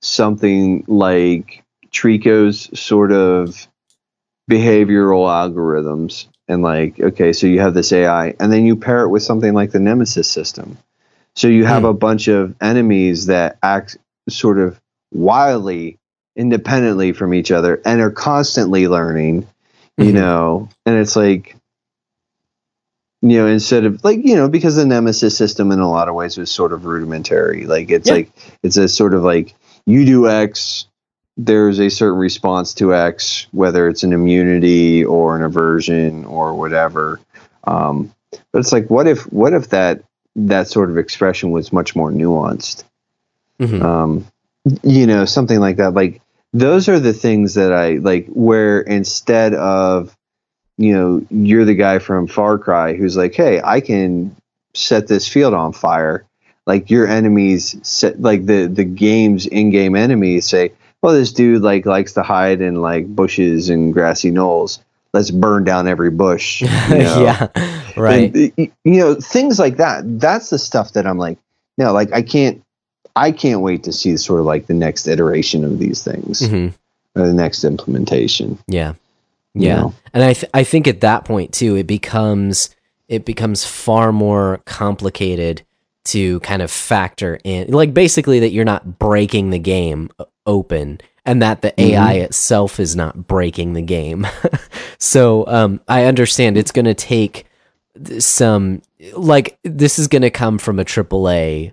[0.00, 1.62] something like
[1.92, 3.68] Trico's sort of
[4.50, 9.08] behavioral algorithms and like okay so you have this ai and then you pair it
[9.08, 10.76] with something like the nemesis system
[11.36, 11.90] so you have Hmm.
[11.90, 13.96] a bunch of enemies that act
[14.28, 14.80] sort of
[15.12, 15.98] wildly
[16.36, 19.46] independently from each other and are constantly learning
[19.98, 20.14] you Mhm.
[20.14, 21.56] know and it's like
[23.20, 26.14] you know instead of like you know because the nemesis system in a lot of
[26.14, 28.14] ways was sort of rudimentary like it's Yeah.
[28.14, 28.32] like
[28.62, 29.54] it's a sort of like
[29.86, 30.86] you do x
[31.38, 37.20] there's a certain response to X, whether it's an immunity or an aversion or whatever.
[37.64, 38.12] Um,
[38.52, 40.02] but it's like, what if, what if that
[40.36, 42.84] that sort of expression was much more nuanced?
[43.58, 43.82] Mhm.
[43.82, 44.26] Um,
[44.82, 45.94] you know, something like that.
[45.94, 46.20] Like
[46.52, 48.26] those are the things that I like.
[48.28, 50.16] Where instead of,
[50.78, 54.36] you know, you're the guy from Far Cry who's like, hey, I can
[54.74, 56.24] set this field on fire.
[56.64, 60.72] Like your enemies, set, like the the game's in-game enemies say,
[61.02, 64.78] well, this dude like likes to hide in like bushes and grassy knolls.
[65.12, 66.62] Let's burn down every bush.
[66.62, 67.22] you know?
[67.22, 67.48] yeah,
[67.96, 68.32] right.
[68.34, 70.04] And, you know, things like that.
[70.20, 71.38] That's the stuff that I'm like,
[71.76, 72.62] no, like I can't,
[73.16, 76.68] I can't wait to see sort of like the next iteration of these things, hmm
[77.14, 78.58] or the next implementation.
[78.66, 78.94] Yeah,
[79.54, 79.76] you yeah.
[79.76, 79.94] know?
[80.14, 82.74] And I th- I think at that point too, it becomes
[83.08, 85.62] it becomes far more complicated
[86.04, 90.10] to kind of factor in, like basically that you're not breaking the game
[90.46, 94.26] open, and that the AI itself is not breaking the game.
[94.98, 97.46] so um, I understand it's going to take
[98.18, 98.82] some
[99.14, 101.72] like this is going to come from a AAA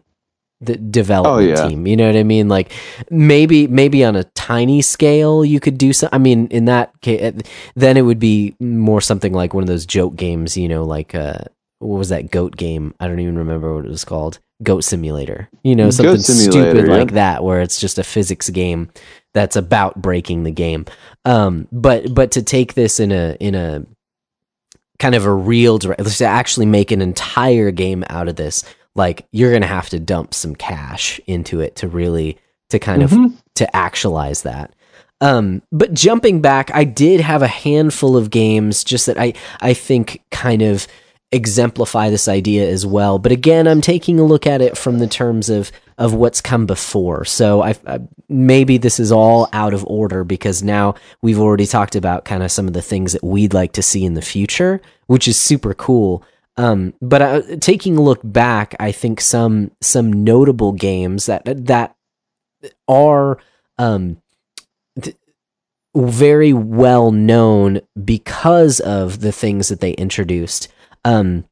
[0.61, 1.67] the development Oh, yeah.
[1.67, 1.87] team.
[1.87, 2.49] You know what I mean?
[2.49, 2.71] Like
[3.09, 6.09] maybe maybe on a tiny scale you could do some.
[6.11, 7.33] I mean, in that case,
[7.75, 10.57] then it would be more something like one of those joke games.
[10.57, 11.39] You know, like uh,
[11.79, 12.93] what was that goat game?
[12.99, 14.39] I don't even remember what it was called.
[14.61, 15.49] Goat Simulator.
[15.63, 16.93] You know, something stupid yeah.
[16.93, 18.91] like that, where it's just a physics game
[19.33, 20.85] that's about breaking the game.
[21.23, 23.85] Um, but but to take this in a in a
[24.99, 28.65] kind of a real direct, to actually make an entire game out of this,
[28.95, 32.37] like you're gonna have to dump some cash into it to really
[32.69, 33.33] to kind of Mhm.
[33.55, 34.73] to actualize that.
[35.21, 39.73] Um, but jumping back, I did have a handful of games just that I I
[39.73, 40.87] think kind of
[41.31, 43.19] exemplify this idea as well.
[43.19, 46.65] But again, I'm taking a look at it from the terms of of what's come
[46.65, 47.25] before.
[47.25, 47.99] So I, I
[48.29, 52.51] maybe this is all out of order because now we've already talked about kind of
[52.51, 55.73] some of the things that we'd like to see in the future, which is super
[55.73, 56.23] cool.
[56.59, 61.95] Um, but uh, taking a look back, I think some some notable games that that
[62.85, 63.39] are
[63.77, 64.21] um,
[65.01, 65.15] th-
[65.95, 70.67] very well known because of the things that they introduced.
[71.05, 71.45] Um,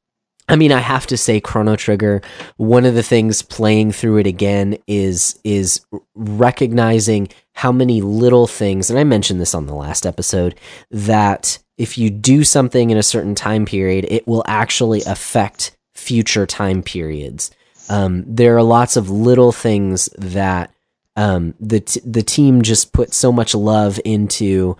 [0.49, 2.21] I mean, I have to say, Chrono Trigger.
[2.55, 8.89] One of the things playing through it again is is recognizing how many little things,
[8.89, 10.55] and I mentioned this on the last episode,
[10.89, 16.45] that if you do something in a certain time period, it will actually affect future
[16.45, 17.51] time periods.
[17.89, 20.73] Um, there are lots of little things that
[21.17, 24.77] um, the t- the team just put so much love into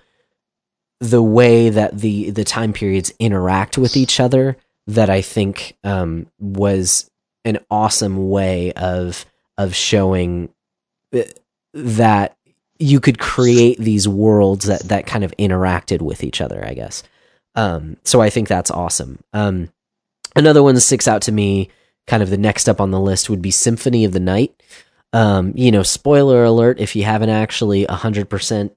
[0.99, 4.55] the way that the the time periods interact with each other
[4.87, 7.09] that I think um, was
[7.45, 9.25] an awesome way of
[9.57, 10.49] of showing
[11.13, 11.23] uh,
[11.73, 12.37] that
[12.79, 16.63] you could create these worlds that that kind of interacted with each other.
[16.65, 17.03] I guess.
[17.55, 19.19] Um, so I think that's awesome.
[19.33, 19.69] Um,
[20.35, 21.69] another one that sticks out to me,
[22.05, 24.61] kind of the next up on the list, would be Symphony of the Night.
[25.11, 28.75] Um, you know, spoiler alert if you haven't actually hundred percent,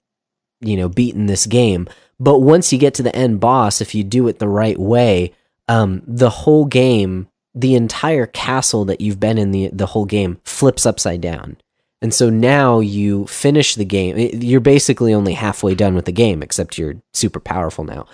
[0.61, 1.89] you know, beaten this game.
[2.19, 5.32] But once you get to the end boss, if you do it the right way,
[5.70, 10.40] um, the whole game, the entire castle that you've been in the the whole game
[10.44, 11.56] flips upside down.
[12.02, 14.16] And so now you finish the game.
[14.18, 18.06] You're basically only halfway done with the game, except you're super powerful now.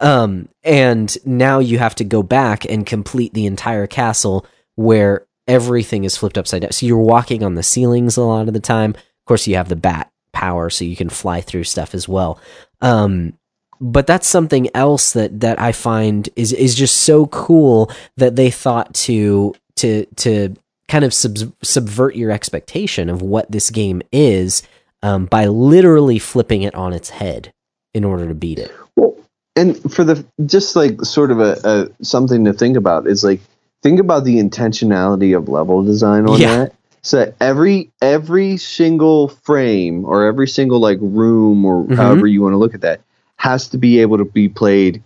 [0.00, 6.04] Um, and now you have to go back and complete the entire castle where everything
[6.04, 6.72] is flipped upside down.
[6.72, 8.92] So you're walking on the ceilings a lot of the time.
[8.92, 12.40] Of course, you have the bat power, so you can fly through stuff as well.
[12.80, 13.34] Um,
[13.82, 18.50] but that's something else that that I find is is just so cool that they
[18.50, 20.54] thought to to to
[20.88, 24.62] kind of sub- subvert your expectation of what this game is
[25.02, 27.52] um, by literally flipping it on its head
[27.92, 28.70] in order to beat it.
[28.94, 29.16] Well,
[29.56, 33.40] and for the just like sort of a, a something to think about is like
[33.82, 36.56] think about the intentionality of level design on Yeah.
[36.56, 36.72] that.
[37.02, 41.96] So every every single frame or every single like room or Mhm.
[41.96, 43.00] however you want to look at that
[43.42, 45.02] has to be able to be played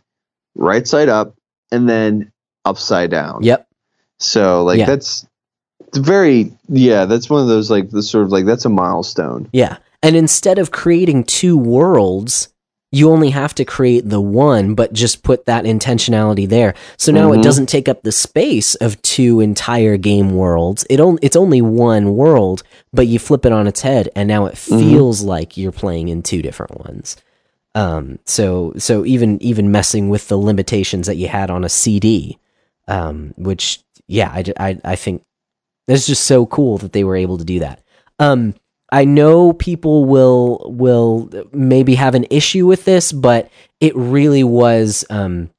[0.55, 1.35] right side up
[1.73, 2.31] and then
[2.67, 3.43] upside down.
[3.43, 3.67] Yep.
[4.19, 4.85] So like Yeah.
[4.85, 5.25] that's
[5.95, 9.49] very yeah, that's one of those like the sort of like that's a milestone.
[9.55, 9.79] Yeah.
[10.03, 12.49] And instead of creating two worlds,
[12.93, 16.75] you only have to create the one, but just put that intentionality there.
[16.99, 17.43] So now it Mhm.
[17.43, 20.85] doesn't take up the space of two entire game worlds.
[20.91, 24.45] It only it's only one world, but you flip it on its head, and now
[24.45, 24.79] it Mhm.
[24.79, 27.17] feels like you're playing in two different ones.
[27.77, 32.39] Um, so so even even messing with the limitations that you had on a CD,
[32.89, 35.23] um, which yeah, I, I I think
[35.87, 37.83] it's just so cool that they were able to do that.
[38.19, 38.55] Um,
[38.91, 45.05] I know people will will maybe have an issue with this, but it really was.
[45.11, 45.51] Um,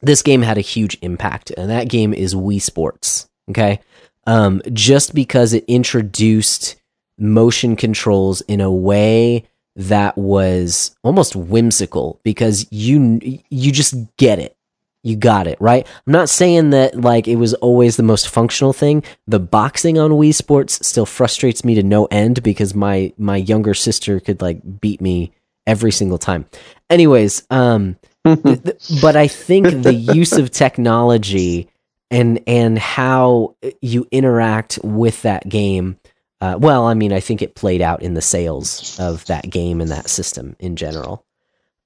[0.00, 3.28] this game had a huge impact, and that game is Wii Sports.
[3.50, 3.80] Okay,
[4.26, 6.76] um, just because it introduced
[7.18, 9.44] motion controls in a way
[9.88, 14.56] that was almost whimsical, because you you just get it.
[15.02, 15.86] You got it, right?
[16.06, 19.02] I'm not saying that like it was always the most functional thing.
[19.26, 23.72] The boxing on Wii Sports still frustrates me to no end because my my younger
[23.72, 25.32] sister could like beat me
[25.66, 26.44] every single time.
[26.90, 27.96] Anyways, um
[28.26, 31.70] th- th- but I think the use of technology
[32.10, 35.98] and and how you interact with that game
[36.40, 39.80] uh, well, I mean, I think it played out in the sales of that game
[39.80, 41.24] and that system in general.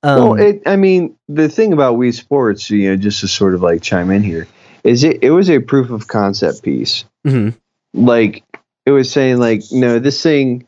[0.03, 3.55] Um, well, it, I mean, the thing about Wii Sports, you know, just to sort
[3.55, 4.47] of like chime in here,
[4.85, 7.05] is it, it was a proof of concept piece.
[7.27, 7.57] mhm.
[7.95, 8.45] Like,
[8.85, 10.67] it was saying, like, no, this thing,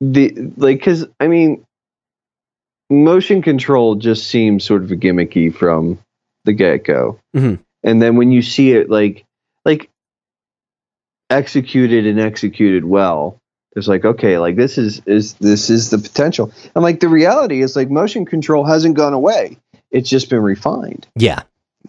[0.00, 1.64] the like, because, I mean,
[2.90, 5.98] motion control just seems sort of gimmicky from
[6.44, 7.18] the get go.
[7.34, 7.58] Mhm.
[7.82, 9.24] and then when you see it like
[9.64, 9.88] like
[11.30, 13.40] executed and executed well
[13.76, 17.60] it's like okay like this is is this is the potential and like the reality
[17.62, 19.56] is like motion control hasn't gone away
[19.90, 21.42] it's just been refined Yeah.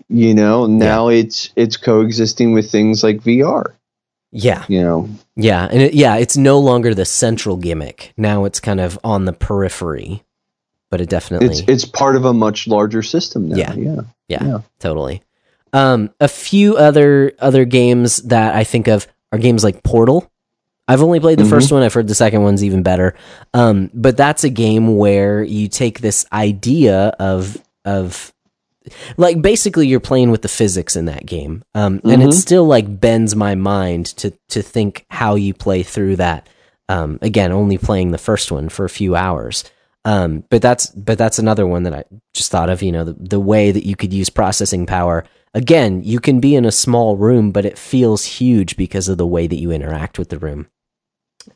[0.07, 3.73] you know now it's it's coexisting with things like vr
[4.31, 4.63] Yeah.
[4.67, 5.67] you know Yeah.
[5.69, 8.13] And it, yeah, it's no longer the central gimmick.
[8.17, 10.23] Now it's kind of on the periphery,
[10.89, 11.47] but it definitely.
[11.49, 13.73] it's it's part of a much larger system now Yeah.
[13.75, 14.59] yeah yeah, yeah.
[14.79, 15.21] totally.
[15.73, 20.29] Um, a few other other games that I think of are games like Portal.
[20.87, 21.49] I've only played the Mhm.
[21.49, 21.81] first one.
[21.83, 23.15] I've heard the second one's even better.
[23.53, 28.31] Um, but that's a game where you take this idea of of
[29.17, 32.33] like basically you're playing with the physics in that game, um, and it Mhm.
[32.33, 36.47] still like bends my mind to to think how you play through that.
[36.87, 39.63] Um, again, only playing the first one for a few hours.
[40.03, 42.03] Um, but that's but that's another one that I
[42.35, 42.83] just thought of.
[42.83, 45.23] You know, the, the way that you could use processing power.
[45.55, 49.25] Again, you can be in a small room, but it feels huge because of the
[49.25, 50.67] way that you interact with the room.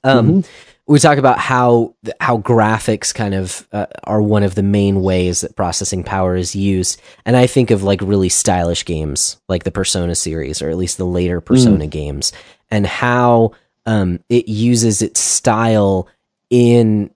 [0.03, 0.43] Um,
[0.89, 5.41] We talk about how how graphics kind of uh, are one of the main ways
[5.41, 9.71] that processing power is used, and I think of like really stylish games like the
[9.71, 12.33] Persona series, or at least the later Persona games,
[12.71, 13.51] and how
[13.85, 16.07] um, it uses its style
[16.49, 17.11] in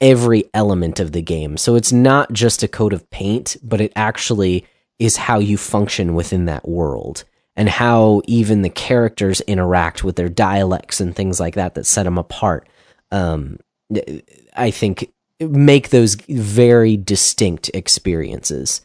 [0.00, 1.58] every element of the game.
[1.58, 4.64] So it's not just a coat of paint, but it actually
[4.98, 7.24] is how you function within that world
[7.56, 12.04] and how even the characters interact with their dialects and things like that that set
[12.04, 12.68] them apart.
[13.10, 13.58] Um,
[14.54, 18.80] I think make those very distinct experiences.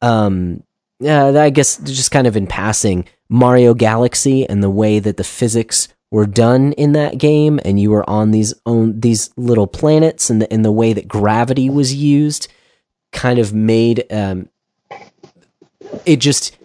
[0.00, 0.62] Um,
[1.02, 5.24] uh, I guess just kind of in passing, Mario Galaxy and the way that the
[5.24, 10.28] physics were done in that game, and you were on these own these little planets,
[10.28, 12.48] and the and the way that gravity was used,
[13.10, 14.48] kind of made um,
[16.06, 16.56] it just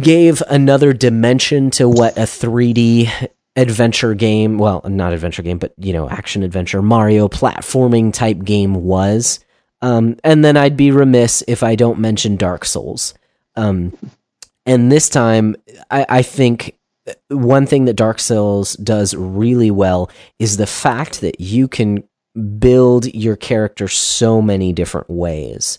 [0.00, 5.92] gave another dimension to what a 3D adventure game, well, not adventure game, but you
[5.92, 9.40] know, action adventure, Mario platforming type game was.
[9.80, 13.14] Um, and then I'd be remiss if I don't mention Dark Souls.
[13.56, 13.96] Um,
[14.66, 15.56] and this time,
[15.90, 16.76] I, I think
[17.28, 22.04] one thing that Dark Souls does really well is the fact that you can
[22.58, 25.78] build your character so many different ways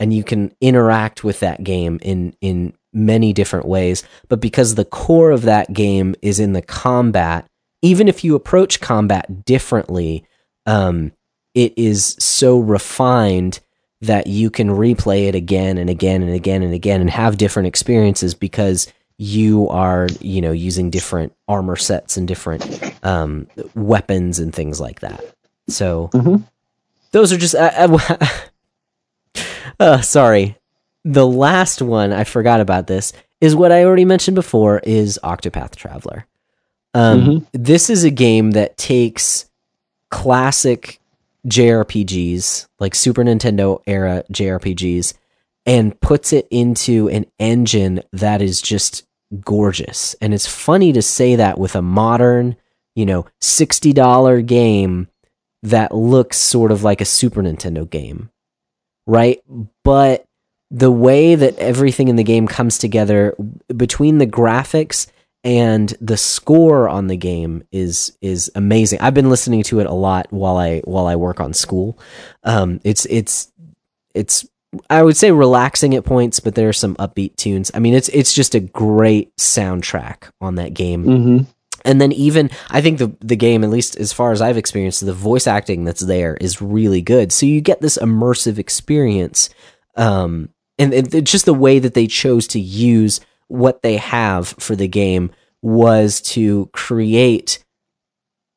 [0.00, 4.84] and you can interact with that game in in many different ways but because the
[4.84, 7.46] core of that game is in the combat
[7.82, 10.24] even if you approach combat differently
[10.66, 11.12] um
[11.54, 13.60] it is so refined
[14.00, 17.68] that you can replay it again and again and again and again and have different
[17.68, 22.64] experiences because you are you know using different armor sets and different
[23.04, 23.46] um
[23.76, 25.22] weapons and things like that
[25.68, 26.42] so Mhm.
[27.12, 27.54] those are just
[29.80, 30.56] uh, sorry.
[31.04, 35.74] The last one i forgot about this is what i already mentioned before is octopath
[35.74, 36.26] traveler.
[36.92, 37.46] Um, Mhm.
[37.52, 39.46] this is a game that takes
[40.10, 41.00] classic
[41.46, 45.14] jrpgs like super nintendo era jrpgs
[45.64, 49.04] and puts it into an engine that is just
[49.44, 50.14] gorgeous.
[50.20, 52.56] And it's funny to say that with a modern
[52.96, 55.08] you know $60 game
[55.62, 58.30] that looks sort of like a Super Nintendo game,
[59.10, 59.42] right?
[59.84, 60.24] But
[60.70, 63.34] the way that everything in the game comes together
[63.76, 65.08] between the graphics
[65.42, 69.00] and the score on the game is is amazing.
[69.00, 71.98] I've been listening to it a lot while I while I work on school.
[72.44, 73.50] Um, it's it's
[74.14, 74.46] it's
[74.88, 77.70] I would say relaxing at points, but there are some upbeat tunes.
[77.74, 81.46] I mean, it's it's just a great soundtrack on that game Mhm.
[81.84, 85.04] And then even I think the the game, at least as far as I've experienced,
[85.04, 87.32] the voice acting that's there is really good.
[87.32, 89.50] So you get this immersive experience,
[89.96, 90.48] um,
[90.78, 94.88] and, and just the way that they chose to use what they have for the
[94.88, 95.30] game
[95.62, 97.62] was to create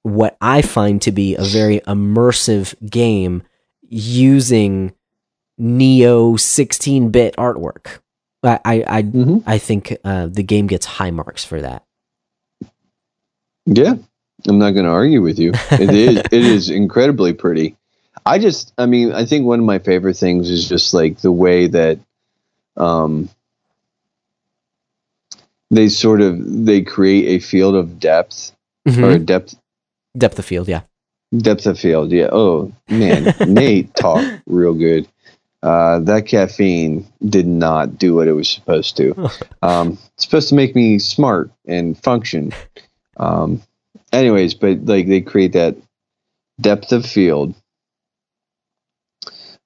[0.04, 3.44] what I find to be a very immersive game
[3.82, 4.94] using
[5.58, 8.00] Neo 16 bit artwork.
[8.44, 9.44] I I I, Mhm.
[9.46, 11.84] I think uh, the game gets high marks for that.
[13.66, 13.96] Yeah,
[14.48, 15.52] I'm not going to argue with you.
[15.72, 17.76] It is it is incredibly pretty.
[18.26, 21.32] I just, I mean, I think one of my favorite things is just like the
[21.32, 22.00] way that
[22.78, 23.30] um,
[25.72, 28.52] they sort of they create a field of depth
[28.88, 29.04] Mhm.
[29.04, 29.56] or depth
[30.18, 30.82] Depth of field, yeah.
[31.36, 32.12] depth of field.
[32.12, 32.30] Yeah.
[32.32, 35.08] Oh man, Nate talked real good.
[35.64, 39.30] Uh, that caffeine did not do what it was supposed to.
[39.64, 42.52] Um, it's supposed to make me smart and function.
[43.18, 43.62] Um,
[44.12, 45.76] anyways, but like they create that
[46.60, 47.54] depth of field,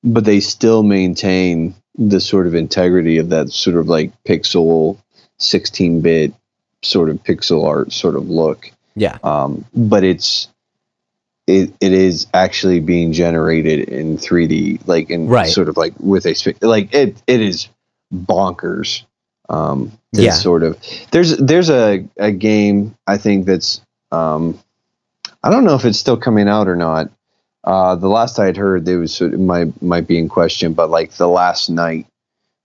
[0.04, 4.98] but they still maintain the sort of integrity of that sort of like pixel
[5.40, 6.34] 16 bit
[6.84, 8.72] sort of pixel art sort of look.
[8.96, 9.18] Yeah.
[9.24, 10.48] Um, but it's
[11.48, 15.50] it, it is actually being generated in 3D, like in Right.
[15.50, 17.70] sort of like with a like it it is
[18.14, 19.04] bonkers.
[19.50, 20.32] Um, Yeah.
[20.32, 20.78] sort of
[21.12, 24.60] there's there's a a game I think that's um,
[25.44, 27.10] I don't know if it's still coming out or not.
[27.64, 30.90] Uh, the last I had heard, it was of- might might be in question, but
[30.90, 32.08] like the last night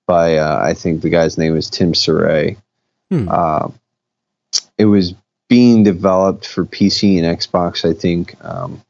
[0.06, 2.56] by uh, I think the guy's name was Tim Soret.
[3.10, 3.28] Hmm.
[3.30, 3.68] Uh,
[4.78, 5.14] it was
[5.48, 7.88] being developed for PC and Xbox.
[7.88, 8.80] I think um,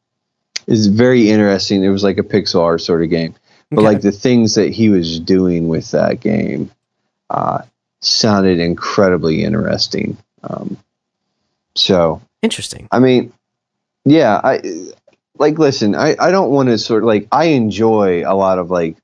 [0.66, 1.82] is very interesting.
[1.82, 3.34] It was like a pixel art sort of game,
[3.70, 3.86] but Okay.
[3.88, 6.70] like the things that he was doing with that game
[7.30, 7.62] uh,
[8.02, 10.18] sounded incredibly interesting.
[10.42, 10.76] Um,
[11.74, 12.88] so Interesting.
[12.90, 13.32] I mean,
[14.04, 14.60] yeah, I
[15.38, 18.70] like listen, I, I don't want to sort of like I enjoy a lot of
[18.70, 18.96] like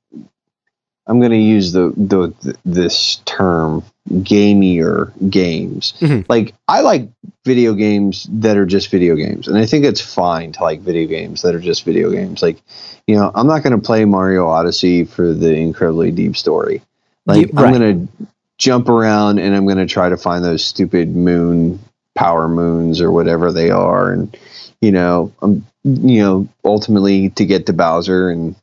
[1.07, 5.93] I'm going to use the, the this term gamier games.
[5.99, 6.25] Mhm.
[6.27, 7.09] Like I like
[7.45, 11.07] video games that are just video games and I think it's fine to like video
[11.07, 12.41] games that are just video games.
[12.43, 12.61] Like,
[13.07, 16.81] you know, I'm not going to play Mario Odyssey for the incredibly deep story.
[17.25, 17.73] Like Yeah, right.
[17.73, 18.27] I'm going to
[18.59, 21.79] jump around and I'm going to try to find those stupid moon
[22.13, 24.35] power moons or whatever they are and
[24.81, 28.55] you know um you know ultimately to get to Bowser and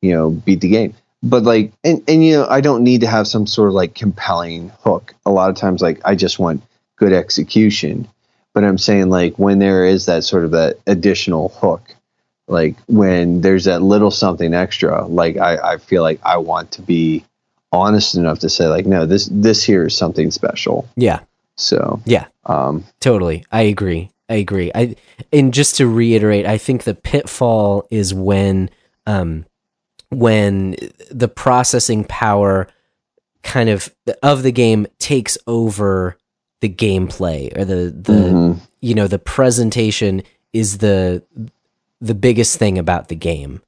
[0.00, 0.94] you know beat the game.
[1.22, 3.94] But like and and you know I don't need to have some sort of like
[3.94, 5.14] compelling hook.
[5.26, 6.62] A lot of times like I just want
[6.96, 8.08] good execution.
[8.54, 11.94] But I'm saying like when there is that sort of that additional hook
[12.46, 16.82] like when there's that little something extra like I I feel like I want to
[16.82, 17.24] be
[17.72, 21.20] honest enough to say like no this this here is something special Yeah.
[21.56, 22.26] so Yeah.
[22.46, 23.44] um Totally.
[23.52, 24.10] I agree.
[24.28, 24.70] I agree.
[24.74, 24.96] I
[25.32, 28.70] and just to reiterate, I think the pitfall is when
[29.06, 29.44] um
[30.10, 30.76] when
[31.10, 32.68] the processing power
[33.42, 36.16] kind of of the game takes over
[36.60, 38.60] the gameplay or the the mhm.
[38.80, 40.22] you know the presentation
[40.52, 41.22] is the
[42.00, 43.62] the biggest thing about the game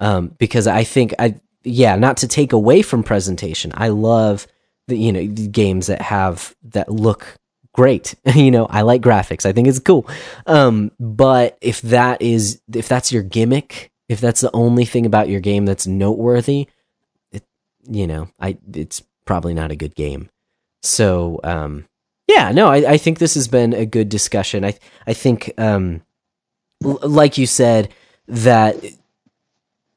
[0.00, 1.34] um, because I think I
[1.64, 3.72] yeah not to take away from presentation.
[3.74, 4.46] I love
[4.86, 7.36] the you know games that have that look
[7.72, 8.14] great.
[8.34, 9.46] You know I like graphics.
[9.46, 10.08] I think it's cool.
[10.46, 15.28] Um, but if that is if that's your gimmick if that's the only thing about
[15.28, 16.66] your game that's noteworthy
[17.32, 17.44] it,
[17.88, 20.30] you know I it's probably not a good game.
[20.82, 21.86] So um,
[22.28, 24.64] yeah, no, I, I think this has been a good discussion.
[24.64, 24.74] I
[25.06, 26.02] I think, um,
[26.82, 27.88] like you said,
[28.28, 28.76] that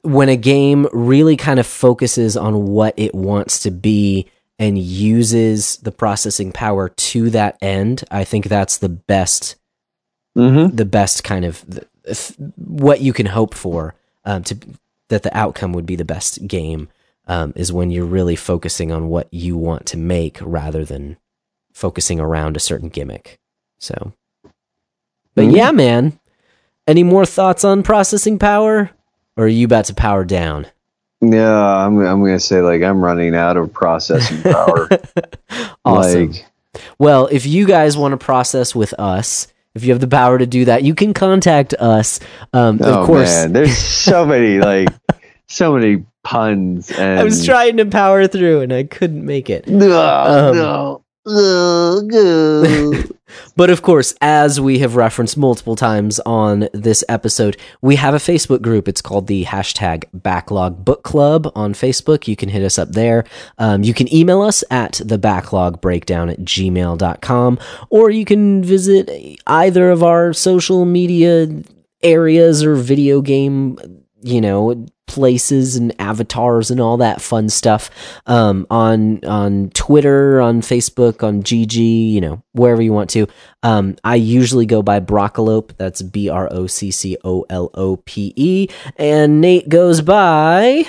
[0.02, 4.26] when a game really kind of focuses on what it wants to be
[4.58, 9.56] and uses the processing power to that end, I think that's the best
[10.36, 10.74] Mhm.
[10.76, 14.56] the best kind of th- what you can hope for um, to
[15.08, 16.88] that the outcome would be the best game
[17.28, 21.18] um, is when you're really focusing on what you want to make rather than
[21.74, 23.38] focusing around a certain gimmick.
[23.78, 24.12] So,
[25.34, 25.56] but Mhm.
[25.56, 26.18] yeah, man.
[26.86, 28.90] Any more thoughts on processing power,
[29.36, 30.66] or are you about to power down?
[31.20, 31.56] Yeah,
[31.86, 34.88] I'm I'm gonna say like I'm running out of processing power.
[35.84, 36.32] awesome.
[36.32, 36.46] Like,
[36.98, 40.46] Well, if you guys want to process with us, if you have the power to
[40.46, 42.18] do that, you can contact us.
[42.52, 44.88] Um, oh of course, man, there's so many like
[45.48, 49.66] so many puns and I was trying to power through and I couldn't make it.
[49.68, 51.04] No, Um, no.
[51.24, 53.16] Ugh, ugh.
[53.56, 58.18] But of course, as we have referenced multiple times on this episode, we have a
[58.18, 58.88] Facebook group.
[58.88, 62.28] It's called the hashtag Backlog Book Club on Facebook.
[62.28, 63.24] You can hit us up there.
[63.58, 67.58] Um, you can email us at the backlog breakdown at gmail.com,
[67.90, 69.10] or you can visit
[69.46, 71.46] either of our social media
[72.02, 77.90] areas or video game, you know, places and avatars and all that fun stuff
[78.26, 83.26] um, on on Twitter, on Facebook, on GG, you know, wherever you want to.
[83.62, 85.76] Um, I usually go by Broccolope.
[85.76, 90.84] That's B R O C C O L O P E, and Nate goes by.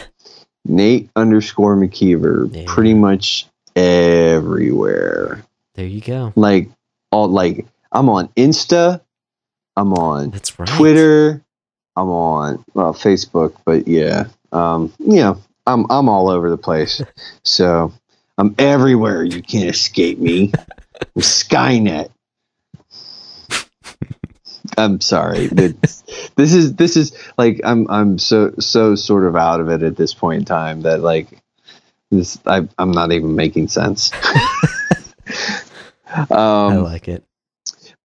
[0.65, 2.63] Nate underscore McKeever, Yeah.
[2.67, 5.43] pretty much everywhere.
[5.75, 6.31] There you go.
[6.35, 6.69] Like
[7.11, 9.01] all like I'm on Insta,
[9.75, 10.67] I'm on That's right.
[10.69, 11.41] Twitter,
[11.95, 17.01] I'm on well Facebook, but yeah, um, you know, I'm I'm all over the place.
[17.43, 17.93] so
[18.37, 19.23] I'm everywhere.
[19.23, 20.51] You can't escape me.
[21.15, 22.09] I'm Skynet.
[24.77, 25.45] I'm sorry.
[25.45, 26.03] It's-
[26.35, 29.95] this is this is like I'm I'm so so sort of out of it at
[29.95, 31.27] this point in time that like
[32.11, 34.11] this I I'm not even making sense.
[36.07, 37.23] I um, like it.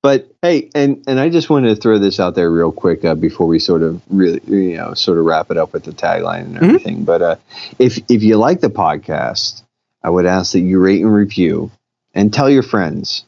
[0.03, 3.15] But hey, and and I just wanted to throw this out there real quick uh,
[3.15, 6.45] before we sort of really, you know, sort of wrap it up with the tagline
[6.45, 7.05] and everything.
[7.05, 7.37] But uh,
[7.79, 9.62] if if you like the podcast,
[10.03, 11.70] I would ask that you rate and review
[12.15, 13.25] and tell your friends.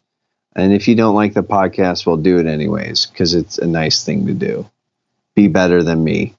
[0.57, 4.05] And if you don't like the podcast, well, do it anyways because it's a nice
[4.05, 4.69] thing to do.
[5.35, 6.35] Be better than me.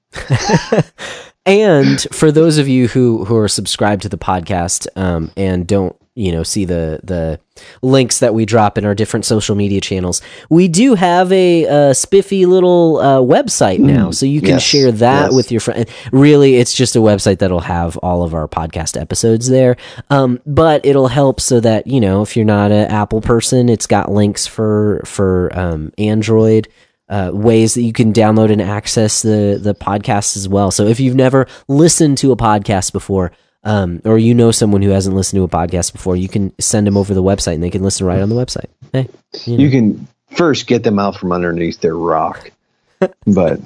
[1.46, 5.96] and for those of you who who are subscribed to the podcast um, and don't
[6.16, 7.40] you know see the the
[7.82, 11.94] links that we drop in our different social media channels we do have a, uh
[11.94, 15.34] spiffy little uh, website now so you can yes, share that yes.
[15.34, 19.48] with your friend really it's just a website that'll have all of our podcast episodes
[19.48, 19.78] there
[20.10, 23.88] um, but it'll help so that you know if you're not an apple person it's
[23.88, 26.68] got links for for um, android
[27.08, 30.72] uh, ways that you can download and access the the podcast as well.
[30.72, 33.34] So if you've never listened to a podcast before,
[33.64, 36.88] um, or you know someone who hasn't listened to a podcast before, you can send
[36.88, 38.66] them over the website and they can listen right on the website.
[38.94, 39.08] Hey,
[39.46, 39.64] you know.
[39.64, 42.52] You can first get them out from underneath their rock.
[43.26, 43.60] But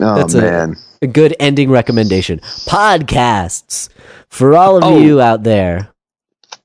[0.00, 0.76] oh That's a- man.
[1.02, 2.40] a good ending recommendation:
[3.12, 3.88] podcasts
[4.30, 4.98] for all of Oh.
[4.98, 5.88] you out there.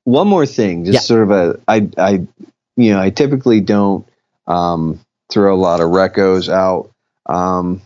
[0.04, 1.00] one more thing just Yeah.
[1.00, 2.12] sort of a i i
[2.76, 4.06] you know i typically don't
[4.46, 5.00] um
[5.30, 6.90] throw a lot of recos out
[7.26, 7.80] um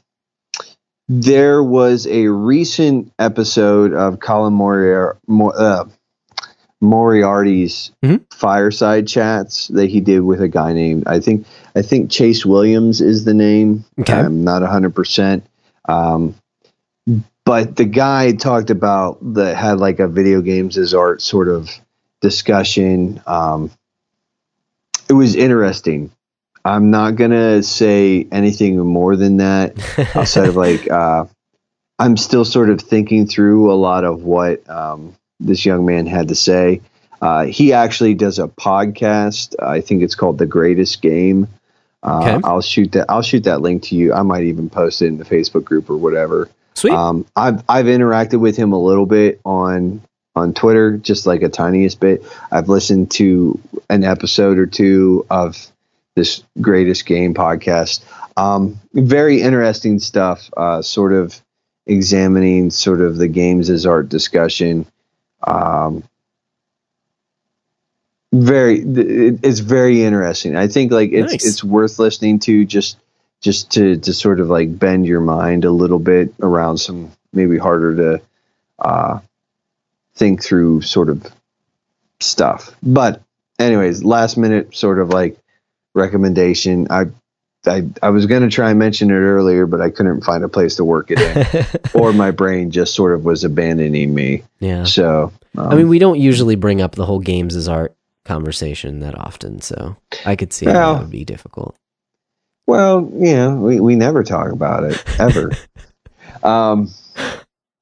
[1.08, 5.16] there was a recent episode of colin Moriar-
[5.56, 5.84] uh,
[6.80, 8.20] moriarty's Mhm.
[8.32, 13.00] fireside chats that he did with a guy named i think i think chase williams
[13.00, 14.12] is the name Okay.
[14.12, 15.42] i'm not 100%
[15.86, 16.34] um
[17.44, 21.70] but the guy talked about that had like a video games as art sort of
[22.20, 23.22] discussion.
[23.26, 23.70] Um,
[25.08, 26.10] it was interesting.
[26.64, 29.74] I'm not gonna say anything more than that
[30.16, 31.24] outside of like uh,
[31.98, 36.28] I'm still sort of thinking through a lot of what um, this young man had
[36.28, 36.80] to say.
[37.20, 39.54] Uh, he actually does a podcast.
[39.60, 41.48] I think it's called The Greatest Game.
[42.02, 42.40] Uh, Okay.
[42.44, 43.06] I'll shoot that.
[43.08, 44.12] I'll shoot that link to you.
[44.12, 46.48] I might even post it in the Facebook group or whatever.
[46.74, 46.92] Sweet.
[46.94, 50.00] Um, I've I've interacted with him a little bit on
[50.36, 52.22] on Twitter, just like a tiniest bit.
[52.52, 53.58] I've listened to
[53.90, 55.66] an episode or two of
[56.18, 58.00] this greatest game podcast.
[58.36, 60.50] Um, very interesting stuff.
[60.56, 61.40] Uh, sort of
[61.86, 64.84] examining sort of the games as art discussion.
[65.46, 66.02] Um,
[68.32, 70.56] very, it, it's very interesting.
[70.56, 71.46] I think like it's Nice.
[71.46, 72.98] it's worth listening to just
[73.40, 77.56] just to to sort of like bend your mind a little bit around some maybe
[77.56, 78.22] harder to
[78.78, 79.20] uh,
[80.14, 81.26] think through sort of
[82.20, 82.74] stuff.
[82.82, 83.22] But
[83.58, 85.38] anyways, last minute sort of like
[85.94, 86.86] recommendation.
[86.90, 87.06] I
[87.66, 90.48] I I was going to try and mention it earlier, but I couldn't find a
[90.48, 91.66] place to work it in,
[92.00, 94.42] or my brain just sort of was abandoning me.
[94.60, 94.84] yeah.
[94.84, 97.94] So um, I mean, we don't usually bring up the whole games as art
[98.24, 101.74] conversation that often, so I could see how Well, that would be difficult.
[102.66, 105.52] well, yeah, we we never talk about it ever.
[106.42, 106.90] um,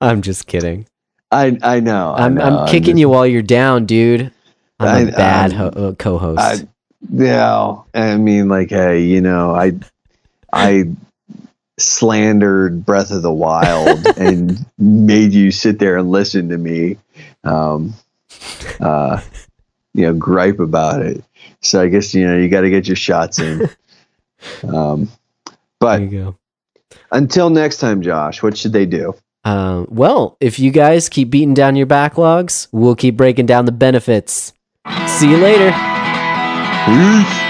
[0.00, 0.86] I'm just kidding.
[1.30, 2.12] I I know.
[2.12, 4.32] I I'm know, I'm kicking just- you while you're down, dude.
[4.78, 6.40] I'm a I- bad um, ho- uh, co-host.
[6.40, 6.68] I,
[7.10, 9.72] yeah, I mean, like, hey, you know, I,
[10.52, 10.90] I
[11.78, 16.98] slandered Breath of the Wild and made you sit there and listen to me,
[17.44, 17.94] um,
[18.80, 19.20] uh,
[19.94, 21.22] you know, gripe about it.
[21.60, 23.68] So I guess you know you got to get your shots in.
[24.62, 25.08] Um,
[25.80, 26.36] but there you go.
[27.10, 29.14] until next time, Josh, what should they do?
[29.44, 33.72] Um, well, if you guys keep beating down your backlogs, we'll keep breaking down the
[33.72, 34.52] benefits.
[35.06, 35.95] See you later.
[36.86, 37.45] Peace.